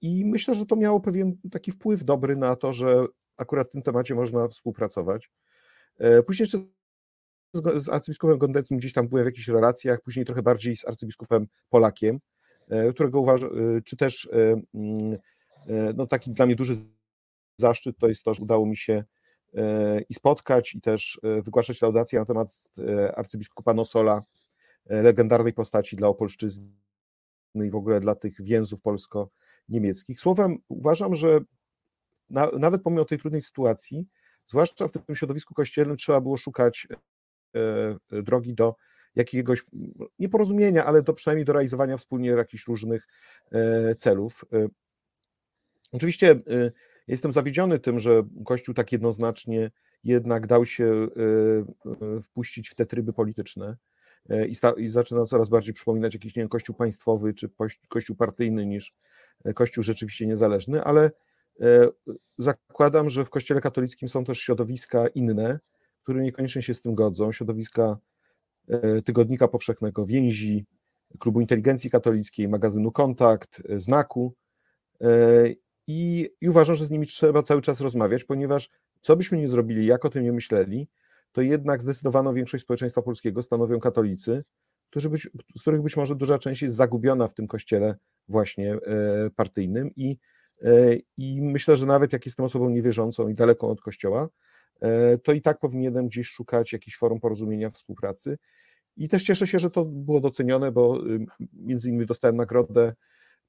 I 0.00 0.24
myślę, 0.24 0.54
że 0.54 0.66
to 0.66 0.76
miało 0.76 1.00
pewien 1.00 1.36
taki 1.50 1.72
wpływ 1.72 2.04
dobry 2.04 2.36
na 2.36 2.56
to, 2.56 2.72
że 2.72 3.06
akurat 3.40 3.68
w 3.68 3.72
tym 3.72 3.82
temacie 3.82 4.14
można 4.14 4.48
współpracować. 4.48 5.30
Później 6.26 6.44
jeszcze 6.44 6.58
z 7.54 7.88
arcybiskupem 7.88 8.38
Gondeckim 8.38 8.78
gdzieś 8.78 8.92
tam 8.92 9.08
byłem 9.08 9.24
w 9.24 9.26
jakichś 9.26 9.48
relacjach, 9.48 10.00
później 10.00 10.24
trochę 10.24 10.42
bardziej 10.42 10.76
z 10.76 10.86
arcybiskupem 10.88 11.46
Polakiem, 11.68 12.20
e, 12.68 12.92
którego 12.92 13.20
uważam, 13.20 13.50
e, 13.50 13.82
czy 13.82 13.96
też 13.96 14.28
e, 14.32 14.60
mm, 14.74 15.18
no 15.94 16.06
taki 16.06 16.30
dla 16.30 16.46
mnie 16.46 16.56
duży 16.56 16.74
zaszczyt 17.58 17.98
to 17.98 18.08
jest 18.08 18.24
to, 18.24 18.34
że 18.34 18.42
udało 18.42 18.66
mi 18.66 18.76
się 18.76 19.04
i 20.08 20.14
spotkać, 20.14 20.74
i 20.74 20.80
też 20.80 21.20
wygłaszać 21.42 21.82
laudację 21.82 22.18
na 22.18 22.24
temat 22.24 22.68
arcybiskupa 23.16 23.74
Nosola, 23.74 24.22
legendarnej 24.86 25.52
postaci 25.52 25.96
dla 25.96 26.08
Opolszczyzny 26.08 26.66
i 27.54 27.70
w 27.70 27.74
ogóle 27.74 28.00
dla 28.00 28.14
tych 28.14 28.42
więzów 28.42 28.80
polsko-niemieckich. 28.80 30.20
Słowem, 30.20 30.58
uważam, 30.68 31.14
że 31.14 31.40
na, 32.30 32.50
nawet 32.58 32.82
pomimo 32.82 33.04
tej 33.04 33.18
trudnej 33.18 33.42
sytuacji, 33.42 34.06
zwłaszcza 34.46 34.88
w 34.88 34.92
tym 34.92 35.16
środowisku 35.16 35.54
kościelnym, 35.54 35.96
trzeba 35.96 36.20
było 36.20 36.36
szukać 36.36 36.88
E, 37.54 38.22
drogi 38.22 38.54
do 38.54 38.74
jakiegoś 39.16 39.64
nieporozumienia, 40.18 40.84
ale 40.84 41.02
przynajmniej 41.02 41.44
do 41.44 41.52
realizowania 41.52 41.96
wspólnie 41.96 42.28
jakichś 42.28 42.66
różnych 42.66 43.08
e, 43.52 43.94
celów. 43.94 44.44
E, 44.52 44.68
oczywiście 45.92 46.40
jestem 47.06 47.32
zawiedziony 47.32 47.78
tym, 47.78 47.98
że 47.98 48.22
Kościół 48.44 48.74
tak 48.74 48.92
jednoznacznie 48.92 49.70
jednak 50.04 50.46
dał 50.46 50.66
się 50.66 51.08
wpuścić 52.24 52.68
w 52.68 52.74
te 52.74 52.86
tryby 52.86 53.12
polityczne 53.12 53.76
i, 54.48 54.54
sta, 54.54 54.72
i 54.76 54.88
zaczyna 54.88 55.24
coraz 55.24 55.48
bardziej 55.48 55.74
przypominać 55.74 56.14
jakiś 56.14 56.36
nie 56.36 56.42
wiem, 56.42 56.48
kościół 56.48 56.76
państwowy 56.76 57.34
czy 57.34 57.50
kościół 57.88 58.16
partyjny 58.16 58.66
niż 58.66 58.94
kościół 59.54 59.84
rzeczywiście 59.84 60.26
niezależny, 60.26 60.84
ale 60.84 61.10
zakładam, 62.38 63.10
że 63.10 63.24
w 63.24 63.30
kościele 63.30 63.60
katolickim 63.60 64.08
są 64.08 64.24
też 64.24 64.38
środowiska 64.40 65.08
inne, 65.08 65.58
które 66.02 66.22
niekoniecznie 66.22 66.62
się 66.62 66.74
z 66.74 66.82
tym 66.82 66.94
godzą, 66.94 67.32
środowiska 67.32 67.98
e, 68.68 69.02
Tygodnika 69.02 69.48
Powszechnego, 69.48 70.06
Więzi, 70.06 70.66
Klubu 71.18 71.40
Inteligencji 71.40 71.90
Katolickiej, 71.90 72.48
magazynu 72.48 72.92
Kontakt, 72.92 73.62
e, 73.68 73.80
Znaku. 73.80 74.34
E, 75.00 75.06
i, 75.86 76.30
i 76.40 76.48
uważam, 76.48 76.76
że 76.76 76.86
z 76.86 76.90
nimi 76.90 77.06
trzeba 77.06 77.42
cały 77.42 77.62
czas 77.62 77.80
rozmawiać, 77.80 78.24
ponieważ 78.24 78.70
co 79.00 79.16
byśmy 79.16 79.38
nie 79.38 79.48
zrobili, 79.48 79.86
jak 79.86 80.04
o 80.04 80.10
tym 80.10 80.24
nie 80.24 80.32
myśleli, 80.32 80.88
to 81.32 81.42
jednak 81.42 81.82
zdecydowaną 81.82 82.32
większość 82.32 82.64
społeczeństwa 82.64 83.02
polskiego 83.02 83.42
stanowią 83.42 83.80
katolicy, 83.80 84.44
którzy 84.90 85.10
być, 85.10 85.30
z 85.56 85.60
których 85.60 85.82
być 85.82 85.96
może 85.96 86.14
duża 86.16 86.38
część 86.38 86.62
jest 86.62 86.76
zagubiona 86.76 87.28
w 87.28 87.34
tym 87.34 87.46
kościele 87.46 87.96
właśnie 88.28 88.78
partyjnym 89.36 89.90
i, 89.96 90.18
i 91.16 91.42
myślę, 91.42 91.76
że 91.76 91.86
nawet 91.86 92.12
jak 92.12 92.26
jestem 92.26 92.46
osobą 92.46 92.70
niewierzącą 92.70 93.28
i 93.28 93.34
daleką 93.34 93.68
od 93.68 93.80
kościoła, 93.80 94.28
E, 94.80 95.18
to 95.18 95.32
i 95.32 95.42
tak 95.42 95.58
powinienem 95.58 96.08
gdzieś 96.08 96.28
szukać 96.28 96.72
jakichś 96.72 96.96
forum 96.96 97.20
porozumienia, 97.20 97.70
współpracy. 97.70 98.38
I 98.96 99.08
też 99.08 99.22
cieszę 99.22 99.46
się, 99.46 99.58
że 99.58 99.70
to 99.70 99.84
było 99.84 100.20
docenione, 100.20 100.72
bo 100.72 101.00
między 101.52 101.88
innymi 101.88 102.06
dostałem 102.06 102.36
nagrodę 102.36 102.94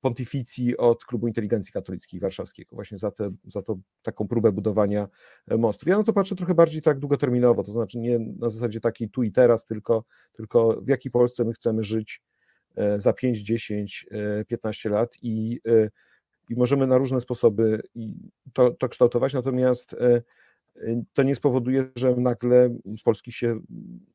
pontyficji 0.02 0.78
od 0.78 1.06
Klubu 1.06 1.28
Inteligencji 1.28 1.74
Katolickiej 1.74 2.20
Warszawskiego, 2.20 2.76
właśnie 2.76 2.98
za, 2.98 3.12
te, 3.12 3.32
za 3.46 3.62
to, 3.62 3.78
taką 4.02 4.28
próbę 4.28 4.52
budowania 4.52 5.08
e, 5.48 5.58
mostów. 5.58 5.88
Ja 5.88 5.98
na 5.98 6.04
to 6.04 6.14
patrzę 6.14 6.36
trochę 6.36 6.56
bardziej 6.56 6.82
tak 6.82 7.00
długoterminowo, 7.00 7.64
to 7.64 7.72
znaczy 7.72 8.00
nie 8.00 8.20
na 8.20 8.50
zasadzie 8.50 8.80
takiej 8.80 9.10
tu 9.10 9.24
i 9.24 9.32
teraz, 9.32 9.66
tylko, 9.66 10.04
tylko 10.34 10.82
w 10.82 10.88
jakiej 10.88 11.12
Polsce 11.12 11.46
my 11.46 11.54
chcemy 11.54 11.84
żyć 11.84 12.22
e, 12.76 13.00
za 13.00 13.14
5, 13.14 13.40
10, 13.40 14.06
15 14.48 14.90
lat 14.90 15.18
i, 15.22 15.60
i 16.52 16.56
możemy 16.56 16.88
na 16.88 16.98
różne 16.98 17.22
sposoby 17.22 17.82
to, 18.54 18.72
to 18.72 18.90
kształtować, 18.90 19.34
natomiast 19.34 19.96
to 21.14 21.24
nie 21.24 21.36
spowoduje, 21.36 21.90
że 21.96 22.16
nagle 22.16 22.78
z 22.98 23.02
Polski 23.02 23.32
się, 23.32 23.60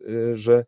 y, 0.09 0.37
że, 0.37 0.64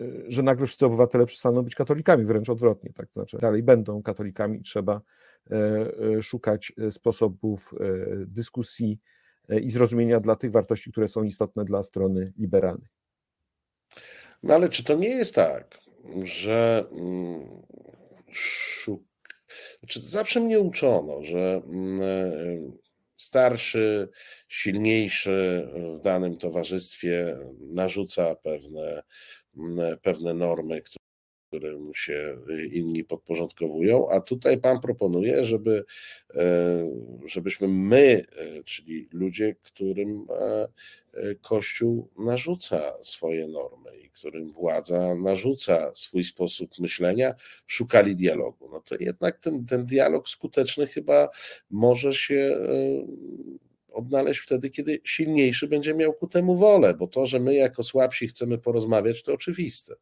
y, 0.00 0.24
że 0.28 0.42
nagle 0.42 0.66
wszyscy 0.66 0.86
obywatele 0.86 1.26
przestaną 1.26 1.62
być 1.62 1.74
katolikami, 1.74 2.24
wręcz 2.24 2.50
odwrotnie, 2.50 2.92
tak 2.92 3.12
znaczy 3.12 3.38
dalej 3.38 3.62
będą 3.62 4.02
katolikami 4.02 4.62
trzeba 4.62 5.00
e, 5.50 5.56
e, 6.18 6.22
szukać 6.22 6.72
e, 6.78 6.92
sposobów 6.92 7.74
dyskusji 8.26 9.00
i 9.62 9.70
zrozumienia 9.70 10.20
dla 10.20 10.36
tych 10.36 10.52
wartości, 10.52 10.92
które 10.92 11.08
są 11.08 11.22
istotne 11.22 11.64
dla 11.64 11.82
strony 11.82 12.32
liberalnej. 12.38 12.88
No 14.42 14.54
ale 14.54 14.68
czy 14.68 14.84
to 14.84 14.94
nie 14.94 15.08
jest 15.08 15.34
tak, 15.34 15.78
że 16.22 16.86
mm, 16.92 17.62
szuk... 18.32 19.02
Znaczy, 19.78 20.00
zawsze 20.00 20.40
mnie 20.40 20.60
uczono, 20.60 21.24
że 21.24 21.62
mm, 21.66 22.78
starszy, 23.16 24.08
silniejszy 24.48 25.68
w 25.98 26.00
danym 26.00 26.38
towarzystwie 26.38 27.38
narzuca 27.60 28.34
pewne, 28.34 29.02
pewne 30.02 30.34
normy, 30.34 30.82
którym 31.54 31.94
się 31.94 32.36
inni 32.72 33.04
podporządkowują, 33.04 34.10
a 34.10 34.20
tutaj 34.20 34.58
Pan 34.58 34.80
proponuje, 34.80 35.44
żeby, 35.44 35.84
e, 36.34 36.90
żebyśmy 37.26 37.68
my, 37.68 38.26
e, 38.36 38.62
czyli 38.64 39.08
ludzie, 39.12 39.56
którym 39.62 40.26
e, 40.30 40.68
Kościół 41.34 42.08
narzuca 42.18 42.92
swoje 43.02 43.48
normy 43.48 43.98
i 43.98 44.10
którym 44.10 44.52
władza 44.52 45.14
narzuca 45.14 45.94
swój 45.94 46.24
sposób 46.24 46.78
myślenia, 46.78 47.34
szukali 47.66 48.16
dialogu. 48.16 48.68
No 48.72 48.80
to 48.80 48.94
jednak 49.00 49.38
ten, 49.38 49.66
ten 49.66 49.86
dialog 49.86 50.28
skuteczny 50.28 50.86
chyba 50.86 51.28
może 51.70 52.14
się 52.14 52.58
odnaleźć 53.92 54.40
wtedy, 54.40 54.70
kiedy 54.70 55.00
silniejszy 55.04 55.68
będzie 55.68 55.94
miał 55.94 56.12
ku 56.12 56.26
temu 56.26 56.56
wolę, 56.56 56.94
bo 56.94 57.06
to, 57.06 57.26
że 57.26 57.40
my 57.40 57.54
jako 57.54 57.82
słabsi 57.82 58.28
chcemy 58.28 58.58
porozmawiać, 58.58 59.22
to 59.22 59.34
oczywiste. 59.34 59.94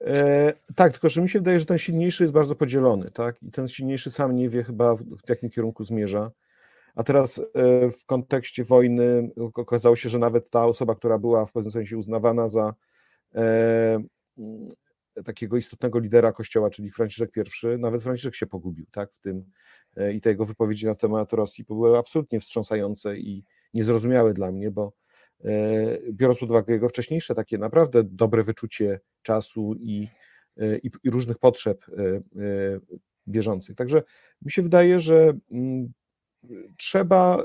E, 0.00 0.52
tak, 0.74 0.92
tylko 0.92 1.08
że 1.08 1.22
mi 1.22 1.28
się 1.28 1.38
wydaje, 1.38 1.60
że 1.60 1.66
ten 1.66 1.78
silniejszy 1.78 2.24
jest 2.24 2.34
bardzo 2.34 2.54
podzielony, 2.54 3.10
tak? 3.10 3.42
I 3.42 3.50
ten 3.50 3.68
silniejszy 3.68 4.10
sam 4.10 4.36
nie 4.36 4.48
wie 4.48 4.64
chyba 4.64 4.94
w, 4.94 5.02
w 5.02 5.28
jakim 5.28 5.50
kierunku 5.50 5.84
zmierza. 5.84 6.30
A 6.94 7.04
teraz 7.04 7.38
e, 7.38 7.42
w 7.90 8.04
kontekście 8.06 8.64
wojny 8.64 9.30
okazało 9.54 9.96
się, 9.96 10.08
że 10.08 10.18
nawet 10.18 10.50
ta 10.50 10.66
osoba, 10.66 10.94
która 10.94 11.18
była 11.18 11.46
w 11.46 11.52
pewnym 11.52 11.70
sensie 11.70 11.98
uznawana 11.98 12.48
za 12.48 12.74
e, 13.34 14.02
takiego 15.24 15.56
istotnego 15.56 15.98
lidera 15.98 16.32
kościoła, 16.32 16.70
czyli 16.70 16.90
Franciszek 16.90 17.30
I, 17.36 17.78
nawet 17.78 18.02
Franciszek 18.02 18.34
się 18.34 18.46
pogubił, 18.46 18.86
tak? 18.92 19.12
W 19.12 19.20
tym 19.20 19.44
e, 19.96 20.12
i 20.12 20.20
te 20.20 20.30
jego 20.30 20.44
wypowiedzi 20.44 20.86
na 20.86 20.94
temat 20.94 21.32
Rosji 21.32 21.64
były 21.64 21.98
absolutnie 21.98 22.40
wstrząsające 22.40 23.18
i 23.18 23.44
niezrozumiałe 23.74 24.34
dla 24.34 24.52
mnie, 24.52 24.70
bo 24.70 24.92
biorąc 26.12 26.38
pod 26.38 26.50
uwagę 26.50 26.74
jego 26.74 26.88
wcześniejsze 26.88 27.34
takie 27.34 27.58
naprawdę 27.58 28.04
dobre 28.04 28.42
wyczucie 28.42 29.00
czasu 29.22 29.74
i, 29.78 30.08
e, 30.56 30.78
i, 30.78 30.90
i 31.02 31.10
różnych 31.10 31.38
potrzeb 31.38 31.86
e, 31.88 32.20
bieżących. 33.28 33.76
Także 33.76 34.02
mi 34.42 34.52
się 34.52 34.62
wydaje, 34.62 34.98
że 34.98 35.32
mm, 35.50 35.92
trzeba 36.76 37.44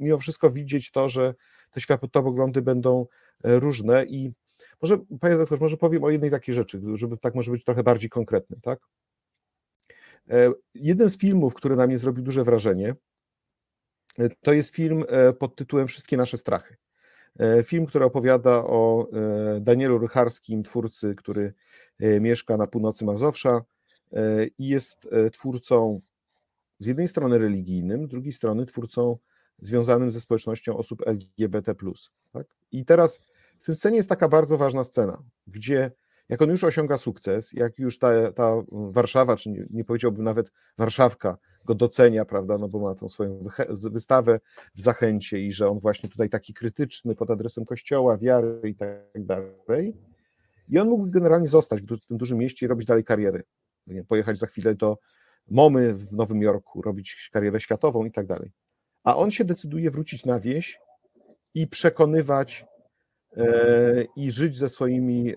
mimo 0.00 0.18
wszystko 0.18 0.50
widzieć 0.50 0.90
to, 0.90 1.08
że 1.08 1.34
te 1.70 1.80
światopoglądy 1.80 2.62
będą 2.62 3.06
różne 3.44 4.04
i 4.04 4.32
może, 4.82 4.98
panie 5.20 5.36
doktor, 5.36 5.60
może 5.60 5.76
powiem 5.76 6.04
o 6.04 6.10
jednej 6.10 6.30
takiej 6.30 6.54
rzeczy, 6.54 6.80
żeby 6.94 7.16
tak 7.16 7.34
może 7.34 7.50
być 7.50 7.64
trochę 7.64 7.82
bardziej 7.82 8.10
konkretny, 8.10 8.56
tak? 8.62 8.78
Jeden 10.74 11.10
z 11.10 11.18
filmów, 11.18 11.54
który 11.54 11.76
na 11.76 11.86
mnie 11.86 11.98
zrobił 11.98 12.24
duże 12.24 12.44
wrażenie, 12.44 12.94
to 14.42 14.52
jest 14.52 14.74
film 14.74 15.04
e, 15.08 15.32
pod 15.32 15.56
tytułem 15.56 15.88
Wszystkie 15.88 16.16
nasze 16.16 16.38
strachy. 16.38 16.76
E, 17.38 17.62
film, 17.62 17.86
który 17.86 18.04
opowiada 18.04 18.50
o 18.50 19.08
e, 19.56 19.60
Danielu 19.60 19.98
Rycharskim, 19.98 20.62
twórcy, 20.62 21.14
który 21.14 21.54
mieszka 22.20 22.56
na 22.56 22.66
północy 22.66 23.04
Mazowsza 23.04 23.64
i 24.58 24.68
jest 24.68 25.08
twórcą 25.32 26.00
z 26.80 26.86
jednej 26.86 27.08
strony 27.08 27.38
religijnym, 27.38 28.06
z 28.06 28.10
drugiej 28.10 28.32
strony 28.32 28.66
twórcą 28.66 29.18
związanym 29.58 30.10
ze 30.10 30.20
społecznością 30.20 30.76
osób 30.76 31.02
LGBT. 31.06 31.74
Tak? 32.32 32.46
I 32.72 32.84
teraz 32.84 33.20
w 33.60 33.66
tej 33.66 33.74
scenie 33.74 33.96
jest 33.96 34.08
taka 34.08 34.28
bardzo 34.28 34.56
ważna 34.56 34.84
scena, 34.84 35.22
gdzie 35.46 35.90
jak 36.28 36.42
on 36.42 36.50
już 36.50 36.64
osiąga 36.64 36.98
sukces, 36.98 37.52
jak 37.52 37.78
już 37.78 37.98
ta, 37.98 38.32
ta 38.32 38.62
Warszawa, 38.72 39.36
czy 39.36 39.50
nie, 39.50 39.66
nie 39.70 39.84
powiedziałbym 39.84 40.24
nawet 40.24 40.50
Warszawka, 40.78 41.38
go 41.64 41.74
docenia, 41.74 42.24
prawda, 42.24 42.58
no 42.58 42.68
bo 42.68 42.78
ma 42.78 42.94
tą 42.94 43.08
swoją 43.08 43.42
wystawę 43.68 44.40
w 44.74 44.80
zachęcie 44.80 45.40
i 45.40 45.52
że 45.52 45.68
on 45.68 45.80
właśnie 45.80 46.08
tutaj 46.08 46.30
taki 46.30 46.54
krytyczny 46.54 47.14
pod 47.14 47.30
adresem 47.30 47.64
Kościoła, 47.64 48.18
wiary 48.18 48.60
i 48.64 48.74
tak 48.74 49.24
dalej, 49.24 49.94
I 50.68 50.78
on 50.78 50.88
mógł 50.88 51.10
generalnie 51.10 51.48
zostać 51.48 51.82
w 51.82 52.06
tym 52.06 52.18
dużym 52.18 52.38
mieście 52.38 52.66
i 52.66 52.68
robić 52.68 52.86
dalej 52.86 53.04
kariery. 53.04 53.42
Pojechać 54.08 54.38
za 54.38 54.46
chwilę 54.46 54.74
do 54.74 54.98
Momy 55.50 55.94
w 55.94 56.12
Nowym 56.12 56.42
Jorku, 56.42 56.82
robić 56.82 57.30
karierę 57.32 57.60
światową 57.60 58.04
i 58.04 58.12
tak 58.12 58.26
dalej. 58.26 58.52
A 59.04 59.16
on 59.16 59.30
się 59.30 59.44
decyduje 59.44 59.90
wrócić 59.90 60.24
na 60.24 60.40
wieś 60.40 60.78
i 61.54 61.66
przekonywać 61.66 62.66
i 64.16 64.30
żyć 64.30 64.56
ze 64.56 64.68
swoimi 64.68 65.34
e, 65.34 65.36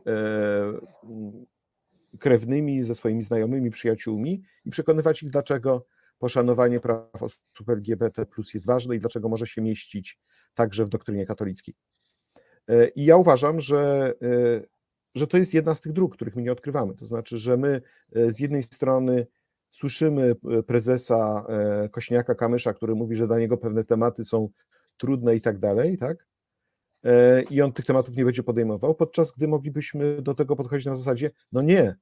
krewnymi, 2.19 2.83
ze 2.83 2.95
swoimi 2.95 3.23
znajomymi, 3.23 3.69
przyjaciółmi 3.69 4.43
i 4.65 4.69
przekonywać 4.69 5.23
ich, 5.23 5.29
dlaczego 5.29 5.85
poszanowanie 6.19 6.79
praw 6.79 7.23
osób 7.23 7.69
LGBT 7.69 8.25
plus 8.25 8.53
jest 8.53 8.65
ważne 8.65 8.95
i 8.95 8.99
dlaczego 8.99 9.29
może 9.29 9.47
się 9.47 9.61
mieścić 9.61 10.19
także 10.53 10.85
w 10.85 10.89
doktrynie 10.89 11.25
katolickiej. 11.25 11.75
E, 12.67 12.87
I 12.87 13.05
ja 13.05 13.17
uważam, 13.17 13.61
że, 13.61 14.13
e, 14.21 14.61
że 15.15 15.27
to 15.27 15.37
jest 15.37 15.53
jedna 15.53 15.75
z 15.75 15.81
tych 15.81 15.93
dróg, 15.93 16.13
których 16.15 16.35
my 16.35 16.41
nie 16.41 16.51
odkrywamy. 16.51 16.95
To 16.95 17.05
znaczy, 17.05 17.37
że 17.37 17.57
my 17.57 17.81
e, 18.15 18.33
z 18.33 18.39
jednej 18.39 18.63
strony 18.63 19.27
słyszymy 19.71 20.35
prezesa 20.67 21.45
Kośniaka 21.91 22.35
Kamysza, 22.35 22.73
który 22.73 22.95
mówi, 22.95 23.15
że 23.15 23.27
dla 23.27 23.39
niego 23.39 23.57
pewne 23.57 23.83
tematy 23.83 24.23
są 24.23 24.49
trudne 24.97 25.35
i 25.35 25.41
tak 25.41 25.59
dalej, 25.59 25.97
tak? 25.97 26.26
I 27.49 27.61
on 27.61 27.73
tych 27.73 27.85
tematów 27.85 28.15
nie 28.15 28.25
będzie 28.25 28.43
podejmował, 28.43 28.95
podczas 28.95 29.31
gdy 29.31 29.47
moglibyśmy 29.47 30.21
do 30.21 30.35
tego 30.35 30.55
podchodzić 30.55 30.85
na 30.85 30.97
zasadzie, 30.97 31.31
no 31.51 31.61
nie, 31.61 31.95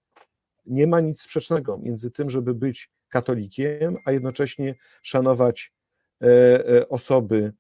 nie 0.65 0.87
ma 0.87 0.99
nic 0.99 1.21
sprzecznego 1.21 1.77
między 1.77 2.11
tym, 2.11 2.29
żeby 2.29 2.53
być 2.53 2.91
katolikiem, 3.09 3.95
a 4.05 4.11
jednocześnie 4.11 4.75
szanować 5.03 5.73
osoby 6.89 7.53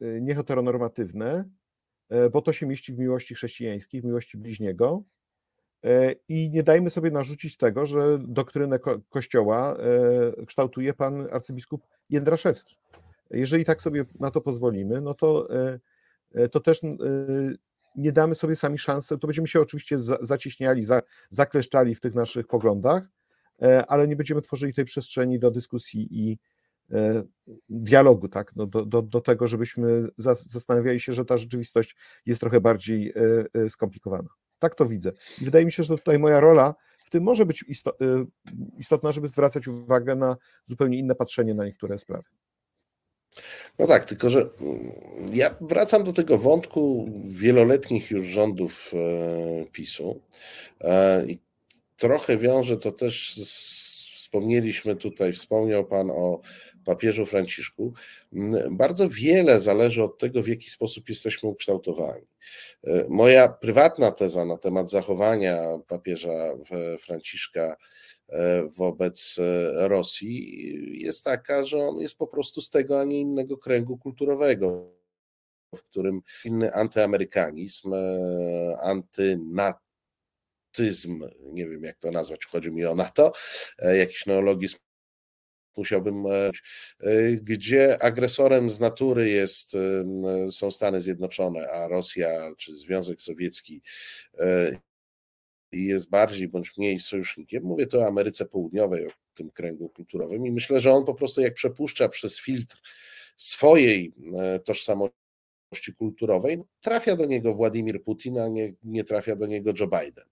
nieheteronormatywne, 0.00 1.44
bo 2.32 2.42
to 2.42 2.52
się 2.52 2.66
mieści 2.66 2.92
w 2.92 2.98
miłości 2.98 3.34
chrześcijańskiej, 3.34 4.00
w 4.00 4.04
miłości 4.04 4.38
bliźniego. 4.38 5.02
I 6.28 6.50
nie 6.50 6.62
dajmy 6.62 6.90
sobie 6.90 7.10
narzucić 7.10 7.56
tego, 7.56 7.86
że 7.86 8.18
doktrynę 8.20 8.78
Kościoła 9.08 9.76
kształtuje 10.46 10.94
pan 10.94 11.28
arcybiskup 11.32 11.86
Jędraszewski. 12.10 12.76
Jeżeli 13.30 13.64
tak 13.64 13.82
sobie 13.82 14.04
na 14.20 14.30
to 14.30 14.40
pozwolimy, 14.40 15.00
no 15.00 15.14
to, 15.14 15.48
to 16.52 16.60
też 16.60 16.80
nie 17.96 18.12
damy 18.12 18.34
sobie 18.34 18.56
sami 18.56 18.78
szansy, 18.78 19.18
to 19.18 19.26
będziemy 19.26 19.48
się 19.48 19.60
oczywiście 19.60 19.98
zacieśniali, 20.20 20.82
zakleszczali 21.30 21.94
w 21.94 22.00
tych 22.00 22.14
naszych 22.14 22.46
poglądach, 22.46 23.02
ale 23.88 24.08
nie 24.08 24.16
będziemy 24.16 24.42
tworzyli 24.42 24.74
tej 24.74 24.84
przestrzeni 24.84 25.38
do 25.38 25.50
dyskusji 25.50 26.08
i 26.10 26.38
E, 26.92 27.22
dialogu, 27.68 28.28
tak, 28.28 28.56
no 28.56 28.66
do, 28.66 28.86
do, 28.86 29.02
do 29.02 29.20
tego, 29.20 29.48
żebyśmy 29.48 30.08
zastanawiali 30.46 31.00
się, 31.00 31.12
że 31.12 31.24
ta 31.24 31.36
rzeczywistość 31.36 31.96
jest 32.26 32.40
trochę 32.40 32.60
bardziej 32.60 33.10
e, 33.10 33.14
e, 33.64 33.70
skomplikowana. 33.70 34.28
Tak 34.58 34.74
to 34.74 34.86
widzę. 34.86 35.12
I 35.40 35.44
wydaje 35.44 35.64
mi 35.64 35.72
się, 35.72 35.82
że 35.82 35.98
tutaj 35.98 36.18
moja 36.18 36.40
rola 36.40 36.74
w 37.04 37.10
tym 37.10 37.22
może 37.22 37.46
być 37.46 37.64
istotna, 38.78 39.12
żeby 39.12 39.28
zwracać 39.28 39.68
uwagę 39.68 40.14
na 40.14 40.36
zupełnie 40.64 40.98
inne 40.98 41.14
patrzenie 41.14 41.54
na 41.54 41.64
niektóre 41.64 41.98
sprawy. 41.98 42.28
No 43.78 43.86
tak, 43.86 44.04
tylko 44.04 44.30
że 44.30 44.40
mm, 44.60 44.92
ja 45.32 45.54
wracam 45.60 46.04
do 46.04 46.12
tego 46.12 46.38
wątku 46.38 47.08
wieloletnich 47.28 48.10
już 48.10 48.26
rządów 48.26 48.92
PiSu 49.72 50.20
i 51.26 51.38
trochę 51.96 52.38
wiąże 52.38 52.76
to 52.76 52.92
też 52.92 53.34
z 53.36 53.88
Wspomnieliśmy 54.28 54.96
tutaj, 54.96 55.32
wspomniał 55.32 55.86
Pan 55.86 56.10
o 56.10 56.40
papieżu 56.84 57.26
Franciszku. 57.26 57.92
Mm, 58.32 58.76
bardzo 58.76 59.08
wiele 59.08 59.60
zależy 59.60 60.04
od 60.04 60.18
tego, 60.18 60.42
w 60.42 60.48
jaki 60.48 60.70
sposób 60.70 61.08
jesteśmy 61.08 61.48
ukształtowani. 61.48 62.26
E, 62.86 63.04
moja 63.08 63.48
prywatna 63.48 64.10
teza 64.10 64.44
na 64.44 64.58
temat 64.58 64.90
zachowania 64.90 65.58
papieża 65.88 66.54
Franciszka 67.00 67.60
e, 67.62 67.76
wobec 68.76 69.36
e, 69.38 69.88
Rosji. 69.88 71.02
Jest 71.04 71.24
taka, 71.24 71.64
że 71.64 71.78
on 71.78 72.00
jest 72.00 72.18
po 72.18 72.26
prostu 72.26 72.60
z 72.60 72.70
tego, 72.70 73.00
a 73.00 73.04
nie 73.04 73.20
innego 73.20 73.58
kręgu 73.58 73.98
kulturowego, 73.98 74.92
w 75.74 75.82
którym 75.82 76.20
inny 76.44 76.72
antyamerykanizm, 76.72 77.92
antynat 78.82 79.88
nie 81.42 81.68
wiem 81.68 81.84
jak 81.84 81.98
to 81.98 82.10
nazwać, 82.10 82.46
chodzi 82.46 82.70
mi 82.70 82.84
o 82.84 82.94
NATO, 82.94 83.32
e, 83.78 83.96
jakiś 83.96 84.26
neologizm 84.26 84.76
musiałbym, 85.76 86.26
e, 86.26 86.30
e, 86.30 87.32
gdzie 87.32 88.02
agresorem 88.02 88.70
z 88.70 88.80
natury 88.80 89.28
jest, 89.28 89.76
są 90.50 90.70
Stany 90.70 91.00
Zjednoczone, 91.00 91.70
a 91.70 91.88
Rosja 91.88 92.52
czy 92.58 92.76
Związek 92.76 93.20
Sowiecki 93.20 93.82
jest 95.72 96.10
bardziej 96.10 96.48
bądź 96.48 96.76
mniej 96.76 96.98
sojusznikiem. 96.98 97.64
Mówię 97.64 97.86
to 97.86 97.98
o 97.98 98.06
Ameryce 98.06 98.46
Południowej, 98.46 99.06
o 99.06 99.10
tym 99.34 99.50
kręgu 99.50 99.88
kulturowym 99.88 100.46
i 100.46 100.50
myślę, 100.50 100.80
że 100.80 100.92
on 100.92 101.04
po 101.04 101.14
prostu 101.14 101.40
jak 101.40 101.54
przepuszcza 101.54 102.08
przez 102.08 102.40
filtr 102.40 102.80
swojej 103.36 104.12
tożsamości, 104.64 105.14
kulturowej, 105.98 106.62
trafia 106.80 107.16
do 107.16 107.24
niego 107.24 107.54
Władimir 107.54 108.02
Putin, 108.02 108.38
a 108.38 108.48
nie, 108.48 108.72
nie 108.82 109.04
trafia 109.04 109.36
do 109.36 109.46
niego 109.46 109.72
Joe 109.80 109.86
Biden 109.86 110.24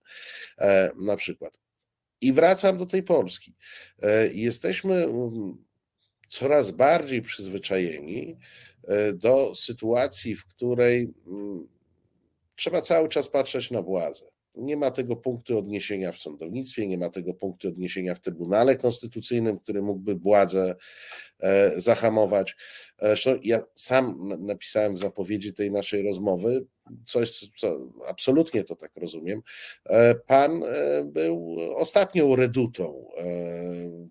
e, 0.59 0.91
na 0.97 1.17
przykład. 1.17 1.59
I 2.21 2.33
wracam 2.33 2.79
do 2.79 2.87
tej 2.87 3.03
Polski. 3.03 3.55
E, 4.03 4.29
jesteśmy 4.33 4.95
mm, 4.95 5.65
coraz 6.29 6.71
bardziej 6.71 7.23
przyzwyczajeni 7.23 8.37
e, 8.89 9.13
do 9.13 9.55
sytuacji, 9.55 10.37
w 10.37 10.47
której 10.47 11.15
mm, 11.27 11.69
trzeba 12.57 12.83
cały 12.83 13.09
czas 13.09 13.29
patrzeć 13.29 13.71
na 13.71 13.83
władzę. 13.83 14.36
Nie 14.57 14.77
ma 14.77 14.91
tego 14.91 15.17
punktu 15.17 15.59
odniesienia 15.59 16.13
w 16.13 16.19
sądownictwie, 16.19 16.87
nie 16.87 16.99
ma 16.99 17.11
tego 17.11 17.35
punktu 17.35 17.69
odniesienia 17.69 18.15
w 18.15 18.21
Trybunale 18.21 18.77
Konstytucyjnym, 18.77 19.59
który 19.59 19.83
mógłby 19.83 20.15
władzę 20.15 20.77
e, 21.41 21.81
zahamować. 21.81 22.57
Zresztą 22.99 23.39
ja 23.43 23.63
sam 23.75 24.33
napisałem 24.39 24.95
w 24.95 24.99
zapowiedzi 24.99 25.53
tej 25.53 25.71
naszej 25.71 26.03
rozmowy 26.03 26.67
coś, 27.05 27.51
co 27.57 27.93
absolutnie 28.09 28.65
to 28.65 28.77
tak 28.77 28.93
rozumiem. 28.97 29.43
E, 29.87 30.15
pan 30.15 30.63
e, 30.65 31.05
był 31.05 31.57
ostatnią 31.77 32.37
redutą 32.37 33.07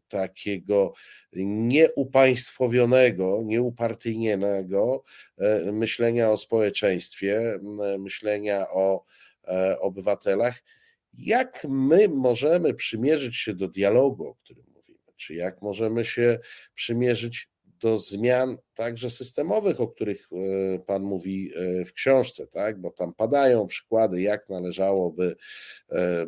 takiego 0.07 0.93
nieupaństwowionego, 1.33 3.41
nieupartyjnionego 3.45 5.03
myślenia 5.71 6.31
o 6.31 6.37
społeczeństwie, 6.37 7.59
myślenia 7.99 8.69
o 8.69 9.03
obywatelach. 9.79 10.63
Jak 11.13 11.65
my 11.69 12.07
możemy 12.09 12.73
przymierzyć 12.73 13.35
się 13.35 13.53
do 13.53 13.67
dialogu, 13.67 14.27
o 14.27 14.35
którym 14.35 14.65
mówimy, 14.75 14.99
czy 15.15 15.35
jak 15.35 15.61
możemy 15.61 16.05
się 16.05 16.39
przymierzyć 16.73 17.49
do 17.63 17.97
zmian 17.97 18.57
także 18.73 19.09
systemowych, 19.09 19.81
o 19.81 19.87
których 19.87 20.29
e, 20.31 20.79
Pan 20.79 21.03
mówi 21.03 21.51
e, 21.55 21.85
w 21.85 21.93
książce, 21.93 22.47
tak? 22.47 22.81
bo 22.81 22.91
tam 22.91 23.13
padają 23.13 23.67
przykłady, 23.67 24.21
jak 24.21 24.49
należałoby 24.49 25.35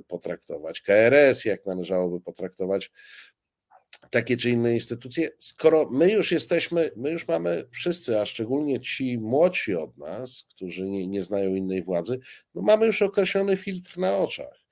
potraktować 0.08 0.82
KRS, 0.82 1.45
jak 1.45 1.65
należałoby 1.65 2.21
potraktować 2.21 2.91
takie 4.12 4.38
czy 4.38 4.50
inne 4.50 4.74
instytucje, 4.74 5.30
skoro 5.39 5.89
my 5.91 6.12
już 6.12 6.32
jesteśmy, 6.32 6.91
my 6.96 7.12
już 7.12 7.28
mamy 7.28 7.67
wszyscy, 7.72 8.20
a 8.20 8.26
szczególnie 8.26 8.80
ci 8.80 9.17
młodsi 9.17 9.76
od 9.76 9.98
nas, 9.98 10.48
którzy 10.50 10.89
nie, 10.89 11.08
nie 11.08 11.22
znają 11.22 11.56
innej 11.56 11.84
władzy, 11.84 12.20
no 12.56 12.62
mamy 12.62 12.86
już 12.86 13.02
określony 13.02 13.58
filtr 13.58 13.98
na 13.98 14.17
oczach. 14.17 14.67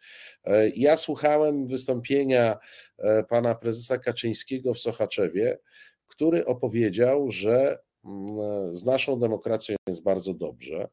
E, 0.45 0.69
ja 0.69 0.97
słuchałem 0.97 1.67
wystąpienia 1.67 2.57
e, 2.97 3.23
pana 3.23 3.55
prezesa 3.55 3.97
Kaczyńskiego 3.97 4.73
w 4.73 4.79
Sochaczewie, 4.79 5.57
który 6.07 6.45
opowiedział, 6.45 7.31
że 7.31 7.79
mm, 8.05 8.75
z 8.75 8.85
naszą 8.85 9.19
demokracją 9.19 9.75
jest 9.87 10.03
bardzo 10.03 10.33
dobrze 10.33 10.87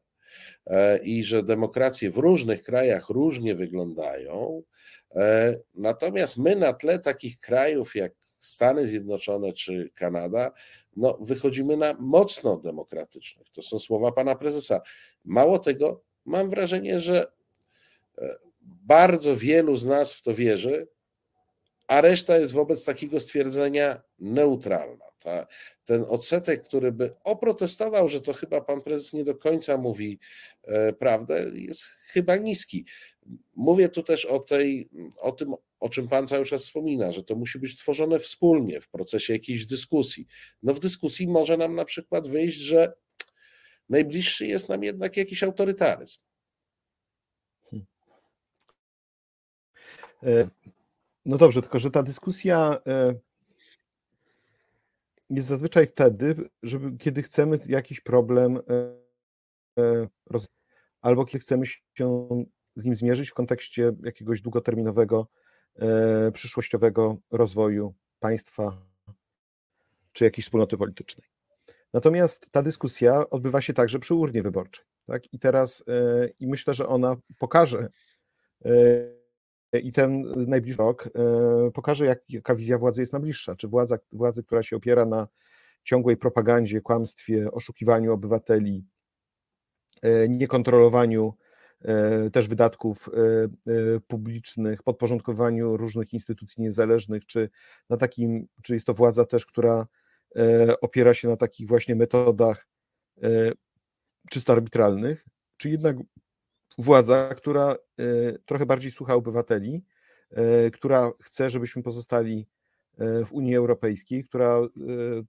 e, 0.65 0.97
i 0.97 1.23
że 1.23 1.43
demokracje 1.43 2.11
w 2.11 2.17
różnych 2.17 2.63
krajach 2.63 3.09
różnie 3.09 3.55
wyglądają. 3.55 4.63
Natomiast 5.73 6.37
my 6.37 6.55
na 6.55 6.73
tle 6.73 6.99
takich 6.99 7.39
krajów 7.39 7.95
jak 7.95 8.13
Stany 8.43 8.87
Zjednoczone 8.87 9.53
czy 9.53 9.89
Kanada, 9.95 10.51
no 10.95 11.17
wychodzimy 11.21 11.77
na 11.77 11.93
mocno 11.99 12.57
demokratycznych. 12.57 13.49
To 13.49 13.61
są 13.61 13.79
słowa 13.79 14.11
pana 14.11 14.35
prezesa. 14.35 14.81
Mało 15.25 15.59
tego, 15.59 16.03
mam 16.25 16.49
wrażenie, 16.49 17.01
że 17.01 17.31
e, 18.17 18.35
bardzo 18.61 19.37
wielu 19.37 19.75
z 19.75 19.85
nas 19.85 20.13
w 20.13 20.21
to 20.21 20.35
wierzy, 20.35 20.87
a 21.87 22.01
reszta 22.01 22.37
jest 22.37 22.53
wobec 22.53 22.85
takiego 22.85 23.19
stwierdzenia 23.19 24.01
neutralna. 24.19 25.05
Ta, 25.19 25.47
ten 25.85 26.05
odsetek, 26.09 26.63
który 26.63 26.91
by 26.91 27.13
oprotestował, 27.23 28.09
że 28.09 28.21
to 28.21 28.33
chyba 28.33 28.61
pan 28.61 28.81
prezes 28.81 29.13
nie 29.13 29.23
do 29.23 29.35
końca 29.35 29.77
mówi 29.77 30.19
e, 30.63 30.93
prawdę, 30.93 31.51
jest 31.53 31.83
chyba 31.83 32.35
niski. 32.35 32.85
Mówię 33.55 33.89
tu 33.89 34.03
też 34.03 34.25
o, 34.25 34.39
tej, 34.39 34.89
o 35.17 35.31
tym 35.31 35.53
o 35.83 35.89
czym 35.89 36.07
Pan 36.07 36.27
cały 36.27 36.45
czas 36.45 36.63
wspomina, 36.63 37.11
że 37.11 37.23
to 37.23 37.35
musi 37.35 37.59
być 37.59 37.77
tworzone 37.77 38.19
wspólnie 38.19 38.81
w 38.81 38.89
procesie 38.89 39.33
jakiejś 39.33 39.65
dyskusji. 39.65 40.27
No 40.63 40.73
w 40.73 40.79
dyskusji 40.79 41.27
może 41.27 41.57
nam 41.57 41.75
na 41.75 41.85
przykład 41.85 42.27
wyjść, 42.27 42.57
że 42.57 42.93
najbliższy 43.89 44.45
jest 44.45 44.69
nam 44.69 44.83
jednak 44.83 45.17
jakiś 45.17 45.43
autorytaryzm. 45.43 46.19
No 51.25 51.37
dobrze, 51.37 51.61
tylko 51.61 51.79
że 51.79 51.91
ta 51.91 52.03
dyskusja 52.03 52.77
jest 55.29 55.47
zazwyczaj 55.47 55.87
wtedy, 55.87 56.49
żeby, 56.63 56.97
kiedy 56.97 57.23
chcemy 57.23 57.59
jakiś 57.65 58.01
problem 58.01 58.59
rozwiązać, 60.25 60.57
albo 61.01 61.25
kiedy 61.25 61.39
chcemy 61.39 61.65
się 61.65 62.27
z 62.75 62.85
nim 62.85 62.95
zmierzyć 62.95 63.29
w 63.29 63.33
kontekście 63.33 63.91
jakiegoś 64.03 64.41
długoterminowego, 64.41 65.27
przyszłościowego 66.33 67.17
rozwoju 67.31 67.93
państwa 68.19 68.77
czy 70.13 70.23
jakiejś 70.23 70.45
wspólnoty 70.45 70.77
politycznej. 70.77 71.27
Natomiast 71.93 72.51
ta 72.51 72.61
dyskusja 72.61 73.29
odbywa 73.29 73.61
się 73.61 73.73
także 73.73 73.99
przy 73.99 74.13
urnie 74.13 74.41
wyborczej. 74.41 74.85
Tak? 75.07 75.33
I 75.33 75.39
teraz 75.39 75.83
e, 75.87 76.27
i 76.39 76.47
myślę, 76.47 76.73
że 76.73 76.87
ona 76.87 77.15
pokaże 77.39 77.89
e, 78.65 79.79
i 79.79 79.91
ten 79.91 80.23
najbliższy 80.47 80.81
rok 80.81 81.07
e, 81.07 81.71
pokaże, 81.71 82.05
jak, 82.05 82.19
jaka 82.29 82.55
wizja 82.55 82.77
władzy 82.77 83.01
jest 83.01 83.13
najbliższa. 83.13 83.55
Czy 83.55 83.67
władza, 83.67 83.97
władzy, 84.11 84.43
która 84.43 84.63
się 84.63 84.75
opiera 84.75 85.05
na 85.05 85.27
ciągłej 85.83 86.17
propagandzie, 86.17 86.81
kłamstwie, 86.81 87.51
oszukiwaniu 87.51 88.13
obywateli, 88.13 88.85
niekontrolowaniu 90.29 91.33
też 92.33 92.47
wydatków 92.47 93.09
publicznych, 94.07 94.83
podporządkowaniu 94.83 95.77
różnych 95.77 96.13
instytucji 96.13 96.63
niezależnych, 96.63 97.25
czy 97.25 97.49
na 97.89 97.97
takim, 97.97 98.47
czy 98.63 98.73
jest 98.73 98.85
to 98.85 98.93
władza 98.93 99.25
też, 99.25 99.45
która 99.45 99.87
opiera 100.81 101.13
się 101.13 101.27
na 101.27 101.37
takich 101.37 101.67
właśnie 101.67 101.95
metodach 101.95 102.67
czysto 104.29 104.53
arbitralnych, 104.53 105.25
czy 105.57 105.69
jednak 105.69 105.97
władza, 106.77 107.35
która 107.37 107.71
e, 107.71 107.75
trochę 108.45 108.65
bardziej 108.65 108.91
słucha 108.91 109.15
obywateli, 109.15 109.83
e, 110.31 110.71
która 110.71 111.11
chce, 111.21 111.49
żebyśmy 111.49 111.83
pozostali 111.83 112.47
e, 112.97 113.25
w 113.25 113.33
Unii 113.33 113.55
Europejskiej, 113.55 114.23
która 114.23 114.61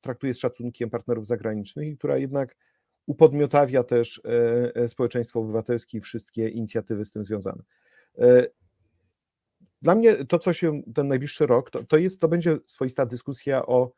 traktuje 0.01 0.35
z 0.35 0.39
szacunkiem 0.39 0.91
partnerów 0.91 1.27
zagranicznych 1.27 1.89
i 1.89 1.97
która 1.97 2.19
jednak 2.19 2.57
upodmiotawia 3.07 3.83
też 3.83 4.23
społeczeństwo 4.87 5.41
obywatelskie 5.41 5.99
i 5.99 6.01
wszystkie 6.01 6.49
inicjatywy 6.49 7.05
z 7.05 7.11
tym 7.11 7.25
związane. 7.25 7.63
Dla 9.83 9.95
mnie 9.95 10.25
to, 10.25 10.39
co 10.39 10.53
się 10.53 10.83
ten 10.95 11.09
najbliższy 11.09 11.47
rok, 11.47 11.71
to, 11.71 11.85
to, 11.85 11.97
jest, 11.97 12.21
to 12.21 12.29
będzie 12.29 12.59
swoista 12.67 13.07
dyskusja 13.07 13.67
o 13.67 13.93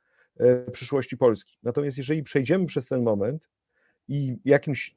przyszłości 0.73 1.17
Polski. 1.17 1.59
Natomiast 1.63 1.99
jeżeli 1.99 2.23
przejdziemy 2.23 2.67
przez 2.67 2.85
ten 2.85 3.03
moment, 3.03 3.49
i 4.09 4.37
jakimś, 4.45 4.97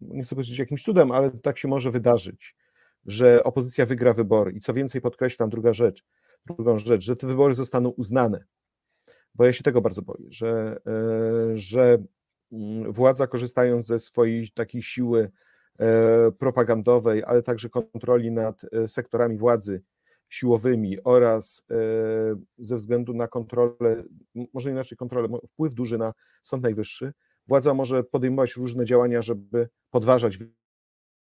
nie 0.00 0.24
chcę 0.24 0.34
powiedzieć 0.34 0.58
jakimś 0.58 0.84
cudem, 0.84 1.12
ale 1.12 1.30
tak 1.30 1.58
się 1.58 1.68
może 1.68 1.90
wydarzyć, 1.90 2.56
że 3.06 3.44
opozycja 3.44 3.86
wygra 3.86 4.12
wybory 4.12 4.52
i 4.52 4.60
co 4.60 4.74
więcej 4.74 5.00
podkreślam, 5.00 5.50
druga 5.50 5.74
rzecz, 5.74 6.04
drugą 6.46 6.78
rzecz, 6.78 7.04
że 7.04 7.16
te 7.16 7.26
wybory 7.26 7.54
zostaną 7.54 7.88
uznane, 7.88 8.44
bo 9.34 9.44
ja 9.44 9.52
się 9.52 9.62
tego 9.62 9.80
bardzo 9.80 10.02
boję, 10.02 10.24
że, 10.28 10.80
e, 10.86 11.56
że 11.56 11.98
władza 12.88 13.26
korzystając 13.26 13.86
ze 13.86 13.98
swojej 13.98 14.50
takiej 14.50 14.82
siły 14.82 15.30
e, 15.78 16.32
propagandowej, 16.32 17.24
ale 17.24 17.42
także 17.42 17.68
kontroli 17.68 18.30
nad 18.30 18.60
e, 18.72 18.88
sektorami 18.88 19.36
władzy 19.36 19.82
siłowymi 20.28 20.98
oraz 21.04 21.64
ze 22.58 22.76
względu 22.76 23.14
na 23.14 23.28
kontrolę, 23.28 24.04
może 24.54 24.70
inaczej 24.70 24.98
kontrolę, 24.98 25.28
wpływ 25.48 25.74
duży 25.74 25.98
na 25.98 26.12
Sąd 26.42 26.62
Najwyższy, 26.62 27.12
władza 27.48 27.74
może 27.74 28.04
podejmować 28.04 28.56
różne 28.56 28.84
działania, 28.84 29.22
żeby 29.22 29.68
podważać 29.90 30.38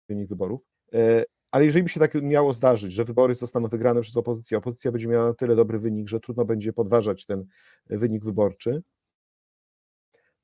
wynik 0.08 0.28
wyborów. 0.28 0.68
E, 0.92 1.24
ale 1.50 1.64
jeżeli 1.64 1.82
by 1.82 1.88
się 1.88 2.00
tak 2.00 2.14
miało 2.14 2.52
zdarzyć, 2.52 2.92
że 2.92 3.04
wybory 3.04 3.34
zostaną 3.34 3.68
wygrane 3.68 4.00
przez 4.00 4.16
opozycję, 4.16 4.58
opozycja 4.58 4.92
będzie 4.92 5.08
miała 5.08 5.28
na 5.28 5.34
tyle 5.34 5.56
dobry 5.56 5.78
wynik, 5.78 6.08
że 6.08 6.20
trudno 6.20 6.44
będzie 6.44 6.72
podważać 6.72 7.24
ten 7.24 7.44
wynik 7.86 8.24
wyborczy, 8.24 8.82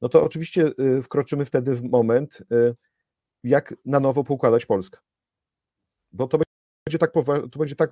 no 0.05 0.09
to 0.09 0.25
oczywiście 0.25 0.71
e, 0.79 1.03
wkroczymy 1.03 1.45
wtedy 1.45 1.75
w 1.75 1.83
moment, 1.83 2.43
e, 2.53 2.75
jak 3.45 3.75
na 3.85 4.01
nowo 4.01 4.25
poukładać 4.25 4.67
Polskę. 4.67 4.99
Bo 6.13 6.29
to 6.29 6.39
będzie 6.87 6.99
tak, 6.99 7.13
to 7.53 7.59
będzie 7.59 7.77
tak 7.77 7.91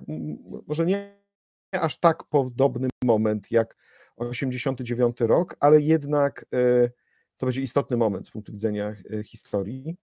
może 0.67 0.85
nie 0.85 1.23
aż 1.71 1.99
tak 1.99 2.23
podobny 2.23 2.89
moment 3.03 3.51
jak 3.51 3.77
89 4.17 5.19
rok, 5.19 5.55
ale 5.59 5.81
jednak 5.81 6.45
to 7.37 7.45
będzie 7.45 7.61
istotny 7.61 7.97
moment 7.97 8.27
z 8.27 8.31
punktu 8.31 8.51
widzenia 8.51 8.95
historii. 9.25 9.95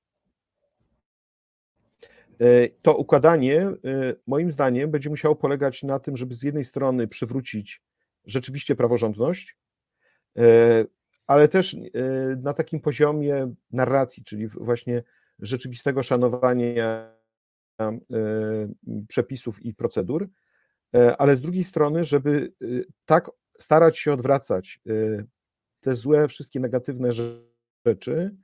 To 2.83 2.97
układanie, 2.97 3.71
moim 4.27 4.53
zdaniem, 4.53 4.91
będzie 4.91 5.11
musiało 5.11 5.37
polegać 5.37 5.83
na 5.83 5.99
tym, 5.99 6.17
żeby 6.17 6.35
z 6.35 6.43
jednej 6.43 6.65
strony 6.65 7.09
przywrócić 7.09 7.83
rzeczywiście 8.25 8.77
praworządność, 8.77 9.57
ale 11.31 11.49
też 11.49 11.77
na 12.43 12.55
takim 12.55 12.81
poziomie 12.81 13.55
narracji, 13.71 14.25
czyli 14.25 14.49
właśnie 14.49 15.03
rzeczywistego 15.39 16.03
szanowania 16.03 17.15
przepisów 19.09 19.63
i 19.63 19.75
procedur, 19.75 20.29
ale 21.19 21.37
z 21.37 21.41
drugiej 21.41 21.65
strony, 21.65 22.05
żeby 22.05 22.53
tak 23.05 23.31
starać 23.59 23.99
się 23.99 24.13
odwracać 24.13 24.81
te 25.81 25.97
złe, 25.97 26.29
wszystkie 26.29 26.61
negatywne 26.61 27.11
rzeczy, 27.13 28.37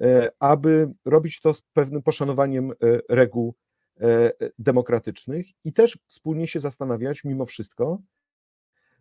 e, 0.00 0.32
aby 0.38 0.90
robić 1.04 1.40
to 1.40 1.54
z 1.54 1.62
pewnym 1.62 2.02
poszanowaniem 2.02 2.70
e, 2.70 2.74
reguł 3.08 3.54
e, 4.00 4.32
demokratycznych 4.58 5.46
i 5.64 5.72
też 5.72 5.98
wspólnie 6.06 6.46
się 6.46 6.60
zastanawiać 6.60 7.24
mimo 7.24 7.46
wszystko 7.46 7.98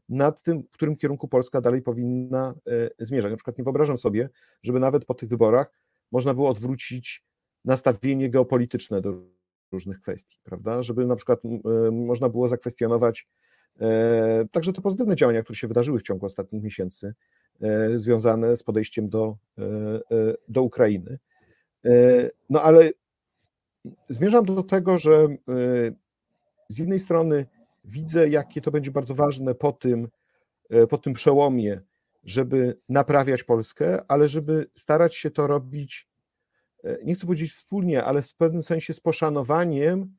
nad 0.09 0.43
tym, 0.43 0.63
w 0.63 0.71
którym 0.71 0.97
kierunku 0.97 1.27
Polska 1.27 1.61
dalej 1.61 1.81
powinna 1.81 2.53
zmierzać. 2.99 3.31
Na 3.31 3.37
przykład 3.37 3.57
nie 3.57 3.63
wyobrażam 3.63 3.97
sobie, 3.97 4.29
żeby 4.63 4.79
nawet 4.79 5.05
po 5.05 5.13
tych 5.13 5.29
wyborach 5.29 5.79
można 6.11 6.33
było 6.33 6.49
odwrócić 6.49 7.23
nastawienie 7.65 8.29
geopolityczne 8.29 9.01
do 9.01 9.13
różnych 9.71 9.99
kwestii, 10.01 10.37
prawda? 10.43 10.83
Żeby 10.83 11.05
na 11.05 11.15
przykład 11.15 11.39
można 11.91 12.29
było 12.29 12.47
zakwestionować 12.47 13.27
także 14.51 14.73
te 14.73 14.81
pozytywne 14.81 15.15
działania, 15.15 15.43
które 15.43 15.57
się 15.57 15.67
wydarzyły 15.67 15.99
w 15.99 16.03
ciągu 16.03 16.25
ostatnich 16.25 16.63
miesięcy, 16.63 17.13
E, 17.61 17.99
związane 17.99 18.55
z 18.55 18.63
podejściem 18.63 19.09
do, 19.09 19.37
e, 19.57 19.63
e, 19.63 20.01
do 20.47 20.63
Ukrainy. 20.63 21.19
No 22.49 22.61
ale 22.61 22.91
zmierzam 24.09 24.45
do 24.45 24.63
tego, 24.63 24.97
że 24.97 25.27
z 26.69 26.77
jednej 26.77 26.99
strony 26.99 27.45
widzę, 27.83 28.29
jakie 28.29 28.61
to 28.61 28.71
będzie 28.71 28.91
bardzo 28.91 29.15
ważne 29.15 29.55
po 29.55 29.71
tym, 29.71 30.07
po 30.89 30.97
tym 30.97 31.13
przełomie, 31.13 31.81
żeby 32.23 32.79
naprawiać 32.89 33.43
Polskę, 33.43 34.03
ale 34.07 34.27
żeby 34.27 34.69
starać 34.75 35.15
się 35.15 35.31
to 35.31 35.47
robić, 35.47 36.07
nie 37.03 37.15
chcę 37.15 37.25
powiedzieć 37.25 37.53
wspólnie, 37.53 38.03
ale 38.03 38.21
w 38.21 38.35
pewnym 38.35 38.61
sensie 38.61 38.93
z 38.93 38.99
poszanowaniem 38.99 40.15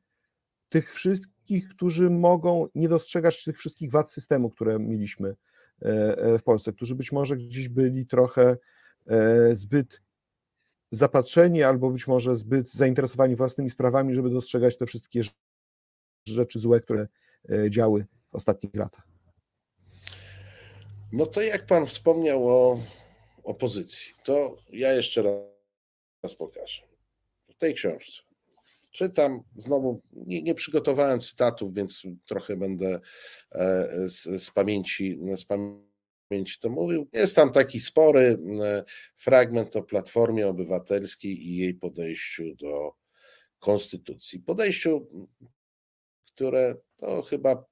tych 0.69 0.93
wszystkich, 0.93 1.69
którzy 1.69 2.09
mogą 2.09 2.67
nie 2.75 2.89
dostrzegać 2.89 3.43
tych 3.43 3.57
wszystkich 3.57 3.91
wad 3.91 4.11
systemu, 4.11 4.49
które 4.49 4.79
mieliśmy 4.79 5.35
E, 5.81 6.17
e, 6.17 6.37
w 6.39 6.43
Polsce, 6.43 6.73
którzy 6.73 6.95
być 6.95 7.11
może 7.11 7.37
gdzieś 7.37 7.69
byli 7.69 8.05
trochę 8.07 8.57
e, 9.07 9.55
zbyt 9.55 10.01
zapatrzeni 10.91 11.63
albo 11.63 11.91
być 11.91 12.07
może 12.07 12.35
zbyt 12.35 12.71
zainteresowani 12.71 13.35
własnymi 13.35 13.69
sprawami, 13.69 14.13
żeby 14.13 14.29
dostrzegać 14.29 14.77
te 14.77 14.85
wszystkie 14.85 15.21
rzeczy 16.27 16.59
złe, 16.59 16.81
które 16.81 17.07
działy 17.69 18.05
w 18.31 18.35
ostatnich 18.35 18.75
latach. 18.75 19.07
No 21.11 21.25
to 21.25 21.41
jak 21.41 21.65
pan 21.65 21.85
wspomniał 21.85 22.47
o 22.47 22.79
opozycji, 23.43 24.13
to 24.23 24.57
ja 24.69 24.93
jeszcze 24.93 25.23
raz 26.23 26.35
pokażę. 26.35 26.81
W 27.49 27.55
tej 27.55 27.73
książce 27.73 28.25
czytam, 28.95 29.43
znowu 29.55 30.01
nie, 30.13 30.41
nie 30.41 30.55
przygotowałem 30.55 31.21
cytatów, 31.21 31.73
więc 31.73 32.03
trochę 32.25 32.55
będę 32.55 32.99
e, 33.51 33.89
z, 34.09 34.43
z, 34.43 34.51
pamięci, 34.51 35.19
z 35.37 35.45
pamięci 35.45 36.59
to 36.59 36.69
mówił. 36.69 37.07
Jest 37.13 37.35
tam 37.35 37.51
taki 37.51 37.79
spory 37.79 38.39
e, 38.61 38.83
fragment 39.15 39.75
o 39.75 39.83
Platformie 39.83 40.47
Obywatelskiej 40.47 41.47
i 41.47 41.57
jej 41.57 41.73
podejściu 41.73 42.55
do 42.55 42.93
konstytucji. 43.59 44.39
Podejściu, 44.39 45.07
które 46.35 46.75
to 46.97 47.21
chyba 47.21 47.65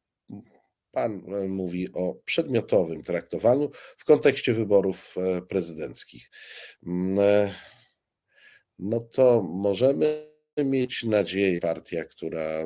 Pan 0.94 1.24
mówi 1.48 1.94
o 1.94 2.16
przedmiotowym 2.26 3.04
traktowaniu 3.04 3.70
w 3.98 4.06
kontekście 4.06 4.54
wyborów 4.54 5.16
e, 5.18 5.42
prezydenckich. 5.42 6.30
Mm, 6.88 7.50
no 8.80 9.00
to 9.00 9.44
możemy 9.44 10.34
mieć 10.58 11.04
nadzieję, 11.04 11.60
partia, 11.60 12.04
która 12.06 12.64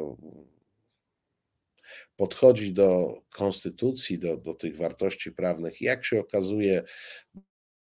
podchodzi 2.15 2.73
do 2.73 3.21
konstytucji, 3.29 4.19
do, 4.19 4.37
do 4.37 4.53
tych 4.53 4.77
wartości 4.77 5.31
prawnych, 5.31 5.81
jak 5.81 6.05
się 6.05 6.19
okazuje, 6.19 6.83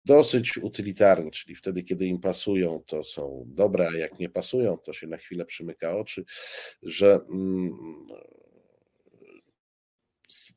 dosyć 0.05 0.57
utylitarnie, 0.57 1.31
czyli 1.31 1.55
wtedy, 1.55 1.83
kiedy 1.83 2.05
im 2.05 2.19
pasują, 2.19 2.83
to 2.87 3.03
są 3.03 3.45
dobre, 3.47 3.87
a 3.87 3.97
jak 3.97 4.19
nie 4.19 4.29
pasują, 4.29 4.77
to 4.77 4.93
się 4.93 5.07
na 5.07 5.17
chwilę 5.17 5.45
przymyka 5.45 5.97
oczy, 5.97 6.25
że, 6.83 7.19
mm, 7.29 8.07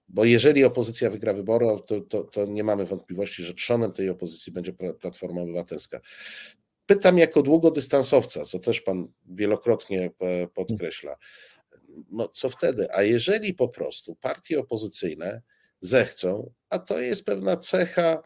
bo 0.08 0.24
jeżeli 0.24 0.64
opozycja 0.64 1.10
wygra 1.10 1.32
wybory, 1.32 1.66
to, 1.86 2.00
to, 2.00 2.24
to 2.24 2.46
nie 2.46 2.64
mamy 2.64 2.84
wątpliwości, 2.84 3.42
że 3.42 3.54
trzonem 3.54 3.92
tej 3.92 4.08
opozycji 4.08 4.52
będzie 4.52 4.72
Platforma 5.00 5.42
Obywatelska. 5.42 6.00
Pytam 6.86 7.18
jako 7.18 7.42
długodystansowca, 7.42 8.44
co 8.44 8.58
też 8.58 8.80
pan 8.80 9.08
wielokrotnie 9.26 10.10
podkreśla, 10.54 11.16
no 12.10 12.28
co 12.28 12.50
wtedy? 12.50 12.92
A 12.92 13.02
jeżeli 13.02 13.54
po 13.54 13.68
prostu 13.68 14.14
partie 14.14 14.60
opozycyjne 14.60 15.42
zechcą, 15.84 16.52
a 16.70 16.78
to 16.78 17.00
jest 17.00 17.24
pewna 17.24 17.56
cecha 17.56 18.22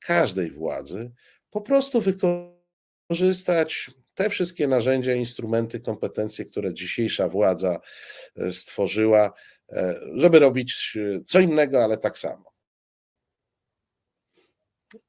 każdej 0.00 0.50
władzy, 0.50 1.12
po 1.50 1.60
prostu 1.60 2.00
wykorzystać 2.00 3.90
te 4.14 4.30
wszystkie 4.30 4.68
narzędzia, 4.68 5.14
instrumenty, 5.14 5.80
kompetencje, 5.80 6.44
które 6.44 6.74
dzisiejsza 6.74 7.28
władza 7.28 7.80
e, 8.36 8.52
stworzyła, 8.52 9.32
e, 9.72 10.00
żeby 10.14 10.38
robić 10.38 10.98
e, 11.00 11.20
co 11.24 11.40
innego, 11.40 11.84
ale 11.84 11.98
tak 11.98 12.18
samo. 12.18 12.52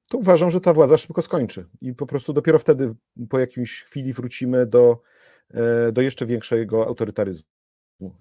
To 0.10 0.18
uważam, 0.18 0.52
że 0.52 0.62
ta 0.62 0.74
władza 0.74 0.97
szybko 0.97 1.22
skończy 1.22 1.66
i 1.82 1.93
po 1.93 2.06
prostu 2.06 2.34
dopiero 2.34 2.60
wtedy, 2.60 2.95
po 3.30 3.39
jakiejś 3.39 3.84
chwili, 3.84 4.14
wrócimy 4.14 4.66
do, 4.66 5.02
do 5.91 6.02
jeszcze 6.02 6.26
większego 6.26 6.88
autorytaryzmu. 6.88 7.45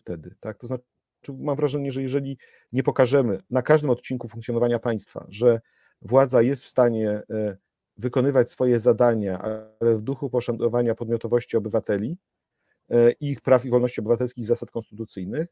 Wtedy, 0.01 0.35
tak? 0.41 0.59
To 0.59 0.67
znaczy, 0.67 0.85
mam 1.29 1.57
wrażenie, 1.57 1.91
że 1.91 2.03
jeżeli 2.03 2.39
nie 2.73 2.83
pokażemy 2.83 3.41
na 3.51 3.63
każdym 3.63 3.91
odcinku 3.91 4.29
funkcjonowania 4.29 4.79
państwa, 4.79 5.27
że 5.29 5.61
władza 6.03 6.43
jest 6.43 6.65
w 6.65 6.69
stanie 6.69 7.23
wykonywać 7.99 8.51
swoje 8.51 8.81
zadania, 8.81 9.39
ale 9.39 9.97
w 9.97 10.03
duchu 10.03 10.31
poszanowania 10.31 10.95
podmiotowości 10.95 11.57
obywateli, 11.57 12.17
e, 12.91 13.11
ich 13.11 13.41
praw 13.41 13.65
i 13.65 13.71
wolności 13.71 14.01
obywatelskich, 14.01 14.45
zasad 14.45 14.71
konstytucyjnych, 14.71 15.49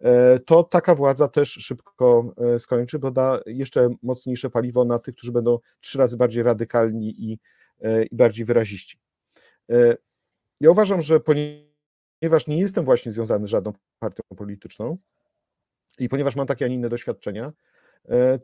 e, 0.00 0.38
to 0.38 0.64
taka 0.64 0.94
władza 0.94 1.28
też 1.28 1.48
szybko 1.50 2.34
e, 2.36 2.58
skończy, 2.58 2.98
bo 2.98 3.10
da 3.10 3.40
jeszcze 3.46 3.88
mocniejsze 4.02 4.50
paliwo 4.50 4.84
na 4.84 4.98
tych, 4.98 5.14
którzy 5.14 5.32
będą 5.32 5.58
trzy 5.80 5.98
razy 5.98 6.16
bardziej 6.16 6.42
radykalni 6.42 7.08
i, 7.08 7.38
i 8.10 8.16
bardziej 8.16 8.44
wyraziści. 8.44 8.98
Ja 10.60 10.70
uważam, 10.70 11.02
że 11.02 11.20
ponieważ 11.20 11.73
nie 12.48 12.58
jestem 12.58 12.84
właśnie 12.84 13.12
związany 13.12 13.46
z 13.46 13.50
żadną 13.50 13.72
partią 13.98 14.22
polityczną 14.36 14.98
i 15.98 16.08
ponieważ 16.08 16.36
mam 16.36 16.46
takie, 16.46 16.64
a 16.64 16.68
nie 16.68 16.74
inne 16.74 16.88
doświadczenia, 16.88 17.52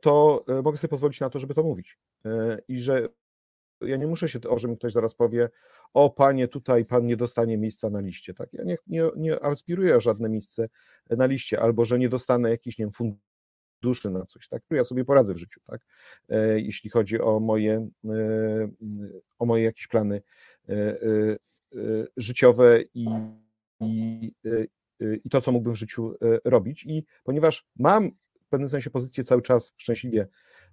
to 0.01 0.45
mogę 0.63 0.79
sobie 0.79 0.89
pozwolić 0.89 1.21
na 1.21 1.31
to, 1.31 1.39
żeby 1.39 1.55
to 1.55 1.63
mówić. 1.63 1.99
I 2.69 2.79
że 2.79 3.09
ja 3.81 3.97
nie 3.97 4.07
muszę 4.07 4.29
się, 4.29 4.41
o 4.49 4.59
że 4.59 4.69
mi 4.69 4.77
ktoś 4.77 4.93
zaraz 4.93 5.15
powie, 5.15 5.51
o 5.95 6.11
panie, 6.11 6.49
tutaj 6.49 6.85
pan 6.85 7.07
nie 7.07 7.17
dostanie 7.17 7.59
miejsca 7.59 7.91
na 7.91 8.01
liście. 8.01 8.35
Tak? 8.35 8.53
Ja 8.53 8.65
nie, 8.65 8.77
nie, 8.87 9.03
nie 9.17 9.45
aspiruję 9.45 9.97
o 9.97 10.01
żadne 10.01 10.29
miejsce 10.29 10.69
na 11.11 11.27
liście, 11.27 11.61
albo 11.61 11.85
że 11.85 11.99
nie 11.99 12.09
dostanę 12.09 12.51
jakiś 12.51 12.79
nie 12.79 12.85
wiem, 12.85 12.93
funduszy 12.93 14.11
na 14.11 14.27
coś, 14.27 14.49
tak? 14.49 14.63
ja 14.71 14.85
sobie 14.85 15.05
poradzę 15.05 15.35
w 15.35 15.39
życiu, 15.39 15.61
tak? 15.67 15.81
E, 16.29 16.61
jeśli 16.61 16.91
chodzi 16.91 17.21
o 17.21 17.41
moje, 17.41 17.89
e, 18.05 18.71
o 19.39 19.47
moje 19.47 19.65
jakieś 19.65 19.87
plany 19.87 20.23
e, 20.69 20.75
życiowe 22.17 22.83
i, 22.95 23.07
i, 23.81 24.33
i 25.25 25.31
to, 25.31 25.41
co 25.41 25.53
mógłbym 25.53 25.75
w 25.75 25.79
życiu 25.79 26.15
robić. 26.45 26.85
I 26.87 27.05
ponieważ 27.25 27.67
mam 27.77 28.11
w 28.47 28.49
pewnym 28.49 28.69
sensie 28.69 28.91
pozycję 28.91 29.25
cały 29.25 29.43
czas 29.43 29.75
szczęśliwie 29.77 30.29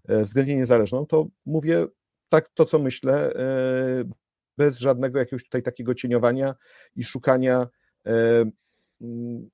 względnie 0.08 0.56
niezależną, 0.56 1.06
to 1.06 1.28
mówię 1.46 1.88
tak 2.30 2.50
to, 2.54 2.66
co 2.66 2.80
myślę, 2.80 3.34
e, 3.34 4.04
bez 4.58 4.78
żadnego 4.78 5.20
jakiegoś 5.20 5.44
tutaj 5.44 5.64
takiego 5.64 5.96
cieniowania 5.96 6.56
i 6.96 7.04
szukania 7.04 7.68
e, 8.06 8.46
mm, 9.02 9.50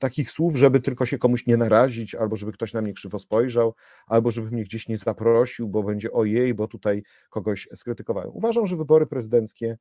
takich 0.00 0.30
słów, 0.30 0.56
żeby 0.56 0.80
tylko 0.80 1.06
się 1.06 1.18
komuś 1.18 1.46
nie 1.46 1.56
narazić, 1.56 2.14
albo 2.14 2.36
żeby 2.36 2.52
ktoś 2.52 2.72
na 2.72 2.82
mnie 2.82 2.92
krzywo 2.92 3.18
spojrzał, 3.18 3.74
albo 4.06 4.30
żeby 4.30 4.50
mnie 4.50 4.64
gdzieś 4.64 4.88
nie 4.88 4.96
zaprosił, 4.96 5.68
bo 5.68 5.82
będzie 5.82 6.12
ojej, 6.12 6.54
bo 6.54 6.68
tutaj 6.68 7.02
kogoś 7.30 7.68
skrytykowałem. 7.74 8.30
Uważam, 8.34 8.66
że 8.66 8.76
wybory 8.76 9.06
prezydenckie 9.06 9.78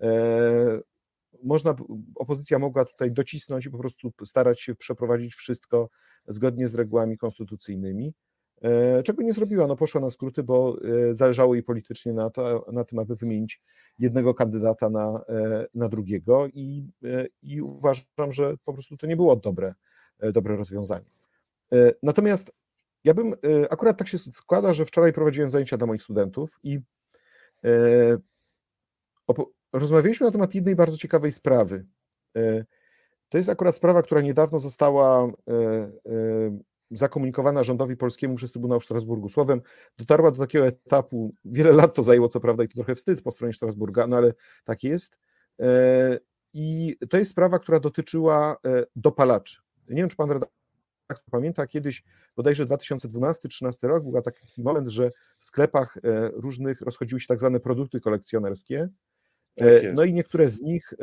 e, 0.00 0.80
można, 1.42 1.74
opozycja 2.14 2.58
mogła 2.58 2.84
tutaj 2.84 3.12
docisnąć 3.12 3.66
i 3.66 3.70
po 3.70 3.78
prostu 3.78 4.12
starać 4.26 4.60
się 4.60 4.74
przeprowadzić 4.74 5.34
wszystko 5.34 5.88
zgodnie 6.28 6.68
z 6.68 6.74
regułami 6.74 7.18
konstytucyjnymi. 7.18 8.14
E, 8.62 9.02
czego 9.02 9.22
nie 9.22 9.32
zrobiła? 9.32 9.66
No 9.66 9.76
poszła 9.76 10.00
na 10.00 10.10
skróty, 10.10 10.42
bo 10.42 10.76
e, 11.10 11.14
zależało 11.14 11.54
jej 11.54 11.62
politycznie 11.62 12.12
na, 12.12 12.30
to, 12.30 12.66
na 12.72 12.84
tym, 12.84 12.98
aby 12.98 13.14
wymienić 13.14 13.62
jednego 13.98 14.34
kandydata 14.34 14.90
na, 14.90 15.24
e, 15.28 15.66
na 15.74 15.88
drugiego 15.88 16.46
i, 16.46 16.90
i 17.42 17.62
uważam, 17.62 18.04
że 18.28 18.56
po 18.64 18.72
prostu 18.72 18.96
to 18.96 19.06
nie 19.06 19.16
było 19.16 19.36
dobre, 19.36 19.74
dobre 20.32 20.56
rozwiązanie. 20.56 21.10
Natomiast 22.02 22.50
ja 23.04 23.14
bym, 23.14 23.34
akurat 23.70 23.98
tak 23.98 24.08
się 24.08 24.18
składa, 24.18 24.72
że 24.72 24.86
wczoraj 24.86 25.12
prowadziłem 25.12 25.48
zajęcia 25.48 25.76
dla 25.76 25.86
moich 25.86 26.02
studentów 26.02 26.58
i 26.62 26.80
rozmawialiśmy 29.72 30.26
na 30.26 30.32
temat 30.32 30.54
jednej 30.54 30.76
bardzo 30.76 30.96
ciekawej 30.96 31.32
sprawy. 31.32 31.86
To 33.28 33.38
jest 33.38 33.48
akurat 33.48 33.76
sprawa, 33.76 34.02
która 34.02 34.20
niedawno 34.20 34.60
została 34.60 35.32
zakomunikowana 36.90 37.64
rządowi 37.64 37.96
polskiemu 37.96 38.34
przez 38.34 38.52
Trybunał 38.52 38.80
w 38.80 38.84
Strasburgu. 38.84 39.28
Słowem, 39.28 39.60
dotarła 39.98 40.30
do 40.30 40.38
takiego 40.38 40.66
etapu, 40.66 41.34
wiele 41.44 41.72
lat 41.72 41.94
to 41.94 42.02
zajęło, 42.02 42.28
co 42.28 42.40
prawda, 42.40 42.64
i 42.64 42.68
to 42.68 42.74
trochę 42.74 42.94
wstyd 42.94 43.22
po 43.22 43.32
stronie 43.32 43.52
Strasburga, 43.52 44.06
no 44.06 44.16
ale 44.16 44.34
tak 44.64 44.82
jest. 44.82 45.16
E, 45.60 46.18
I 46.54 46.96
to 47.10 47.18
jest 47.18 47.30
sprawa, 47.30 47.58
która 47.58 47.80
dotyczyła 47.80 48.56
e, 48.64 48.84
dopalaczy. 48.96 49.60
Nie 49.88 49.96
wiem, 49.96 50.08
czy 50.08 50.16
pan 50.16 50.30
redaktor 50.30 50.50
pamięta, 51.30 51.66
kiedyś, 51.66 52.04
bodajże 52.36 52.66
2012-2013 52.66 53.88
rok, 53.88 54.04
był 54.04 54.22
taki 54.22 54.62
moment, 54.62 54.88
że 54.88 55.12
w 55.38 55.44
sklepach 55.44 55.96
e, 55.96 56.00
różnych 56.28 56.80
rozchodziły 56.80 57.20
się 57.20 57.26
tak 57.26 57.38
zwane 57.38 57.60
produkty 57.60 58.00
kolekcjonerskie. 58.00 58.88
Tak 59.58 59.68
no 59.94 60.04
i 60.04 60.12
niektóre 60.12 60.50
z 60.50 60.60
nich, 60.60 60.94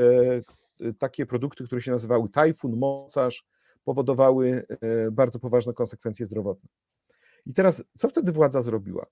takie 1.00 1.26
produkty, 1.26 1.66
które 1.66 1.82
się 1.82 1.92
nazywały 1.92 2.30
Tajfun, 2.30 2.78
Mocarz, 2.78 3.46
powodowały 3.86 4.66
e, 4.70 5.12
bardzo 5.12 5.40
poważne 5.40 5.74
konsekwencje 5.74 6.26
zdrowotne. 6.26 6.70
I 7.46 7.54
teraz, 7.54 7.84
co 7.98 8.08
wtedy 8.08 8.32
władza 8.32 8.62
zrobiła? 8.62 9.06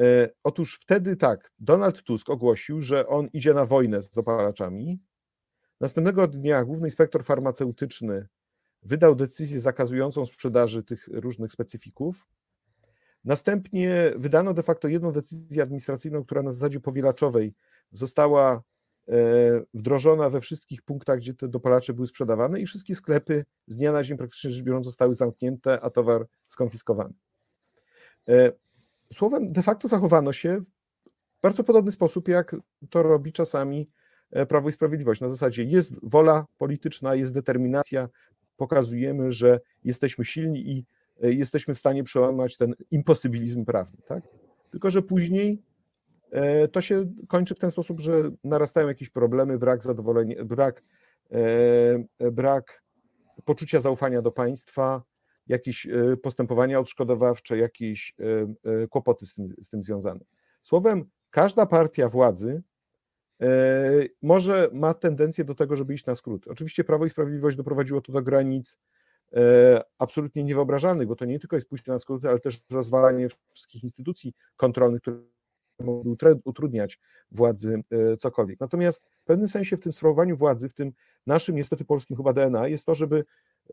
E, 0.00 0.30
otóż 0.44 0.78
wtedy 0.82 1.16
tak, 1.16 1.52
Donald 1.58 2.02
Tusk 2.02 2.30
ogłosił, 2.30 2.82
że 2.82 3.06
on 3.06 3.28
idzie 3.32 3.54
na 3.54 3.66
wojnę 3.66 4.02
z 4.02 4.10
dopalaczami. 4.10 5.00
Następnego 5.80 6.26
dnia 6.26 6.64
główny 6.64 6.88
inspektor 6.88 7.24
farmaceutyczny 7.24 8.28
wydał 8.82 9.14
decyzję 9.14 9.60
zakazującą 9.60 10.26
sprzedaży 10.26 10.82
tych 10.82 11.08
różnych 11.12 11.52
specyfików. 11.52 12.28
Następnie 13.24 14.12
wydano 14.16 14.54
de 14.54 14.62
facto 14.62 14.88
jedną 14.88 15.12
decyzję 15.12 15.62
administracyjną, 15.62 16.24
która 16.24 16.42
na 16.42 16.52
zasadzie 16.52 16.80
powielaczowej 16.80 17.54
została 17.92 18.62
E, 19.10 19.14
wdrożona 19.74 20.30
we 20.30 20.40
wszystkich 20.40 20.82
punktach, 20.82 21.18
gdzie 21.18 21.34
te 21.34 21.48
dopalacze 21.48 21.92
były 21.92 22.06
sprzedawane 22.06 22.60
i 22.60 22.66
wszystkie 22.66 22.94
sklepy 22.94 23.44
z 23.66 23.76
dnia 23.76 23.92
na 23.92 24.02
dzień 24.02 24.16
praktycznie 24.18 24.50
rzecz 24.50 24.64
biorąc 24.64 24.84
zostały 24.86 25.14
zamknięte, 25.14 25.80
a 25.80 25.90
towar 25.90 26.26
skonfiskowany. 26.48 27.14
E, 28.28 28.52
słowem, 29.12 29.52
de 29.52 29.62
facto 29.62 29.88
zachowano 29.88 30.32
się 30.32 30.60
w 30.60 30.66
bardzo 31.42 31.64
podobny 31.64 31.92
sposób, 31.92 32.28
jak 32.28 32.56
to 32.90 33.02
robi 33.02 33.32
czasami 33.32 33.88
e, 34.30 34.46
Prawo 34.46 34.68
i 34.68 34.72
Sprawiedliwość. 34.72 35.20
Na 35.20 35.30
zasadzie 35.30 35.64
jest 35.64 35.94
wola 36.02 36.46
polityczna, 36.58 37.14
jest 37.14 37.34
determinacja, 37.34 38.08
pokazujemy, 38.56 39.32
że 39.32 39.60
jesteśmy 39.84 40.24
silni 40.24 40.70
i 40.70 40.84
jesteśmy 41.22 41.74
w 41.74 41.78
stanie 41.78 42.04
przełamać 42.04 42.56
ten 42.56 42.74
imposybilizm 42.90 43.64
prawny. 43.64 43.98
Tak? 44.06 44.24
Tylko, 44.70 44.90
że 44.90 45.02
później 45.02 45.62
to 46.72 46.80
się 46.80 47.12
kończy 47.28 47.54
w 47.54 47.58
ten 47.58 47.70
sposób, 47.70 48.00
że 48.00 48.30
narastają 48.44 48.88
jakieś 48.88 49.10
problemy, 49.10 49.58
brak 49.58 49.82
zadowolenia, 49.82 50.44
brak, 50.44 50.82
e, 52.20 52.30
brak 52.30 52.82
poczucia 53.44 53.80
zaufania 53.80 54.22
do 54.22 54.32
państwa, 54.32 55.02
jakieś 55.46 55.86
e, 55.86 56.16
postępowania 56.16 56.80
odszkodowawcze, 56.80 57.58
jakieś 57.58 58.14
kłopoty 58.90 59.26
z 59.26 59.34
tym, 59.34 59.48
z 59.48 59.68
tym 59.68 59.82
związane. 59.82 60.20
Słowem, 60.62 61.04
każda 61.30 61.66
partia 61.66 62.08
władzy 62.08 62.62
może 64.22 64.70
ma 64.72 64.94
tendencję 64.94 65.44
do 65.44 65.54
tego, 65.54 65.76
żeby 65.76 65.94
iść 65.94 66.06
na 66.06 66.14
skrót. 66.14 66.48
Oczywiście 66.48 66.84
Prawo 66.84 67.06
i 67.06 67.10
Sprawiedliwość 67.10 67.56
doprowadziło 67.56 68.00
to 68.00 68.12
do 68.12 68.22
granic 68.22 68.78
absolutnie 69.98 70.44
niewyobrażalnych, 70.44 71.08
bo 71.08 71.16
to 71.16 71.24
nie 71.24 71.40
tylko 71.40 71.56
jest 71.56 71.68
pójście 71.68 71.92
na 71.92 71.98
skróty, 71.98 72.28
ale 72.28 72.40
też 72.40 72.60
rozwalanie 72.70 73.28
wszystkich 73.52 73.84
instytucji 73.84 74.34
kontrolnych, 74.56 75.02
które 75.02 75.16
mogły 75.84 76.16
utrudniać 76.44 76.98
władzy 77.30 77.82
e, 77.90 78.16
cokolwiek. 78.16 78.60
Natomiast 78.60 79.04
w 79.22 79.24
pewnym 79.24 79.48
sensie 79.48 79.76
w 79.76 79.80
tym 79.80 79.92
sprawowaniu 79.92 80.36
władzy, 80.36 80.68
w 80.68 80.74
tym 80.74 80.92
naszym 81.26 81.56
niestety 81.56 81.84
polskim 81.84 82.16
chyba 82.16 82.32
DNA 82.32 82.68
jest 82.68 82.86
to, 82.86 82.94
żeby 82.94 83.24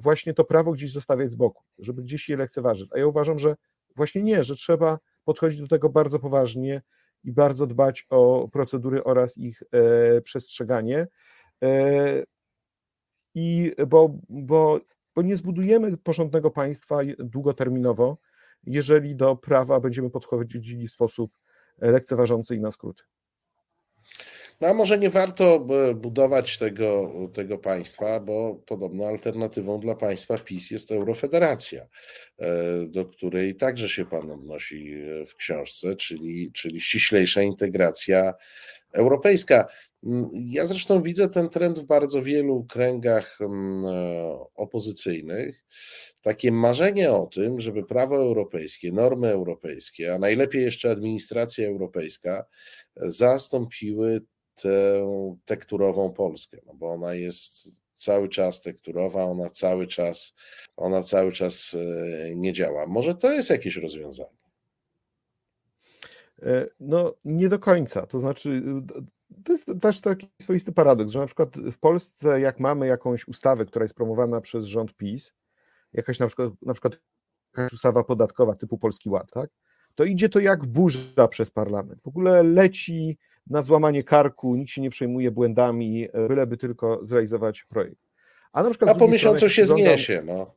właśnie 0.02 0.34
to 0.34 0.44
prawo 0.44 0.72
gdzieś 0.72 0.92
zostawiać 0.92 1.32
z 1.32 1.36
boku, 1.36 1.64
żeby 1.80 2.04
gdzieś 2.04 2.30
je 2.30 2.38
lekceważyć. 2.38 2.90
A 2.94 3.00
ja 3.00 3.08
uważam, 3.08 3.40
że 3.40 3.56
właśnie 3.96 4.24
nie, 4.24 4.44
że 4.44 4.56
trzeba 4.56 5.00
podchodzić 5.24 5.62
do 5.62 5.68
tego 5.68 5.90
bardzo 5.90 6.20
poważnie 6.20 6.82
i 7.24 7.32
bardzo 7.32 7.68
dbać 7.68 8.06
o 8.10 8.50
procedury 8.52 9.04
oraz 9.04 9.38
ich 9.38 9.64
e, 9.72 10.22
przestrzeganie. 10.22 11.08
E, 11.64 12.24
I 13.36 13.72
bo, 13.88 14.18
bo 14.30 14.80
bo 15.18 15.22
nie 15.22 15.38
zbudujemy 15.38 15.98
porządnego 15.98 16.52
państwa 16.52 17.00
długoterminowo, 17.20 18.18
jeżeli 18.64 19.16
do 19.16 19.36
prawa 19.36 19.80
będziemy 19.80 20.10
podchodzili 20.10 20.88
w 20.88 20.92
sposób 20.92 21.32
lekceważący 21.82 22.56
i 22.56 22.60
na 22.60 22.72
skróty. 22.72 23.04
No 24.62 24.68
a 24.68 24.74
może 24.74 24.98
nie 24.98 25.10
warto 25.10 25.68
budować 25.96 26.58
tego, 26.58 27.12
tego 27.34 27.58
państwa, 27.58 28.20
bo 28.20 28.56
podobno 28.66 29.08
alternatywą 29.08 29.80
dla 29.80 29.96
państwa 29.96 30.38
PiS 30.38 30.72
jest 30.72 30.92
Eurofederacja, 30.92 31.88
e, 32.40 32.48
do 32.86 33.06
której 33.06 33.56
także 33.56 33.90
się 33.90 34.06
pan 34.06 34.32
odnosi 34.32 34.96
w 35.28 35.36
książce, 35.36 35.96
czyli, 35.96 36.52
czyli 36.52 36.82
ściślejsza 36.82 37.42
integracja 37.42 38.34
europejska. 38.94 39.68
Mm, 40.04 40.28
ja 40.34 40.66
zresztą 40.66 41.02
widzę 41.02 41.30
ten 41.30 41.50
trend 41.50 41.80
w 41.80 41.84
bardzo 41.84 42.22
wielu 42.22 42.66
kręgach 42.70 43.42
mm, 43.42 43.86
e, 43.86 44.40
opozycyjnych. 44.56 45.66
Takie 46.22 46.52
marzenie 46.52 47.12
o 47.12 47.26
tym, 47.26 47.60
żeby 47.60 47.84
prawo 47.84 48.16
europejskie, 48.16 48.92
normy 48.92 49.28
europejskie, 49.28 50.14
a 50.14 50.20
najlepiej 50.20 50.64
jeszcze 50.64 50.92
administracja 50.92 51.68
europejska 51.68 52.46
zastąpiły 52.96 54.22
tę 54.56 55.08
tekturową 55.46 56.14
Polskę, 56.14 56.58
no 56.66 56.74
bo 56.74 56.92
ona 56.92 57.14
jest 57.14 57.82
cały 57.96 58.30
czas 58.30 58.62
tekturowa, 58.62 59.24
ona 59.24 59.50
cały 59.50 59.88
czas, 59.88 60.34
ona 60.76 61.04
cały 61.04 61.32
czas 61.32 61.76
e, 61.76 62.36
nie 62.36 62.54
działa. 62.54 62.88
Może 62.88 63.16
to 63.16 63.32
jest 63.32 63.50
jakieś 63.50 63.76
rozwiązanie? 63.76 64.38
E, 66.42 66.68
no, 66.80 67.16
nie 67.26 67.50
do 67.50 67.60
końca. 67.60 68.08
To 68.08 68.20
znaczy, 68.20 68.64
to 69.46 69.52
jest 69.52 69.72
też 69.82 70.02
taki 70.02 70.30
swoisty 70.42 70.72
paradoks, 70.72 71.12
że 71.12 71.20
na 71.20 71.26
przykład 71.26 71.58
w 71.58 71.78
Polsce, 71.78 72.42
jak 72.42 72.60
mamy 72.60 72.88
jakąś 72.88 73.28
ustawę, 73.28 73.66
która 73.66 73.84
jest 73.84 73.96
promowana 73.96 74.42
przez 74.42 74.66
rząd 74.66 74.94
PiS, 74.94 75.34
jakaś 75.94 76.20
na 76.20 76.28
przykład, 76.28 76.52
na 76.62 76.74
przykład 76.74 76.94
jakaś 77.58 77.74
ustawa 77.74 78.04
podatkowa 78.04 78.56
typu 78.56 78.78
Polski 78.78 79.10
Ład, 79.10 79.32
tak? 79.32 79.50
to 79.98 80.04
idzie 80.04 80.30
to 80.30 80.40
jak 80.40 80.66
burza 80.66 81.28
przez 81.28 81.52
parlament. 81.52 82.02
W 82.02 82.08
ogóle 82.08 82.44
leci 82.44 83.18
na 83.48 83.62
złamanie 83.62 84.04
karku, 84.04 84.56
nikt 84.56 84.72
się 84.72 84.82
nie 84.82 84.90
przejmuje 84.90 85.32
błędami, 85.32 86.08
byleby 86.28 86.58
tylko 86.58 87.06
zrealizować 87.06 87.64
projekt. 87.64 88.08
A, 88.52 88.64
na 88.64 88.70
przykład 88.70 88.92
a 88.92 89.00
po 89.00 89.08
miesiącu 89.08 89.50
się 89.50 89.66
zniesie. 89.66 90.24
No. 90.26 90.54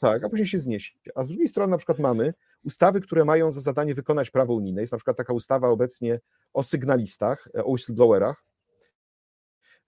Tak, 0.00 0.24
a 0.24 0.28
później 0.28 0.46
się 0.46 0.58
zniesie. 0.58 0.92
A 1.14 1.22
z 1.22 1.28
drugiej 1.28 1.48
strony 1.48 1.70
na 1.70 1.78
przykład 1.78 1.98
mamy 1.98 2.34
ustawy, 2.64 3.00
które 3.00 3.24
mają 3.24 3.50
za 3.50 3.60
zadanie 3.60 3.94
wykonać 3.94 4.30
prawo 4.30 4.54
unijne. 4.54 4.80
Jest 4.80 4.92
na 4.92 4.98
przykład 4.98 5.16
taka 5.16 5.32
ustawa 5.32 5.68
obecnie 5.68 6.20
o 6.54 6.62
sygnalistach, 6.62 7.48
o 7.54 7.70
whistleblowerach. 7.70 8.44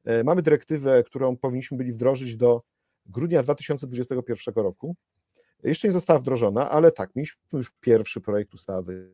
E, 0.05 0.25
mamy 0.25 0.43
dyrektywę, 0.43 1.05
którą 1.05 1.37
powinniśmy 1.37 1.77
byli 1.77 1.93
wdrożyć 1.93 2.37
do 2.37 2.63
grudnia 3.07 3.43
2021 3.43 4.55
roku. 4.55 4.97
Jeszcze 5.63 5.89
nie 5.89 5.93
została 5.93 6.19
wdrożona, 6.19 6.71
ale 6.71 6.93
tak, 6.93 7.17
mieliśmy 7.17 7.41
już 7.53 7.73
pierwszy 7.81 8.21
projekt 8.21 8.55
ustawy, 8.55 9.13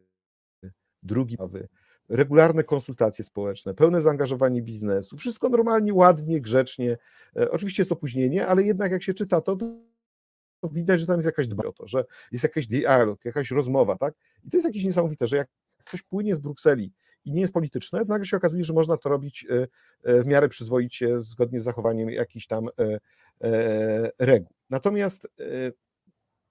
drugi 1.03 1.34
ustawy, 1.34 1.68
regularne 2.09 2.64
konsultacje 2.64 3.24
społeczne, 3.24 3.74
pełne 3.74 4.00
zaangażowanie 4.00 4.62
biznesu, 4.62 5.16
wszystko 5.16 5.48
normalnie, 5.48 5.94
ładnie, 5.94 6.40
grzecznie. 6.40 6.98
E, 7.36 7.50
oczywiście 7.50 7.80
jest 7.82 7.92
opóźnienie, 7.92 8.46
ale 8.46 8.62
jednak 8.62 8.92
jak 8.92 9.03
się 9.03 9.14
czyta 9.14 9.40
to, 9.40 9.57
to 9.57 10.68
widać, 10.68 11.00
że 11.00 11.07
tam 11.07 11.16
jest 11.16 11.26
jakaś 11.26 11.46
dbałość 11.46 11.80
o 11.80 11.82
to, 11.82 11.86
że 11.86 12.05
jest 12.32 12.42
jakiś 12.42 12.66
dialog, 12.66 13.24
jakaś 13.24 13.50
rozmowa, 13.50 13.98
tak? 13.98 14.14
I 14.44 14.50
to 14.50 14.57
jest 14.57 14.66
jakieś 14.66 14.84
niesamowite, 14.84 15.26
że 15.26 15.36
jak 15.36 15.48
coś 15.84 16.03
płynie 16.03 16.34
z 16.34 16.38
Brukseli 16.38 16.92
i 17.24 17.32
nie 17.32 17.40
jest 17.40 17.52
polityczne, 17.52 18.04
nagle 18.08 18.26
się 18.26 18.36
okazuje, 18.36 18.64
że 18.64 18.72
można 18.72 18.96
to 18.96 19.08
robić 19.08 19.46
e, 19.50 19.68
e, 20.02 20.22
w 20.22 20.26
miarę 20.26 20.48
przyzwoicie, 20.48 21.20
zgodnie 21.20 21.60
z 21.60 21.64
zachowaniem 21.64 22.10
jakichś 22.10 22.46
tam 22.46 22.68
reguł. 24.18 24.52
Natomiast 24.70 25.26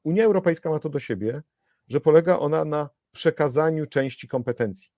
Unia 0.04 0.26
Europejska 0.26 0.70
ma 0.70 0.80
to 0.80 0.90
do 0.90 1.00
siebie, 1.00 1.42
że 1.88 2.02
polega 2.02 2.40
ona 2.40 2.66
na 2.66 2.90
przekazaniu 3.12 3.86
części 3.86 4.28
kompetencji. 4.28 4.92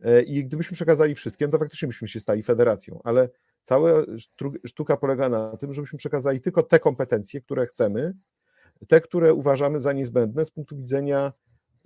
E, 0.00 0.22
I 0.22 0.44
gdybyśmy 0.44 0.74
przekazali 0.74 1.14
wszystkie, 1.14 1.48
to 1.48 1.58
faktycznie 1.58 1.88
byśmy 1.88 2.08
się 2.08 2.20
stali 2.20 2.42
federacją, 2.42 3.00
ale 3.04 3.28
cała 3.62 3.90
sztuka 4.66 4.96
polega 4.96 5.28
na 5.28 5.56
tym, 5.56 5.72
żebyśmy 5.72 5.98
przekazali 5.98 6.40
tylko 6.40 6.62
te 6.62 6.80
kompetencje, 6.80 7.40
które 7.40 7.66
chcemy, 7.66 8.14
te, 8.88 9.00
które 9.00 9.34
uważamy 9.34 9.80
za 9.80 9.92
niezbędne 9.92 10.44
z 10.44 10.50
punktu 10.50 10.76
widzenia 10.76 11.32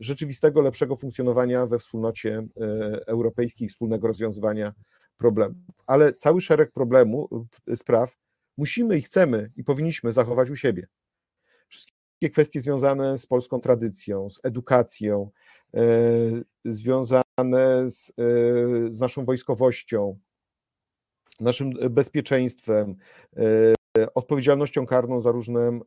rzeczywistego, 0.00 0.60
lepszego 0.60 0.96
funkcjonowania 0.96 1.66
we 1.66 1.78
wspólnocie 1.78 2.46
e, 2.60 2.66
europejskiej, 3.06 3.68
wspólnego 3.68 4.08
rozwiązywania 4.08 4.72
problemów. 5.16 5.56
Ale 5.86 6.14
cały 6.14 6.40
szereg 6.40 6.72
problemów, 6.72 7.30
spraw 7.76 8.16
musimy 8.56 8.98
i 8.98 9.02
chcemy 9.02 9.50
i 9.56 9.64
powinniśmy 9.64 10.12
zachować 10.12 10.50
u 10.50 10.56
siebie. 10.56 10.86
Wszystkie 11.68 12.30
kwestie 12.32 12.60
związane 12.60 13.18
z 13.18 13.26
polską 13.26 13.60
tradycją, 13.60 14.30
z 14.30 14.40
edukacją, 14.42 15.30
e, 15.74 15.80
związane 16.64 17.88
z, 17.88 18.10
e, 18.10 18.12
z 18.92 19.00
naszą 19.00 19.24
wojskowością, 19.24 20.18
naszym 21.40 21.70
bezpieczeństwem, 21.90 22.96
e, 23.36 24.14
odpowiedzialnością 24.14 24.86
karną 24.86 25.20
za 25.20 25.30
różne 25.30 25.80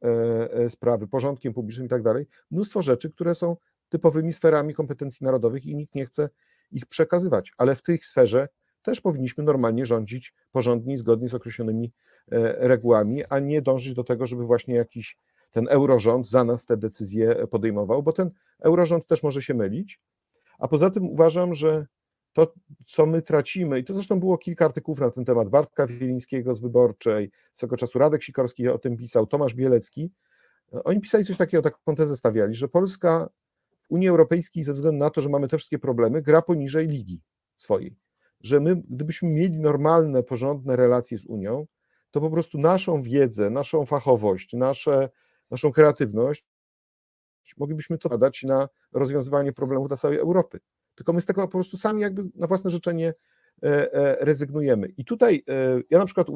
sprawy, 0.70 1.08
porządkiem 1.08 1.54
publicznym 1.54 1.86
i 1.86 1.90
tak 1.90 2.02
dalej. 2.02 2.26
Mnóstwo 2.52 2.82
rzeczy, 2.82 3.10
które 3.10 3.36
są 3.36 3.58
typowymi 3.94 4.34
sferami 4.34 4.74
kompetencji 4.74 5.24
narodowych 5.24 5.66
i 5.66 5.76
nikt 5.76 5.96
nie 5.96 6.06
chce 6.06 6.30
ich 6.72 6.86
przekazywać, 6.86 7.52
ale 7.58 7.76
w 7.76 7.84
tej 7.84 8.00
sferze 8.04 8.50
też 8.82 9.02
powinniśmy 9.02 9.44
normalnie 9.44 9.86
rządzić 9.86 10.34
porządnie, 10.52 10.98
zgodnie 10.98 11.30
z 11.30 11.34
określonymi 11.34 11.94
regułami, 12.58 13.26
a 13.30 13.40
nie 13.40 13.62
dążyć 13.62 13.94
do 13.94 14.04
tego, 14.04 14.26
żeby 14.26 14.46
właśnie 14.46 14.76
jakiś 14.76 15.18
ten 15.52 15.68
eurorząd 15.70 16.30
za 16.30 16.44
nas 16.44 16.66
te 16.66 16.78
decyzje 16.78 17.48
podejmował, 17.48 18.04
bo 18.04 18.14
ten 18.14 18.32
eurorząd 18.60 19.08
też 19.08 19.24
może 19.24 19.42
się 19.42 19.54
mylić. 19.54 20.00
A 20.60 20.68
poza 20.68 20.90
tym 20.90 21.10
uważam, 21.10 21.54
że 21.54 21.86
to, 22.34 22.54
co 22.86 23.06
my 23.06 23.22
tracimy, 23.22 23.80
i 23.80 23.84
to 23.84 23.94
zresztą 23.94 24.20
było 24.20 24.38
kilka 24.38 24.66
artykułów 24.66 25.00
na 25.00 25.12
ten 25.12 25.26
temat, 25.26 25.50
Bartka 25.50 25.88
Wielińskiego 25.88 26.56
z 26.56 26.62
Wyborczej, 26.62 27.32
swego 27.54 27.78
czasu 27.78 28.00
Radek 28.00 28.24
Sikorski 28.24 28.68
o 28.68 28.78
tym 28.78 28.98
pisał, 28.98 29.28
Tomasz 29.28 29.56
Bielecki, 29.56 30.12
oni 30.84 31.02
pisali 31.02 31.26
coś 31.26 31.38
takiego, 31.38 31.64
taką 31.64 31.96
tezę 31.96 32.16
stawiali, 32.16 32.56
że 32.56 32.68
Polska 32.68 33.30
Unii 33.94 34.10
Europejskiej 34.10 34.64
ze 34.64 34.74
względu 34.74 35.00
na 35.00 35.10
to, 35.10 35.22
że 35.22 35.30
mamy 35.30 35.48
te 35.48 35.58
wszystkie 35.58 35.80
problemy, 35.80 36.22
gra 36.22 36.42
poniżej 36.42 36.88
ligi 36.88 37.22
swojej. 37.58 37.96
Że 38.42 38.60
my, 38.60 38.76
gdybyśmy 38.90 39.30
mieli 39.30 39.60
normalne, 39.60 40.24
porządne 40.24 40.76
relacje 40.76 41.20
z 41.20 41.26
Unią, 41.26 41.68
to 42.12 42.22
po 42.22 42.30
prostu 42.30 42.58
naszą 42.58 43.02
wiedzę, 43.02 43.50
naszą 43.50 43.86
fachowość, 43.86 44.54
nasze 44.54 45.10
naszą 45.52 45.72
kreatywność, 45.72 46.46
moglibyśmy 47.58 47.98
to 47.98 48.10
nadać 48.10 48.44
na 48.44 48.70
rozwiązywanie 48.92 49.54
problemów 49.54 49.88
dla 49.88 49.98
całej 49.98 50.18
Europy. 50.18 50.60
Tylko 50.96 51.14
my 51.14 51.22
z 51.22 51.26
tego 51.26 51.42
po 51.42 51.48
prostu 51.48 51.78
sami 51.78 52.02
jakby 52.02 52.24
na 52.36 52.48
własne 52.48 52.70
życzenie 52.70 53.14
e, 53.64 53.94
e, 53.94 54.26
rezygnujemy. 54.26 54.88
I 54.88 55.06
tutaj 55.06 55.44
e, 55.50 55.82
ja 55.90 56.00
na 56.00 56.06
przykład 56.06 56.28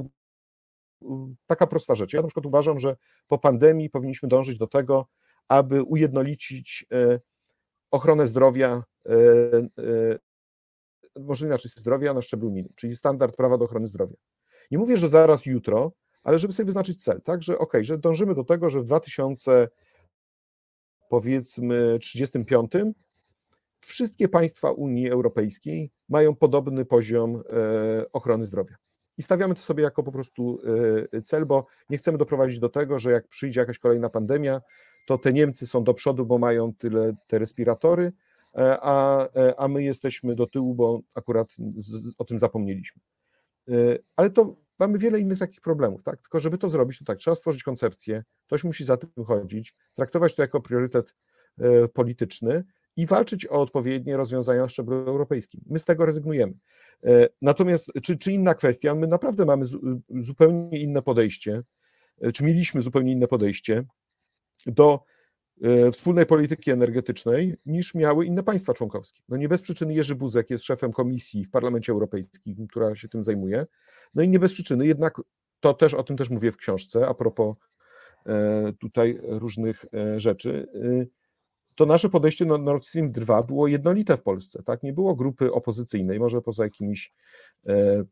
taka 1.48 1.68
prosta 1.68 1.96
rzecz. 1.96 2.14
Ja 2.14 2.22
na 2.22 2.28
przykład 2.28 2.46
uważam, 2.46 2.80
że 2.80 2.96
po 3.28 3.38
pandemii 3.38 3.90
powinniśmy 3.90 4.30
dążyć 4.30 4.58
do 4.58 4.68
tego, 4.68 5.08
aby 5.48 5.84
ujednolicić 5.84 6.86
ochronę 7.92 8.28
zdrowia, 8.28 8.84
może 11.20 11.46
inaczej, 11.46 11.72
zdrowia 11.76 12.14
na 12.14 12.22
szczeblu 12.22 12.48
unijnym, 12.50 12.74
czyli 12.76 12.96
standard 12.96 13.36
prawa 13.36 13.58
do 13.58 13.66
ochrony 13.66 13.88
zdrowia. 13.88 14.16
Nie 14.72 14.78
mówię, 14.78 14.98
że 14.98 15.10
zaraz 15.10 15.46
jutro, 15.46 15.92
ale 16.24 16.38
żeby 16.38 16.54
sobie 16.54 16.66
wyznaczyć 16.66 17.04
cel, 17.04 17.22
tak, 17.22 17.44
że 17.44 17.58
ok, 17.58 17.74
że 17.82 17.98
dążymy 17.98 18.36
do 18.36 18.44
tego, 18.44 18.70
że 18.70 18.82
w 18.82 18.86
2000 18.86 19.68
powiedzmy 21.10 22.00
35 22.02 22.72
wszystkie 23.82 24.28
państwa 24.28 24.72
Unii 24.72 25.10
Europejskiej 25.10 25.92
mają 26.10 26.36
podobny 26.36 26.86
poziom 26.86 27.36
e, 27.50 28.12
ochrony 28.14 28.46
zdrowia. 28.46 28.76
I 29.18 29.24
stawiamy 29.24 29.56
to 29.56 29.62
sobie 29.62 29.84
jako 29.84 30.04
po 30.04 30.12
prostu 30.12 30.62
e, 31.14 31.22
cel, 31.22 31.46
bo 31.46 31.66
nie 31.90 31.98
chcemy 31.98 32.18
doprowadzić 32.18 32.60
do 32.60 32.70
tego, 32.70 33.00
że 33.00 33.12
jak 33.12 33.28
przyjdzie 33.28 33.60
jakaś 33.60 33.80
kolejna 33.80 34.10
pandemia, 34.10 34.62
to 35.08 35.18
te 35.18 35.34
Niemcy 35.34 35.68
są 35.68 35.84
do 35.84 35.94
przodu, 35.94 36.26
bo 36.26 36.38
mają 36.38 36.74
tyle 36.74 37.16
te 37.28 37.40
respiratory, 37.40 38.14
e, 38.58 38.78
a, 38.82 39.28
a 39.58 39.68
my 39.68 39.84
jesteśmy 39.84 40.36
do 40.36 40.48
tyłu, 40.48 40.76
bo 40.76 41.02
akurat 41.16 41.56
z, 41.78 42.16
o 42.18 42.26
tym 42.26 42.40
zapomnieliśmy. 42.40 43.02
Ale 44.16 44.30
to 44.30 44.56
mamy 44.80 44.98
wiele 44.98 45.20
innych 45.20 45.40
takich 45.40 45.62
problemów, 45.62 46.04
tak? 46.04 46.22
Tylko 46.22 46.40
żeby 46.40 46.58
to 46.58 46.70
zrobić, 46.70 47.00
to 47.00 47.06
tak, 47.06 47.18
trzeba 47.18 47.36
stworzyć 47.36 47.64
koncepcję, 47.64 48.24
ktoś 48.46 48.64
musi 48.64 48.86
za 48.86 48.98
tym 48.98 49.26
chodzić, 49.26 49.76
traktować 49.94 50.36
to 50.36 50.42
jako 50.42 50.62
priorytet 50.62 51.16
e, 51.60 51.88
polityczny 51.88 52.64
i 52.96 53.06
walczyć 53.06 53.48
o 53.48 53.62
odpowiednie 53.62 54.18
rozwiązania 54.18 54.62
na 54.62 54.70
szczeblu 54.70 54.96
europejskim. 54.96 55.62
My 55.70 55.80
z 55.80 55.86
tego 55.86 56.06
rezygnujemy. 56.06 56.54
E, 57.04 57.30
natomiast, 57.42 57.92
czy, 58.04 58.18
czy 58.18 58.34
inna 58.34 58.54
kwestia, 58.54 58.96
my 58.96 59.08
naprawdę 59.08 59.46
mamy 59.46 59.66
zupełnie 60.10 60.82
inne 60.82 61.02
podejście, 61.02 61.64
e, 62.22 62.32
czy 62.32 62.44
mieliśmy 62.44 62.82
zupełnie 62.82 63.12
inne 63.12 63.28
podejście 63.28 63.84
do 64.68 65.04
E, 65.62 65.92
wspólnej 65.92 66.26
polityki 66.26 66.72
energetycznej 66.72 67.58
niż 67.66 67.96
miały 67.96 68.26
inne 68.26 68.44
państwa 68.44 68.74
członkowskie. 68.74 69.22
No 69.30 69.38
nie 69.38 69.50
bez 69.50 69.62
przyczyny 69.62 69.94
Jerzy 69.94 70.16
Buzek 70.16 70.50
jest 70.50 70.64
szefem 70.64 70.92
komisji 70.92 71.46
w 71.46 71.52
Parlamencie 71.52 71.92
Europejskim, 71.92 72.68
która 72.68 72.96
się 72.96 73.10
tym 73.10 73.24
zajmuje. 73.24 73.66
No 74.16 74.24
i 74.24 74.30
nie 74.30 74.40
bez 74.40 74.54
przyczyny 74.54 74.88
jednak 74.88 75.22
to 75.60 75.74
też 75.74 75.94
o 75.94 76.04
tym 76.04 76.18
też 76.18 76.30
mówię 76.30 76.52
w 76.52 76.58
książce, 76.58 77.08
a 77.08 77.14
propos 77.14 77.56
tutaj 78.80 79.20
różnych 79.24 79.86
rzeczy 80.18 80.68
to 81.76 81.86
nasze 81.86 82.10
podejście 82.10 82.46
do 82.46 82.58
Nord 82.58 82.86
Stream 82.86 83.12
2 83.12 83.44
było 83.44 83.68
jednolite 83.68 84.18
w 84.18 84.22
Polsce, 84.22 84.64
tak? 84.64 84.84
Nie 84.84 84.94
było 84.94 85.16
grupy 85.16 85.52
opozycyjnej, 85.52 86.20
może 86.20 86.42
poza 86.42 86.64
jakimiś, 86.64 87.14
e, 87.68 88.04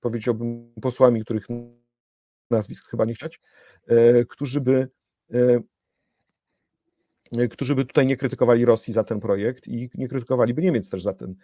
powiedziałbym, 0.00 0.72
posłami, 0.82 1.24
których 1.24 1.46
nazwisk 2.50 2.90
chyba 2.90 3.04
nie 3.04 3.14
chcieć, 3.14 3.40
e, 3.86 4.24
którzy 4.24 4.60
by 4.60 4.88
e, 5.34 5.60
którzy 7.50 7.74
by 7.74 7.84
tutaj 7.84 8.06
nie 8.06 8.16
krytykowali 8.16 8.64
Rosji 8.64 8.92
za 8.92 9.04
ten 9.04 9.20
projekt 9.20 9.68
i 9.68 9.90
nie 9.94 10.08
krytykowaliby 10.08 10.62
Niemiec 10.62 10.90
też 10.90 11.02
za 11.02 11.12
ten 11.12 11.34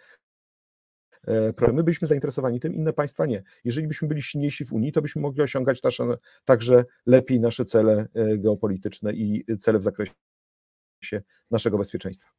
e, 1.27 1.53
projekt. 1.53 1.75
My 1.75 1.83
byliśmy 1.83 2.07
zainteresowani 2.07 2.59
tym, 2.59 2.73
inne 2.73 2.93
państwa 2.93 3.25
nie. 3.25 3.43
Jeżeli 3.63 3.87
byśmy 3.87 4.07
byli 4.07 4.21
silniejsi 4.21 4.65
w 4.65 4.73
Unii, 4.73 4.91
to 4.91 5.01
byśmy 5.01 5.21
mogli 5.21 5.41
osiągać 5.41 5.83
nasze, 5.83 6.17
także 6.45 6.85
lepiej 7.05 7.39
nasze 7.39 7.65
cele 7.65 8.07
e, 8.13 8.37
geopolityczne 8.37 9.13
i 9.13 9.45
cele 9.59 9.79
w 9.79 9.83
zakresie 9.83 10.13
naszego 11.51 11.77
bezpieczeństwa. 11.77 12.29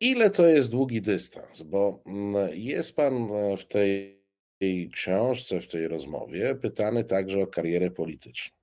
Ile 0.00 0.30
to 0.30 0.46
jest 0.46 0.70
długi 0.70 1.02
dystans? 1.02 1.62
Bo 1.62 2.02
mm, 2.06 2.34
jest 2.52 2.96
Pan 2.96 3.28
w 3.58 3.64
tej 3.66 4.20
książce, 4.92 5.60
w 5.60 5.68
tej 5.68 5.88
rozmowie 5.88 6.54
pytany 6.54 7.04
także 7.04 7.42
o 7.42 7.46
karierę 7.46 7.90
polityczną. 7.90 8.59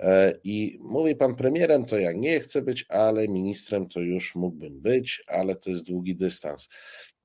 E, 0.00 0.38
I 0.44 0.78
mówi 0.80 1.16
pan 1.16 1.36
premierem, 1.36 1.84
to 1.84 1.98
ja 1.98 2.12
nie 2.12 2.40
chcę 2.40 2.62
być, 2.62 2.86
ale 2.88 3.28
ministrem 3.28 3.88
to 3.88 4.00
już 4.00 4.34
mógłbym 4.34 4.80
być, 4.80 5.22
ale 5.26 5.56
to 5.56 5.70
jest 5.70 5.84
długi 5.84 6.16
dystans. 6.16 6.68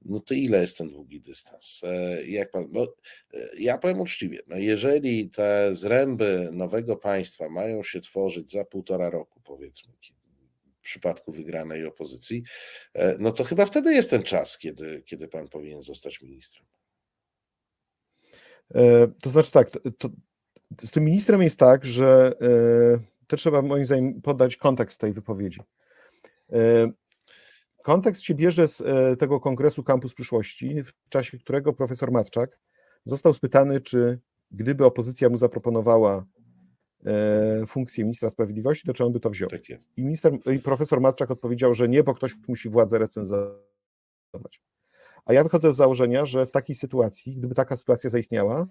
No 0.05 0.19
to 0.19 0.33
ile 0.33 0.61
jest 0.61 0.77
ten 0.77 0.89
długi 0.89 1.21
dystans? 1.21 1.81
E, 1.83 2.23
jak 2.27 2.51
pan, 2.51 2.67
no, 2.71 2.83
e, 3.33 3.49
ja 3.57 3.77
powiem 3.77 3.99
uczciwie, 3.99 4.39
no 4.47 4.57
jeżeli 4.57 5.29
te 5.29 5.75
zręby 5.75 6.49
nowego 6.51 6.97
państwa 6.97 7.49
mają 7.49 7.83
się 7.83 8.01
tworzyć 8.01 8.51
za 8.51 8.65
półtora 8.65 9.09
roku, 9.09 9.41
powiedzmy, 9.43 9.93
w 10.79 10.81
przypadku 10.81 11.31
wygranej 11.31 11.85
opozycji, 11.85 12.43
no 13.19 13.31
to 13.31 13.43
chyba 13.43 13.65
wtedy 13.65 13.93
jest 13.93 14.09
ten 14.09 14.23
czas, 14.23 14.57
kiedy, 14.57 15.03
kiedy 15.05 15.27
pan 15.27 15.47
powinien 15.47 15.81
zostać 15.81 16.21
ministrem. 16.21 16.65
To 19.21 19.29
znaczy 19.29 19.51
tak, 19.51 19.69
to, 19.97 20.09
z 20.77 20.91
tym 20.91 21.03
ministrem 21.03 21.41
jest 21.41 21.59
tak, 21.59 21.85
że 21.85 22.33
e, 22.41 23.27
też 23.27 23.41
trzeba 23.41 23.61
moim 23.61 23.85
zdaniem 23.85 24.21
podać 24.21 24.57
kontekst 24.57 24.99
tej 24.99 25.13
wypowiedzi. 25.13 25.61
E, 26.51 26.91
kontekst 27.83 28.21
się 28.21 28.35
bierze 28.35 28.67
z 28.67 28.81
e, 28.81 29.17
tego 29.17 29.39
kongresu 29.39 29.83
Kampus 29.83 30.13
Przyszłości, 30.13 30.83
w 30.83 30.93
czasie 31.09 31.37
którego 31.37 31.73
profesor 31.73 32.11
Matczak 32.11 32.59
został 33.05 33.33
spytany, 33.33 33.81
czy 33.81 34.19
gdyby 34.51 34.85
opozycja 34.85 35.29
mu 35.29 35.37
zaproponowała 35.37 36.25
funkcję 37.67 38.03
ministra 38.03 38.29
sprawiedliwości, 38.29 38.87
to 38.87 38.93
czy 38.93 39.05
on 39.05 39.13
by 39.13 39.19
to 39.19 39.29
wziął. 39.29 39.49
Tak 39.49 39.69
I, 39.97 40.03
minister, 40.03 40.33
I 40.55 40.59
profesor 40.59 41.01
Matczak 41.01 41.31
odpowiedział, 41.31 41.73
że 41.73 41.89
nie, 41.89 42.03
bo 42.03 42.13
ktoś 42.15 42.35
musi 42.47 42.69
władzę 42.69 42.99
recenzować. 42.99 44.61
A 45.25 45.33
ja 45.33 45.43
wychodzę 45.43 45.73
z 45.73 45.75
założenia, 45.75 46.25
że 46.25 46.45
w 46.45 46.51
takiej 46.51 46.75
sytuacji, 46.75 47.35
gdyby 47.35 47.55
taka 47.55 47.75
sytuacja 47.75 48.09
zaistniała, 48.09 48.67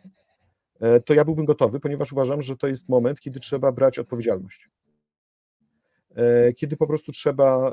to 1.05 1.15
ja 1.15 1.25
byłbym 1.25 1.45
gotowy, 1.45 1.81
ponieważ 1.81 2.13
uważam, 2.13 2.43
że 2.43 2.57
to 2.57 2.67
jest 2.67 2.89
moment, 2.89 3.21
kiedy 3.21 3.41
trzeba 3.41 3.73
brać 3.73 3.99
odpowiedzialność. 3.99 4.69
E, 6.19 6.53
kiedy 6.53 6.77
po 6.77 6.87
prostu 6.87 7.13
trzeba 7.13 7.73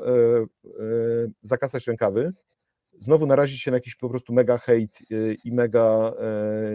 zakasać 1.42 1.86
rękawy, 1.86 2.32
znowu 3.00 3.26
narazić 3.26 3.62
się 3.62 3.70
na 3.70 3.76
jakiś 3.76 3.96
po 3.96 4.08
prostu 4.08 4.32
mega 4.32 4.58
hejt 4.58 4.98
i 5.44 5.52
mega 5.52 6.12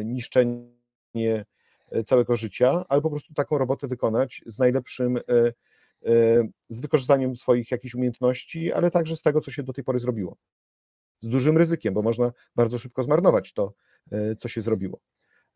niszczenie 0.05 1.45
całego 2.05 2.35
życia, 2.35 2.85
ale 2.89 3.01
po 3.01 3.09
prostu 3.09 3.33
taką 3.33 3.57
robotę 3.57 3.87
wykonać 3.87 4.41
z 4.45 4.59
najlepszym, 4.59 5.19
z 6.69 6.81
wykorzystaniem 6.81 7.35
swoich 7.35 7.71
jakichś 7.71 7.95
umiejętności, 7.95 8.73
ale 8.73 8.91
także 8.91 9.15
z 9.15 9.21
tego, 9.21 9.41
co 9.41 9.51
się 9.51 9.63
do 9.63 9.73
tej 9.73 9.83
pory 9.83 9.99
zrobiło. 9.99 10.37
Z 11.19 11.27
dużym 11.27 11.57
ryzykiem, 11.57 11.93
bo 11.93 12.01
można 12.01 12.31
bardzo 12.55 12.77
szybko 12.77 13.03
zmarnować 13.03 13.53
to, 13.53 13.73
co 14.39 14.47
się 14.47 14.61
zrobiło. 14.61 14.99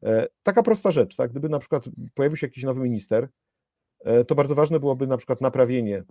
E, 0.05 0.27
taka 0.43 0.63
prosta 0.63 0.91
rzecz, 0.91 1.15
tak? 1.15 1.31
Gdyby 1.31 1.49
na 1.49 1.59
przykład 1.59 1.83
pojawił 2.13 2.37
się 2.37 2.47
jakiś 2.47 2.63
nowy 2.63 2.81
minister, 2.81 3.27
e, 3.99 4.25
to 4.25 4.35
bardzo 4.35 4.55
ważne 4.55 4.79
byłoby 4.79 5.07
na 5.07 5.17
przykład 5.17 5.41
naprawienie 5.41 6.03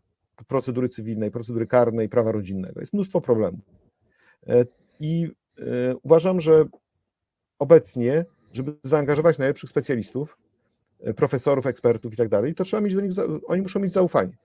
procedury 0.48 0.88
cywilnej, 0.88 1.30
procedury 1.30 1.66
karnej, 1.66 2.08
prawa 2.08 2.32
rodzinnego. 2.32 2.80
Jest 2.80 2.92
mnóstwo 2.92 3.20
problemów. 3.20 3.60
E, 4.46 4.64
I 5.00 5.30
uważam, 6.02 6.40
że 6.40 6.64
obecnie, 7.58 8.24
żeby 8.52 8.74
zaangażować 8.82 9.38
najlepszych 9.38 9.70
specjalistów, 9.70 10.38
profesorów, 11.16 11.66
ekspertów 11.66 12.12
i 12.12 12.16
tak 12.16 12.28
dalej, 12.28 12.54
to 12.54 12.64
trzeba 12.64 12.80
mieć 12.80 12.94
do 12.94 13.00
nich, 13.00 13.12
oni 13.46 13.62
muszą 13.62 13.80
mieć 13.80 13.92
zaufanie. 13.92 14.36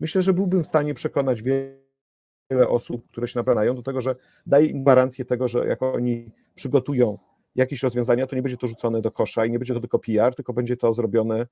Myślę, 0.00 0.22
że 0.22 0.32
byłbym 0.32 0.62
w 0.62 0.66
stanie 0.66 0.94
przekonać 0.94 1.42
wiele 1.42 2.68
osób, 2.68 3.08
które 3.08 3.28
się 3.28 3.38
nabranają 3.38 3.74
do 3.74 3.82
tego, 3.82 4.00
że 4.00 4.16
daje 4.46 4.66
im 4.66 4.82
gwarancję 4.82 5.24
tego, 5.24 5.48
że 5.48 5.66
jak 5.66 5.82
oni 5.82 6.30
przygotują 6.54 7.18
jakieś 7.56 7.82
rozwiązania, 7.82 8.26
to 8.26 8.36
nie 8.36 8.42
będzie 8.42 8.56
to 8.56 8.66
rzucone 8.66 9.00
do 9.00 9.10
kosza 9.10 9.46
i 9.46 9.50
nie 9.50 9.58
będzie 9.58 9.74
to 9.74 9.80
tylko 9.80 9.98
PR, 9.98 10.34
tylko 10.34 10.52
będzie 10.52 10.76
to 10.76 10.94
zrobione, 10.94 11.46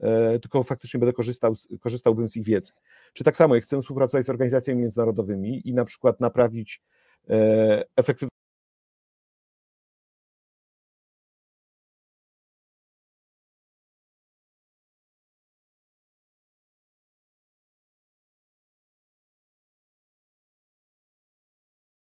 e, 0.00 0.38
tylko 0.38 0.62
faktycznie 0.62 1.00
będę 1.00 1.12
korzystał, 1.12 1.54
korzystałbym 1.80 2.28
z 2.28 2.36
ich 2.36 2.44
wiedzy. 2.44 2.72
Czy 3.12 3.24
tak 3.24 3.36
samo, 3.36 3.54
jak 3.54 3.64
chcę 3.64 3.80
współpracować 3.82 4.26
z 4.26 4.30
organizacjami 4.30 4.80
międzynarodowymi 4.80 5.68
i 5.68 5.74
na 5.74 5.84
przykład 5.84 6.20
naprawić 6.20 6.82
e, 7.28 7.84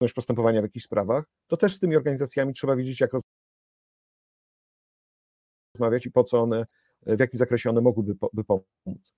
efektywność 0.03 0.13
postępowania 0.13 0.61
w 0.61 0.63
jakichś 0.63 0.85
sprawach, 0.85 1.25
to 1.47 1.57
też 1.57 1.75
z 1.75 1.79
tymi 1.79 1.95
organizacjami 1.95 2.53
trzeba 2.53 2.75
wiedzieć, 2.75 3.01
jak 3.01 3.11
rozmawiać 5.75 6.05
i 6.05 6.11
po 6.11 6.23
co 6.23 6.41
one, 6.41 6.65
w 7.05 7.19
jakim 7.19 7.37
zakresie 7.37 7.69
one 7.69 7.81
mogłyby 7.81 8.15
by 8.33 8.43
pomóc. 8.43 9.13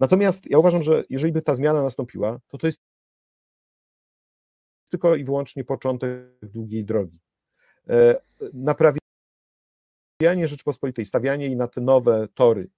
Natomiast 0.00 0.50
ja 0.50 0.58
uważam, 0.58 0.82
że 0.82 1.04
jeżeli 1.10 1.32
by 1.32 1.42
ta 1.42 1.54
zmiana 1.54 1.82
nastąpiła, 1.82 2.40
to 2.48 2.58
to 2.58 2.66
jest 2.66 2.80
tylko 4.88 5.16
i 5.16 5.24
wyłącznie 5.24 5.64
początek 5.64 6.10
długiej 6.42 6.84
drogi. 6.84 7.18
E, 7.88 8.20
naprawianie 8.52 9.00
Rzeczypospolitej, 10.48 11.04
stawianie 11.04 11.46
jej 11.46 11.56
na 11.56 11.68
te 11.68 11.80
nowe 11.80 12.28
tory, 12.34 12.68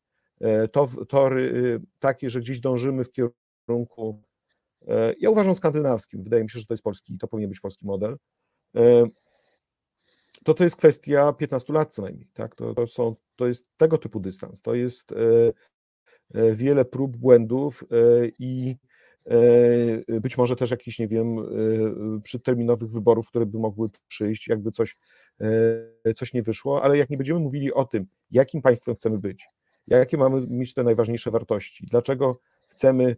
e, 0.41 0.69
to, 0.69 0.89
tory 1.09 1.43
y, 1.43 1.81
takie, 1.99 2.31
że 2.31 2.41
gdzieś 2.41 2.61
dążymy 2.61 3.05
w 3.05 3.13
kierunku 3.13 4.28
ja 5.21 5.31
uważam 5.31 5.55
skandynawskim, 5.55 6.23
wydaje 6.23 6.43
mi 6.43 6.51
się, 6.51 6.59
że 6.59 6.67
to 6.67 6.75
jest 6.75 6.83
polski, 6.83 7.19
to 7.19 7.29
powinien 7.29 7.51
być 7.51 7.61
polski 7.61 7.87
model. 7.87 8.17
E, 8.77 9.07
to 10.45 10.55
to 10.55 10.65
jest 10.65 10.77
kwestia 10.77 11.33
15 11.33 11.73
lat 11.73 11.95
co 11.95 12.03
najmniej, 12.03 12.29
tak? 12.35 12.55
To, 12.55 12.75
to, 12.75 12.87
są, 12.87 13.17
to 13.37 13.47
jest 13.47 13.67
tego 13.77 13.99
typu 13.99 14.21
dystans, 14.21 14.63
to 14.63 14.75
jest 14.75 15.13
e, 15.13 16.55
wiele 16.55 16.85
prób, 16.85 17.17
błędów 17.17 17.85
i 18.39 18.77
być 20.21 20.39
może 20.39 20.57
też 20.57 20.71
jakichś, 20.71 20.99
nie 20.99 21.09
wiem, 21.09 21.37
przedterminowych 22.23 22.91
wyborów, 22.91 23.29
które 23.29 23.47
by 23.47 23.59
mogły 23.59 23.89
przyjść, 24.09 24.49
jakby 24.49 24.73
coś, 24.73 24.97
coś 26.17 26.33
nie 26.33 26.43
wyszło, 26.43 26.83
ale 26.83 26.99
jak 26.99 27.11
nie 27.11 27.17
będziemy 27.17 27.41
mówili 27.41 27.73
o 27.73 27.85
tym, 27.85 28.07
jakim 28.31 28.63
państwem 28.63 28.95
chcemy 28.95 29.19
być, 29.19 29.49
jakie 29.87 30.17
mamy 30.17 30.47
mieć 30.47 30.75
te 30.75 30.85
najważniejsze 30.85 31.31
wartości, 31.31 31.87
dlaczego 31.91 32.41
chcemy 32.69 33.17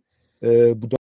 budować 0.76 0.99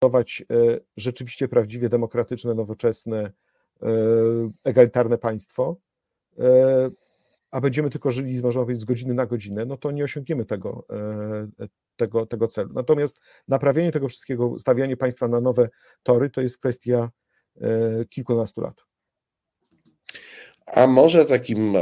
budować 0.00 0.42
e, 0.50 0.80
rzeczywiście 0.96 1.48
prawdziwie 1.48 1.88
demokratyczne, 1.88 2.54
nowoczesne, 2.54 3.32
e, 3.82 3.86
egalitarne 4.64 5.18
państwo, 5.18 5.76
e, 6.38 6.90
a 7.50 7.60
będziemy 7.60 7.90
tylko 7.90 8.10
żyli, 8.10 8.42
można 8.42 8.62
powiedzieć, 8.62 8.82
z 8.82 8.84
godziny 8.84 9.14
na 9.14 9.26
godzinę, 9.26 9.64
no 9.64 9.76
to 9.76 9.90
nie 9.90 10.04
osiągniemy 10.04 10.44
tego, 10.44 10.86
tego, 11.96 12.26
tego 12.26 12.48
celu. 12.48 12.70
Natomiast 12.74 13.20
naprawienie 13.48 13.92
tego 13.92 14.08
wszystkiego, 14.08 14.58
stawianie 14.58 14.96
państwa 14.96 15.28
na 15.28 15.40
nowe 15.40 15.68
tory, 16.02 16.30
to 16.30 16.40
jest 16.40 16.58
kwestia 16.58 17.10
kilkunastu 18.10 18.60
lat. 18.60 18.84
A 20.66 20.86
może 20.86 21.24
takim 21.24 21.74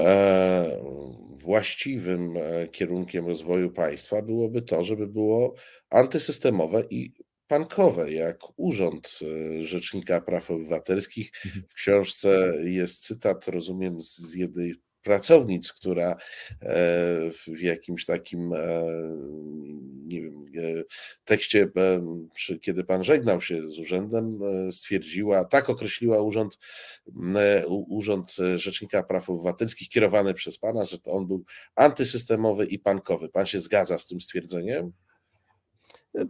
właściwym 1.39 2.35
kierunkiem 2.73 3.27
rozwoju 3.27 3.71
państwa 3.71 4.23
byłoby 4.23 4.63
to, 4.63 4.85
żeby 4.85 5.07
było 5.07 5.55
antysystemowe 5.91 6.83
i 6.91 7.13
pankowe, 7.49 8.13
jak 8.13 8.39
Urząd 8.57 9.19
e, 9.23 9.63
Rzecznika 9.63 10.21
Praw 10.21 10.51
Obywatelskich. 10.51 11.31
Mhm. 11.47 11.65
W 11.69 11.75
książce 11.75 12.53
jest 12.65 13.07
cytat, 13.07 13.49
rozumiem, 13.49 14.01
z 14.01 14.35
jednej 14.35 14.75
pracownic, 15.03 15.73
która 15.73 16.17
w 17.47 17.61
jakimś 17.61 18.05
takim 18.05 18.53
nie 20.07 20.23
wiem, 20.23 20.45
tekście, 21.25 21.69
przy, 22.35 22.59
kiedy 22.59 22.85
pan 22.85 23.05
żegnał 23.05 23.41
się 23.41 23.71
z 23.71 23.79
urzędem, 23.79 24.41
stwierdziła, 24.71 25.45
tak 25.45 25.71
określiła 25.71 26.23
urząd, 26.23 26.59
urząd 27.69 28.37
Rzecznika 28.55 29.03
Praw 29.03 29.31
Obywatelskich 29.31 29.89
kierowany 29.89 30.35
przez 30.35 30.59
pana, 30.59 30.85
że 30.85 30.99
to 30.99 31.11
on 31.11 31.27
był 31.27 31.45
antysystemowy 31.77 32.67
i 32.67 32.79
pankowy. 32.79 33.29
Pan 33.29 33.47
się 33.47 33.61
zgadza 33.61 33.99
z 33.99 34.07
tym 34.07 34.21
stwierdzeniem? 34.21 34.93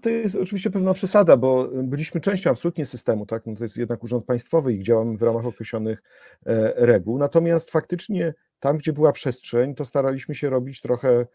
To 0.03 0.11
jest 0.11 0.37
oczywiście 0.37 0.70
pewna 0.70 0.95
przesada, 0.95 1.37
bo 1.37 1.68
byliśmy 1.72 2.20
częścią 2.20 2.51
absolutnie 2.51 2.87
systemu, 2.87 3.26
tak? 3.26 3.47
No 3.47 3.57
to 3.57 3.64
jest 3.64 3.76
jednak 3.76 4.05
urząd 4.05 4.24
państwowy 4.24 4.74
i 4.74 4.83
działamy 4.83 5.16
w 5.16 5.22
ramach 5.22 5.47
określonych 5.47 6.03
e, 6.47 6.87
reguł. 6.87 7.18
Natomiast 7.18 7.70
faktycznie 7.70 8.35
tam, 8.61 8.79
gdzie 8.79 8.93
była 8.93 9.12
przestrzeń, 9.12 9.74
to 9.74 9.85
staraliśmy 9.85 10.35
się 10.35 10.51
robić 10.51 10.81
trochę 10.81 11.26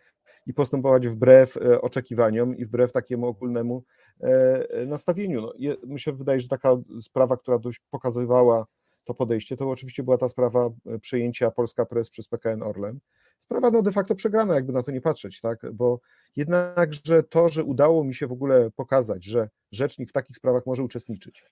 i 0.48 0.54
postępować 0.54 1.08
wbrew 1.08 1.58
e, 1.58 1.82
oczekiwaniom 1.82 2.58
i 2.58 2.66
wbrew 2.66 2.92
takiemu 2.92 3.28
ogólnemu 3.28 3.84
e, 4.20 4.86
nastawieniu. 4.86 5.42
No, 5.42 5.54
myślę, 5.88 6.14
wydaje, 6.14 6.42
że 6.42 6.48
taka 6.48 6.70
sprawa, 7.02 7.38
która 7.38 7.60
dość 7.60 7.82
pokazywała 7.90 8.66
to 9.06 9.14
podejście, 9.14 9.58
to 9.58 9.70
oczywiście 9.70 10.04
była 10.04 10.18
ta 10.18 10.30
sprawa 10.30 10.70
przejęcia 11.02 11.52
Polska 11.52 11.86
Press 11.86 12.10
przez 12.10 12.28
PKN 12.28 12.64
Orlen. 12.64 13.00
Sprawa 13.44 13.72
no 13.72 13.82
de 13.82 13.92
facto 13.92 14.16
przegrana, 14.16 14.56
jakby 14.56 14.74
na 14.74 14.84
to 14.84 14.92
nie 14.92 15.02
patrzeć, 15.02 15.42
tak? 15.42 15.66
Bo 15.74 16.00
jednakże 16.36 17.24
to, 17.24 17.50
że 17.50 17.64
udało 17.64 18.04
mi 18.04 18.16
się 18.16 18.28
w 18.28 18.32
ogóle 18.32 18.72
pokazać, 18.72 19.26
że 19.26 19.50
rzecznik 19.72 20.10
w 20.10 20.14
takich 20.14 20.38
sprawach 20.38 20.66
może 20.66 20.84
uczestniczyć 20.84 21.44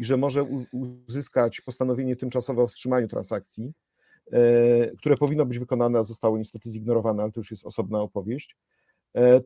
i 0.00 0.04
że 0.04 0.16
może 0.16 0.46
uzyskać 0.72 1.60
postanowienie 1.60 2.16
tymczasowe 2.16 2.62
o 2.62 2.66
wstrzymaniu 2.66 3.08
transakcji, 3.08 3.72
e, 4.32 4.96
które 4.96 5.16
powinno 5.16 5.46
być 5.46 5.58
wykonane, 5.58 5.98
a 5.98 6.04
zostało 6.04 6.38
niestety 6.38 6.70
zignorowane, 6.70 7.22
ale 7.22 7.32
to 7.32 7.40
już 7.40 7.50
jest 7.50 7.66
osobna 7.66 8.00
opowieść, 8.00 8.56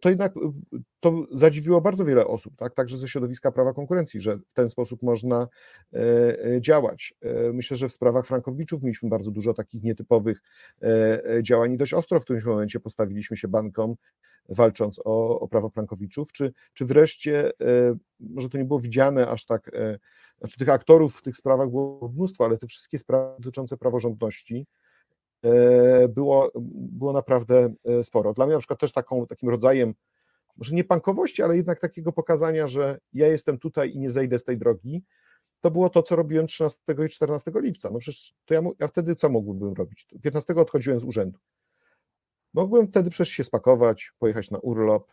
to 0.00 0.08
jednak 0.08 0.36
e, 0.36 0.52
to 1.00 1.26
zadziwiło 1.32 1.80
bardzo 1.80 2.04
wiele 2.04 2.26
osób, 2.26 2.56
tak? 2.56 2.74
także 2.74 2.98
ze 2.98 3.08
środowiska 3.08 3.52
prawa 3.52 3.72
konkurencji, 3.72 4.20
że 4.20 4.38
w 4.38 4.52
ten 4.54 4.70
sposób 4.70 5.02
można 5.02 5.48
e, 5.92 6.60
działać. 6.60 7.14
Myślę, 7.52 7.76
że 7.76 7.88
w 7.88 7.92
sprawach 7.92 8.26
Frankowiczów 8.26 8.82
mieliśmy 8.82 9.08
bardzo 9.08 9.30
dużo 9.30 9.54
takich 9.54 9.82
nietypowych 9.82 10.42
działań 11.42 11.72
i 11.72 11.76
dość 11.76 11.94
ostro 11.94 12.20
w 12.20 12.22
którymś 12.22 12.44
momencie 12.44 12.80
postawiliśmy 12.80 13.36
się 13.36 13.48
bankom, 13.48 13.94
walcząc 14.48 15.00
o, 15.04 15.40
o 15.40 15.48
prawo 15.48 15.68
Frankowiczów, 15.68 16.32
czy, 16.32 16.52
czy 16.74 16.84
wreszcie, 16.84 17.50
może 18.20 18.48
to 18.48 18.58
nie 18.58 18.64
było 18.64 18.80
widziane 18.80 19.28
aż 19.28 19.44
tak, 19.44 19.70
znaczy 20.38 20.58
tych 20.58 20.68
aktorów 20.68 21.16
w 21.16 21.22
tych 21.22 21.36
sprawach 21.36 21.68
było 21.68 22.12
mnóstwo, 22.16 22.44
ale 22.44 22.58
te 22.58 22.66
wszystkie 22.66 22.98
sprawy 22.98 23.34
dotyczące 23.38 23.76
praworządności, 23.76 24.66
E, 24.66 24.81
było, 26.08 26.50
było 26.74 27.12
naprawdę 27.12 27.74
e, 27.84 28.04
sporo. 28.04 28.32
Dla 28.32 28.46
mnie 28.46 28.52
na 28.52 28.58
przykład 28.58 28.80
też 28.80 28.92
taką, 28.92 29.26
takim 29.26 29.48
rodzajem, 29.48 29.94
może 30.56 30.74
nie 30.74 30.84
pankowości, 30.84 31.42
ale 31.42 31.56
jednak 31.56 31.80
takiego 31.80 32.12
pokazania, 32.12 32.68
że 32.68 32.98
ja 33.12 33.28
jestem 33.28 33.58
tutaj 33.58 33.90
i 33.90 33.98
nie 33.98 34.10
zejdę 34.10 34.38
z 34.38 34.44
tej 34.44 34.58
drogi, 34.58 35.04
to 35.60 35.70
było 35.70 35.90
to, 35.90 36.02
co 36.02 36.16
robiłem 36.16 36.46
13 36.46 36.80
i 37.06 37.08
14 37.08 37.50
lipca. 37.54 37.90
No 37.90 37.98
przecież 37.98 38.34
to 38.44 38.54
ja, 38.54 38.60
ja 38.78 38.88
wtedy 38.88 39.14
co 39.14 39.28
mógłbym 39.28 39.72
robić? 39.72 40.06
15 40.22 40.54
odchodziłem 40.54 41.00
z 41.00 41.04
urzędu. 41.04 41.38
Mogłem 42.54 42.88
wtedy 42.88 43.10
przecież 43.10 43.28
się 43.28 43.44
spakować, 43.44 44.12
pojechać 44.18 44.50
na 44.50 44.58
urlop, 44.58 45.12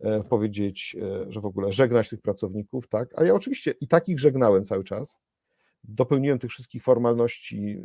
e, 0.00 0.22
powiedzieć, 0.22 0.96
że 1.28 1.40
w 1.40 1.46
ogóle 1.46 1.72
żegnać 1.72 2.08
tych 2.08 2.20
pracowników, 2.20 2.88
tak? 2.88 3.18
A 3.18 3.24
ja 3.24 3.34
oczywiście 3.34 3.74
i 3.80 3.88
takich 3.88 4.20
żegnałem 4.20 4.64
cały 4.64 4.84
czas, 4.84 5.16
dopełniłem 5.84 6.38
tych 6.38 6.50
wszystkich 6.50 6.82
formalności 6.82 7.84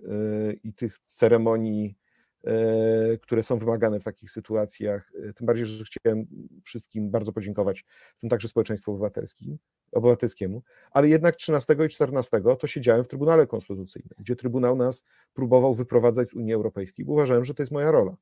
e, 0.50 0.54
i 0.54 0.74
tych 0.74 1.00
ceremonii, 1.00 1.98
e, 2.44 3.18
które 3.18 3.44
są 3.44 3.58
wymagane 3.58 4.00
w 4.00 4.04
takich 4.04 4.32
sytuacjach. 4.32 5.12
E, 5.30 5.34
tym 5.34 5.48
bardziej, 5.48 5.66
że 5.66 5.84
chciałem 5.84 6.28
wszystkim 6.64 7.12
bardzo 7.12 7.34
podziękować, 7.34 7.86
w 8.18 8.20
tym 8.20 8.30
także 8.30 8.48
społeczeństwu 8.48 8.92
obywatelskim, 8.92 9.58
obywatelskiemu, 9.92 10.64
ale 10.92 11.10
jednak 11.10 11.36
13 11.36 11.76
i 11.86 11.90
14 11.90 12.42
to 12.60 12.68
siedziałem 12.68 13.04
w 13.04 13.08
Trybunale 13.08 13.48
Konstytucyjnym, 13.48 14.14
gdzie 14.20 14.36
Trybunał 14.36 14.76
nas 14.76 15.04
próbował 15.34 15.76
wyprowadzać 15.76 16.30
z 16.30 16.34
Unii 16.34 16.54
Europejskiej, 16.54 17.06
bo 17.06 17.14
uważałem, 17.14 17.46
że 17.46 17.54
to 17.54 17.62
jest 17.64 17.72
moja 17.72 17.92
rola. 17.92 18.18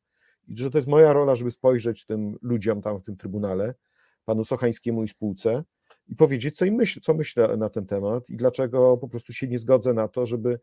I 0.48 0.58
że 0.58 0.72
to 0.72 0.78
jest 0.78 0.88
moja 0.88 1.14
rola, 1.14 1.36
żeby 1.36 1.52
spojrzeć 1.52 2.06
tym 2.06 2.38
ludziom 2.42 2.82
tam 2.82 3.00
w 3.00 3.04
tym 3.04 3.18
Trybunale, 3.18 3.74
panu 4.26 4.44
Sochańskiemu 4.44 5.04
i 5.04 5.08
spółce, 5.08 5.64
i 6.08 6.16
powiedzieć, 6.16 6.58
co, 6.58 6.66
im 6.66 6.74
myśl, 6.76 7.00
co 7.02 7.14
myślę 7.14 7.58
na 7.58 7.70
ten 7.70 7.86
temat 7.86 8.30
i 8.30 8.38
dlaczego 8.38 8.98
po 8.98 9.08
prostu 9.08 9.34
się 9.34 9.48
nie 9.48 9.60
zgodzę 9.60 9.94
na 9.94 10.08
to, 10.08 10.26
żeby 10.26 10.60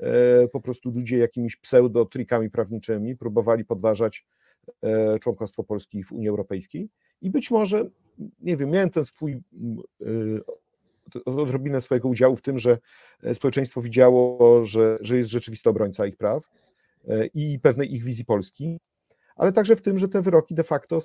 e, 0.00 0.48
po 0.48 0.60
prostu 0.60 0.90
ludzie 0.90 1.18
jakimiś 1.18 1.56
pseudo-trikami 1.56 2.50
prawniczymi 2.50 3.16
próbowali 3.16 3.64
podważać 3.64 4.26
e, 4.82 5.18
członkostwo 5.18 5.64
Polski 5.64 6.04
w 6.04 6.12
Unii 6.12 6.28
Europejskiej. 6.28 6.88
I 7.22 7.30
być 7.30 7.50
może, 7.50 7.90
nie 8.40 8.56
wiem, 8.56 8.70
miałem 8.70 8.90
ten 8.90 9.04
swój 9.04 9.32
e, 9.32 9.40
odrobinę 11.24 11.80
swojego 11.80 12.08
udziału 12.08 12.36
w 12.36 12.42
tym, 12.42 12.58
że 12.58 12.78
społeczeństwo 13.32 13.82
widziało, 13.82 14.66
że, 14.66 14.98
że 15.00 15.16
jest 15.16 15.30
rzeczywisty 15.30 15.70
obrońca 15.70 16.06
ich 16.06 16.16
praw 16.16 16.44
i 17.34 17.58
pewnej 17.62 17.94
ich 17.94 18.04
wizji 18.04 18.24
Polski, 18.24 18.78
ale 19.36 19.52
także 19.52 19.76
w 19.76 19.82
tym, 19.82 19.98
że 19.98 20.08
te 20.08 20.22
wyroki 20.22 20.54
de 20.54 20.64
facto 20.64 21.00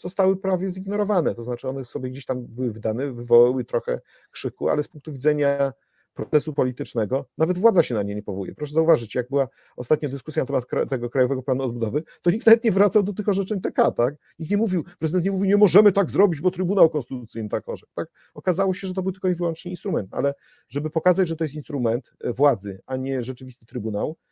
zostały 0.00 0.36
prawie 0.36 0.70
zignorowane. 0.70 1.34
To 1.34 1.42
znaczy, 1.42 1.68
one 1.68 1.84
sobie 1.84 2.10
gdzieś 2.10 2.24
tam 2.24 2.46
były 2.46 2.70
wydane, 2.70 3.12
wywołały 3.12 3.64
trochę 3.64 4.00
krzyku, 4.30 4.68
ale 4.68 4.82
z 4.82 4.88
punktu 4.88 5.12
widzenia 5.12 5.72
procesu 6.14 6.52
politycznego, 6.52 7.26
nawet 7.38 7.58
władza 7.58 7.82
się 7.82 7.94
na 7.94 8.02
nie 8.02 8.14
nie 8.14 8.22
powołuje. 8.22 8.54
Proszę 8.54 8.74
zauważyć, 8.74 9.14
jak 9.14 9.28
była 9.28 9.48
ostatnia 9.76 10.08
dyskusja 10.08 10.42
na 10.42 10.46
temat 10.46 10.64
tego 10.90 11.10
Krajowego 11.10 11.42
Planu 11.42 11.62
Odbudowy, 11.62 12.02
to 12.22 12.30
nikt 12.30 12.46
nawet 12.46 12.64
nie 12.64 12.72
wracał 12.72 13.02
do 13.02 13.12
tych 13.12 13.28
orzeczeń 13.28 13.60
TK, 13.60 13.90
tak? 13.90 14.14
Nikt 14.38 14.50
nie 14.50 14.56
mówił, 14.56 14.84
prezydent 14.98 15.24
nie 15.24 15.30
mówił, 15.30 15.46
nie 15.46 15.56
możemy 15.56 15.92
tak 15.92 16.10
zrobić, 16.10 16.40
bo 16.40 16.50
Trybunał 16.50 16.90
Konstytucyjny 16.90 17.48
tak 17.48 17.68
orzekł, 17.68 17.92
tak? 17.94 18.08
Okazało 18.34 18.74
się, 18.74 18.86
że 18.86 18.94
to 18.94 19.02
był 19.02 19.12
tylko 19.12 19.28
i 19.28 19.34
wyłącznie 19.34 19.70
instrument, 19.70 20.14
ale 20.14 20.34
żeby 20.68 20.90
pokazać, 20.90 21.28
że 21.28 21.36
to 21.36 21.44
jest 21.44 21.54
instrument 21.54 22.12
władzy, 22.36 22.80
a 22.86 22.96
nie 22.96 23.22
rzeczywisty 23.22 23.66
Trybunał, 23.66 24.16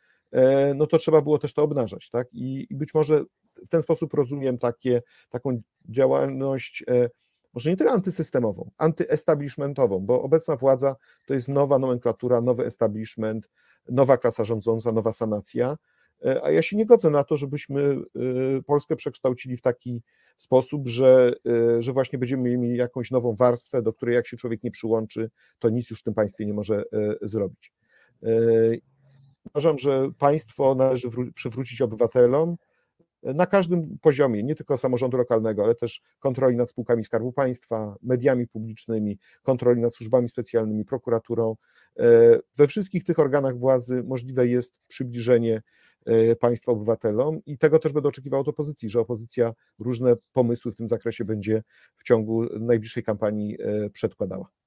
no 0.75 0.87
to 0.87 0.97
trzeba 0.97 1.21
było 1.21 1.37
też 1.37 1.53
to 1.53 1.63
obnażać, 1.63 2.09
tak? 2.09 2.27
I, 2.33 2.67
i 2.69 2.75
być 2.75 2.93
może 2.93 3.23
w 3.65 3.69
ten 3.69 3.81
sposób 3.81 4.13
rozumiem 4.13 4.57
takie, 4.57 5.01
taką 5.29 5.61
działalność, 5.89 6.83
e, 6.87 7.09
może 7.53 7.69
nie 7.69 7.77
tyle 7.77 7.91
antysystemową, 7.91 8.71
antyestablishmentową, 8.77 9.99
bo 9.99 10.21
obecna 10.21 10.55
władza 10.55 10.95
to 11.27 11.33
jest 11.33 11.47
nowa 11.47 11.79
nomenklatura, 11.79 12.41
nowy 12.41 12.65
establishment, 12.65 13.49
nowa 13.89 14.17
klasa 14.17 14.45
rządząca, 14.45 14.91
nowa 14.91 15.11
sanacja, 15.13 15.77
e, 16.25 16.43
a 16.43 16.51
ja 16.51 16.61
się 16.61 16.77
nie 16.77 16.85
godzę 16.85 17.09
na 17.09 17.23
to, 17.23 17.37
żebyśmy 17.37 17.97
Polskę 18.65 18.95
przekształcili 18.95 19.57
w 19.57 19.61
taki 19.61 20.01
sposób, 20.37 20.87
że, 20.87 21.33
że 21.79 21.93
właśnie 21.93 22.19
będziemy 22.19 22.57
mieli 22.57 22.77
jakąś 22.77 23.11
nową 23.11 23.35
warstwę, 23.35 23.81
do 23.81 23.93
której 23.93 24.15
jak 24.15 24.27
się 24.27 24.37
człowiek 24.37 24.63
nie 24.63 24.71
przyłączy, 24.71 25.29
to 25.59 25.69
nic 25.69 25.89
już 25.89 25.99
w 25.99 26.03
tym 26.03 26.13
państwie 26.13 26.45
nie 26.45 26.53
może 26.53 26.83
zrobić. 27.21 27.73
Uważam, 29.45 29.77
że 29.77 30.09
państwo 30.17 30.75
należy 30.75 31.09
przywrócić 31.33 31.81
obywatelom 31.81 32.57
na 33.23 33.45
każdym 33.45 33.97
poziomie, 34.01 34.43
nie 34.43 34.55
tylko 34.55 34.77
samorządu 34.77 35.17
lokalnego, 35.17 35.63
ale 35.63 35.75
też 35.75 36.01
kontroli 36.19 36.57
nad 36.57 36.69
spółkami 36.69 37.03
Skarbu 37.03 37.31
Państwa, 37.31 37.95
mediami 38.01 38.47
publicznymi, 38.47 39.19
kontroli 39.43 39.81
nad 39.81 39.95
służbami 39.95 40.29
specjalnymi, 40.29 40.85
prokuraturą. 40.85 41.55
E, 41.99 42.39
we 42.57 42.67
wszystkich 42.67 43.03
tych 43.03 43.19
organach 43.19 43.57
władzy 43.57 44.03
możliwe 44.03 44.47
jest 44.47 44.73
przybliżenie 44.87 45.61
e, 46.05 46.35
państwa 46.35 46.71
obywatelom 46.71 47.39
i 47.45 47.57
tego 47.57 47.79
też 47.79 47.93
będę 47.93 48.09
oczekiwał 48.09 48.41
od 48.41 48.47
opozycji, 48.47 48.89
że 48.89 48.99
opozycja 48.99 49.53
różne 49.79 50.15
pomysły 50.33 50.71
w 50.71 50.75
tym 50.75 50.87
zakresie 50.87 51.25
będzie 51.25 51.63
w 51.97 52.03
ciągu 52.03 52.59
najbliższej 52.59 53.03
kampanii 53.03 53.57
e, 53.61 53.89
przedkładała. 53.89 54.60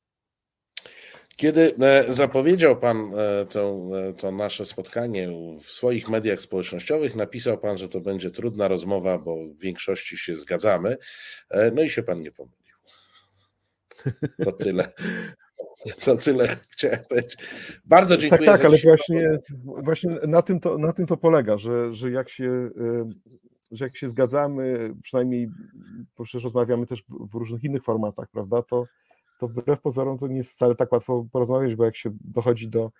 Kiedy 1.36 1.74
e, 1.80 2.12
zapowiedział 2.12 2.76
Pan 2.76 3.12
e, 3.16 3.46
to, 3.46 3.80
e, 4.08 4.12
to 4.12 4.32
nasze 4.32 4.66
spotkanie 4.66 5.28
w 5.62 5.70
swoich 5.70 6.08
mediach 6.08 6.40
społecznościowych, 6.40 7.16
napisał 7.16 7.58
Pan, 7.58 7.78
że 7.78 7.88
to 7.88 8.00
będzie 8.00 8.30
trudna 8.30 8.68
rozmowa, 8.68 9.18
bo 9.18 9.36
w 9.36 9.58
większości 9.58 10.18
się 10.18 10.36
zgadzamy. 10.36 10.96
No 11.72 11.82
i 11.82 11.90
się 11.90 12.02
Pan 12.02 12.20
nie 12.22 12.32
pomylił. 12.32 12.76
To 14.44 14.52
tyle. 14.52 14.88
To 16.04 16.16
tyle 16.16 16.56
chciałem 16.70 16.98
powiedzieć. 17.08 17.36
Bardzo 17.84 18.16
dziękuję. 18.16 18.46
Tak, 18.46 18.56
tak 18.56 18.66
ale 18.66 18.78
właśnie, 18.78 19.38
właśnie 19.64 20.10
na, 20.26 20.42
tym 20.42 20.60
to, 20.60 20.78
na 20.78 20.92
tym 20.92 21.06
to 21.06 21.16
polega, 21.16 21.58
że, 21.58 21.92
że 21.92 22.10
jak 22.10 22.30
się 22.30 22.70
że 23.70 23.84
jak 23.84 23.96
się 23.96 24.08
zgadzamy, 24.08 24.94
przynajmniej 25.02 25.48
przecież 26.24 26.44
rozmawiamy 26.44 26.86
też 26.86 27.04
w 27.32 27.34
różnych 27.34 27.64
innych 27.64 27.84
formatach, 27.84 28.28
prawda, 28.32 28.62
to, 28.62 28.84
to 29.38 29.48
wbrew 29.48 29.80
pozorom 29.80 30.18
to 30.18 30.26
nie 30.26 30.36
jest 30.36 30.50
wcale 30.50 30.74
tak 30.74 30.92
łatwo 30.92 31.26
porozmawiać, 31.32 31.74
bo 31.74 31.84
jak 31.84 31.96
się 31.96 32.10
dochodzi 32.20 32.68
do 32.68 32.90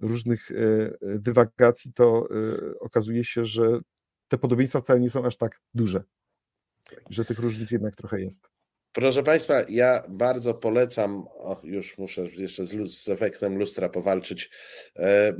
różnych 0.00 0.50
e, 0.50 0.54
e, 0.54 1.18
dywagacji, 1.18 1.92
to 1.92 2.28
e, 2.30 2.78
okazuje 2.78 3.24
się, 3.24 3.44
że 3.44 3.78
te 4.28 4.38
podobieństwa 4.38 4.80
wcale 4.80 5.00
nie 5.00 5.10
są 5.10 5.24
aż 5.24 5.36
tak 5.36 5.60
duże, 5.74 6.02
że 7.10 7.24
tych 7.24 7.38
różnic 7.38 7.70
jednak 7.70 7.96
trochę 7.96 8.20
jest. 8.20 8.48
Proszę 8.92 9.22
Państwa, 9.22 9.54
ja 9.68 10.02
bardzo 10.08 10.54
polecam, 10.54 11.24
o, 11.28 11.60
już 11.64 11.98
muszę 11.98 12.22
jeszcze 12.22 12.66
z, 12.66 12.92
z, 12.94 13.08
efektem 13.08 13.58
lustra 13.58 13.88
powalczyć, 13.88 14.50
e, 14.96 15.32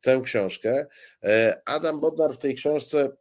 tę 0.00 0.20
książkę. 0.24 0.86
Adam 1.64 2.00
Bodnar 2.00 2.34
w 2.34 2.38
tej 2.38 2.54
książce 2.54 3.16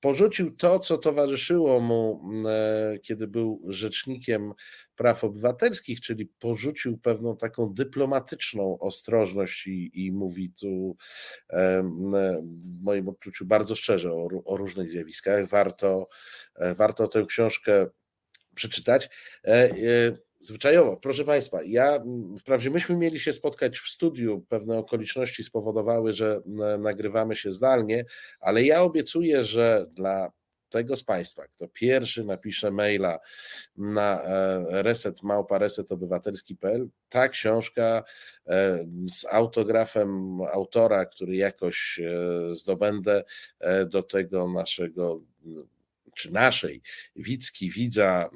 porzucił 0.00 0.56
to, 0.56 0.78
co 0.78 0.98
towarzyszyło 0.98 1.80
mu, 1.80 2.20
e, 2.48 2.98
kiedy 2.98 3.26
był 3.26 3.62
rzecznikiem 3.68 4.52
praw 4.96 5.24
obywatelskich, 5.24 6.00
czyli 6.00 6.26
porzucił 6.26 6.98
pewną 6.98 7.36
taką 7.36 7.74
dyplomatyczną 7.74 8.78
ostrożność 8.78 9.66
i, 9.66 10.06
i 10.06 10.12
mówi 10.12 10.52
tu 10.60 10.96
e, 11.50 11.82
w 11.82 12.82
moim 12.82 13.08
odczuciu 13.08 13.46
bardzo 13.46 13.74
szczerze 13.74 14.12
o, 14.12 14.28
o 14.44 14.56
różnych 14.56 14.88
zjawiskach. 14.88 15.48
Warto, 15.48 16.08
e, 16.56 16.74
warto 16.74 17.08
tę 17.08 17.24
książkę 17.28 17.86
przeczytać. 18.54 19.08
Zwyczajowo, 20.46 20.96
proszę 20.96 21.24
Państwa, 21.24 21.58
ja 21.62 22.04
wprawdzie 22.40 22.70
myśmy 22.70 22.96
mieli 22.96 23.20
się 23.20 23.32
spotkać 23.32 23.78
w 23.78 23.88
studiu, 23.88 24.44
pewne 24.48 24.78
okoliczności 24.78 25.44
spowodowały, 25.44 26.12
że 26.12 26.40
nagrywamy 26.78 27.36
się 27.36 27.50
zdalnie, 27.50 28.04
ale 28.40 28.62
ja 28.62 28.82
obiecuję, 28.82 29.44
że 29.44 29.86
dla 29.90 30.32
tego 30.68 30.96
z 30.96 31.04
Państwa, 31.04 31.46
kto 31.48 31.68
pierwszy 31.68 32.24
napisze 32.24 32.70
maila 32.70 33.18
na 33.76 34.22
e, 34.22 34.82
reset 34.82 35.22
ta 37.08 37.28
książka 37.28 38.04
e, 38.46 38.84
z 39.08 39.24
autografem 39.24 40.40
autora, 40.52 41.06
który 41.06 41.36
jakoś 41.36 42.00
e, 42.00 42.54
zdobędę 42.54 43.24
do 43.86 44.02
tego 44.02 44.48
naszego 44.48 45.20
czy 46.16 46.32
naszej 46.32 46.82
widzki, 47.16 47.70
widza, 47.70 48.30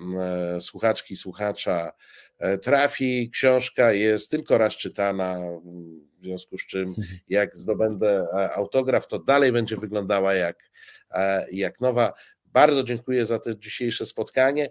e, 0.56 0.60
słuchaczki, 0.60 1.16
słuchacza 1.16 1.92
e, 2.38 2.58
trafi. 2.58 3.30
Książka 3.30 3.92
jest 3.92 4.30
tylko 4.30 4.58
raz 4.58 4.76
czytana, 4.76 5.38
w 6.20 6.24
związku 6.24 6.58
z 6.58 6.66
czym 6.66 6.88
mhm. 6.88 7.18
jak 7.28 7.56
zdobędę 7.56 8.26
e, 8.34 8.52
autograf, 8.52 9.06
to 9.06 9.18
dalej 9.18 9.52
będzie 9.52 9.76
wyglądała 9.76 10.34
jak, 10.34 10.70
jak 11.52 11.80
nowa. 11.80 12.12
Bardzo 12.44 12.82
dziękuję 12.84 13.24
za 13.24 13.38
to 13.38 13.54
dzisiejsze 13.54 14.06
spotkanie. 14.06 14.70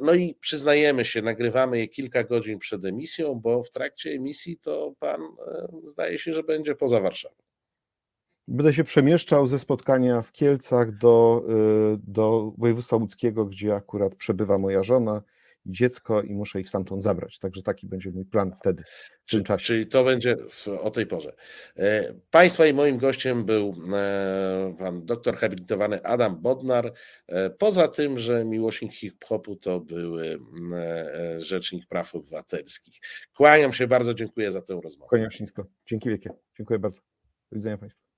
No 0.00 0.14
i 0.14 0.34
przyznajemy 0.40 1.04
się, 1.04 1.22
nagrywamy 1.22 1.78
je 1.78 1.88
kilka 1.88 2.24
godzin 2.24 2.58
przed 2.58 2.84
emisją, 2.84 3.34
bo 3.34 3.62
w 3.62 3.70
trakcie 3.70 4.10
emisji 4.10 4.56
to 4.56 4.94
pan 5.00 5.20
zdaje 5.84 6.18
się, 6.18 6.34
że 6.34 6.42
będzie 6.42 6.74
poza 6.74 7.00
Warszawą. 7.00 7.43
Będę 8.48 8.72
się 8.72 8.84
przemieszczał 8.84 9.46
ze 9.46 9.58
spotkania 9.58 10.22
w 10.22 10.32
Kielcach 10.32 10.98
do, 10.98 11.44
y, 11.94 11.98
do 12.06 12.52
województwa 12.58 12.96
łódzkiego, 12.96 13.44
gdzie 13.44 13.74
akurat 13.74 14.14
przebywa 14.14 14.58
moja 14.58 14.82
żona 14.82 15.22
i 15.66 15.70
dziecko 15.72 16.22
i 16.22 16.34
muszę 16.34 16.60
ich 16.60 16.68
stamtąd 16.68 17.02
zabrać. 17.02 17.38
Także 17.38 17.62
taki 17.62 17.86
będzie 17.86 18.10
mój 18.10 18.24
plan 18.24 18.52
wtedy, 18.60 18.82
w 19.26 19.30
tym 19.30 19.44
czasie. 19.44 19.64
Czyli 19.64 19.86
to 19.86 20.04
będzie 20.04 20.36
w, 20.50 20.68
o 20.68 20.90
tej 20.90 21.06
porze. 21.06 21.34
E, 21.76 22.14
państwa 22.30 22.66
i 22.66 22.74
moim 22.74 22.98
gościem 22.98 23.44
był 23.44 23.74
e, 23.94 24.74
pan 24.78 25.06
doktor 25.06 25.36
habilitowany 25.36 26.02
Adam 26.02 26.40
Bodnar. 26.40 26.92
E, 27.26 27.50
poza 27.50 27.88
tym, 27.88 28.18
że 28.18 28.44
miłośnik 28.44 28.92
hip-hopu 28.92 29.56
to 29.56 29.80
był 29.80 30.16
rzecznik 31.38 31.86
praw 31.86 32.14
obywatelskich. 32.14 32.94
Kłaniam 33.36 33.72
się 33.72 33.86
bardzo, 33.86 34.14
dziękuję 34.14 34.52
za 34.52 34.62
tę 34.62 34.80
rozmowę. 34.84 35.08
Kłaniam 35.08 35.30
się 35.30 35.44
nisko. 35.44 35.66
Dzięki 35.86 36.08
wielkie. 36.08 36.30
Dziękuję 36.56 36.78
bardzo. 36.78 37.00
Do 37.52 37.56
widzenia 37.56 37.78
Państwu. 37.78 38.13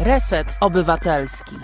Reset 0.00 0.46
Obywatelski. 0.60 1.56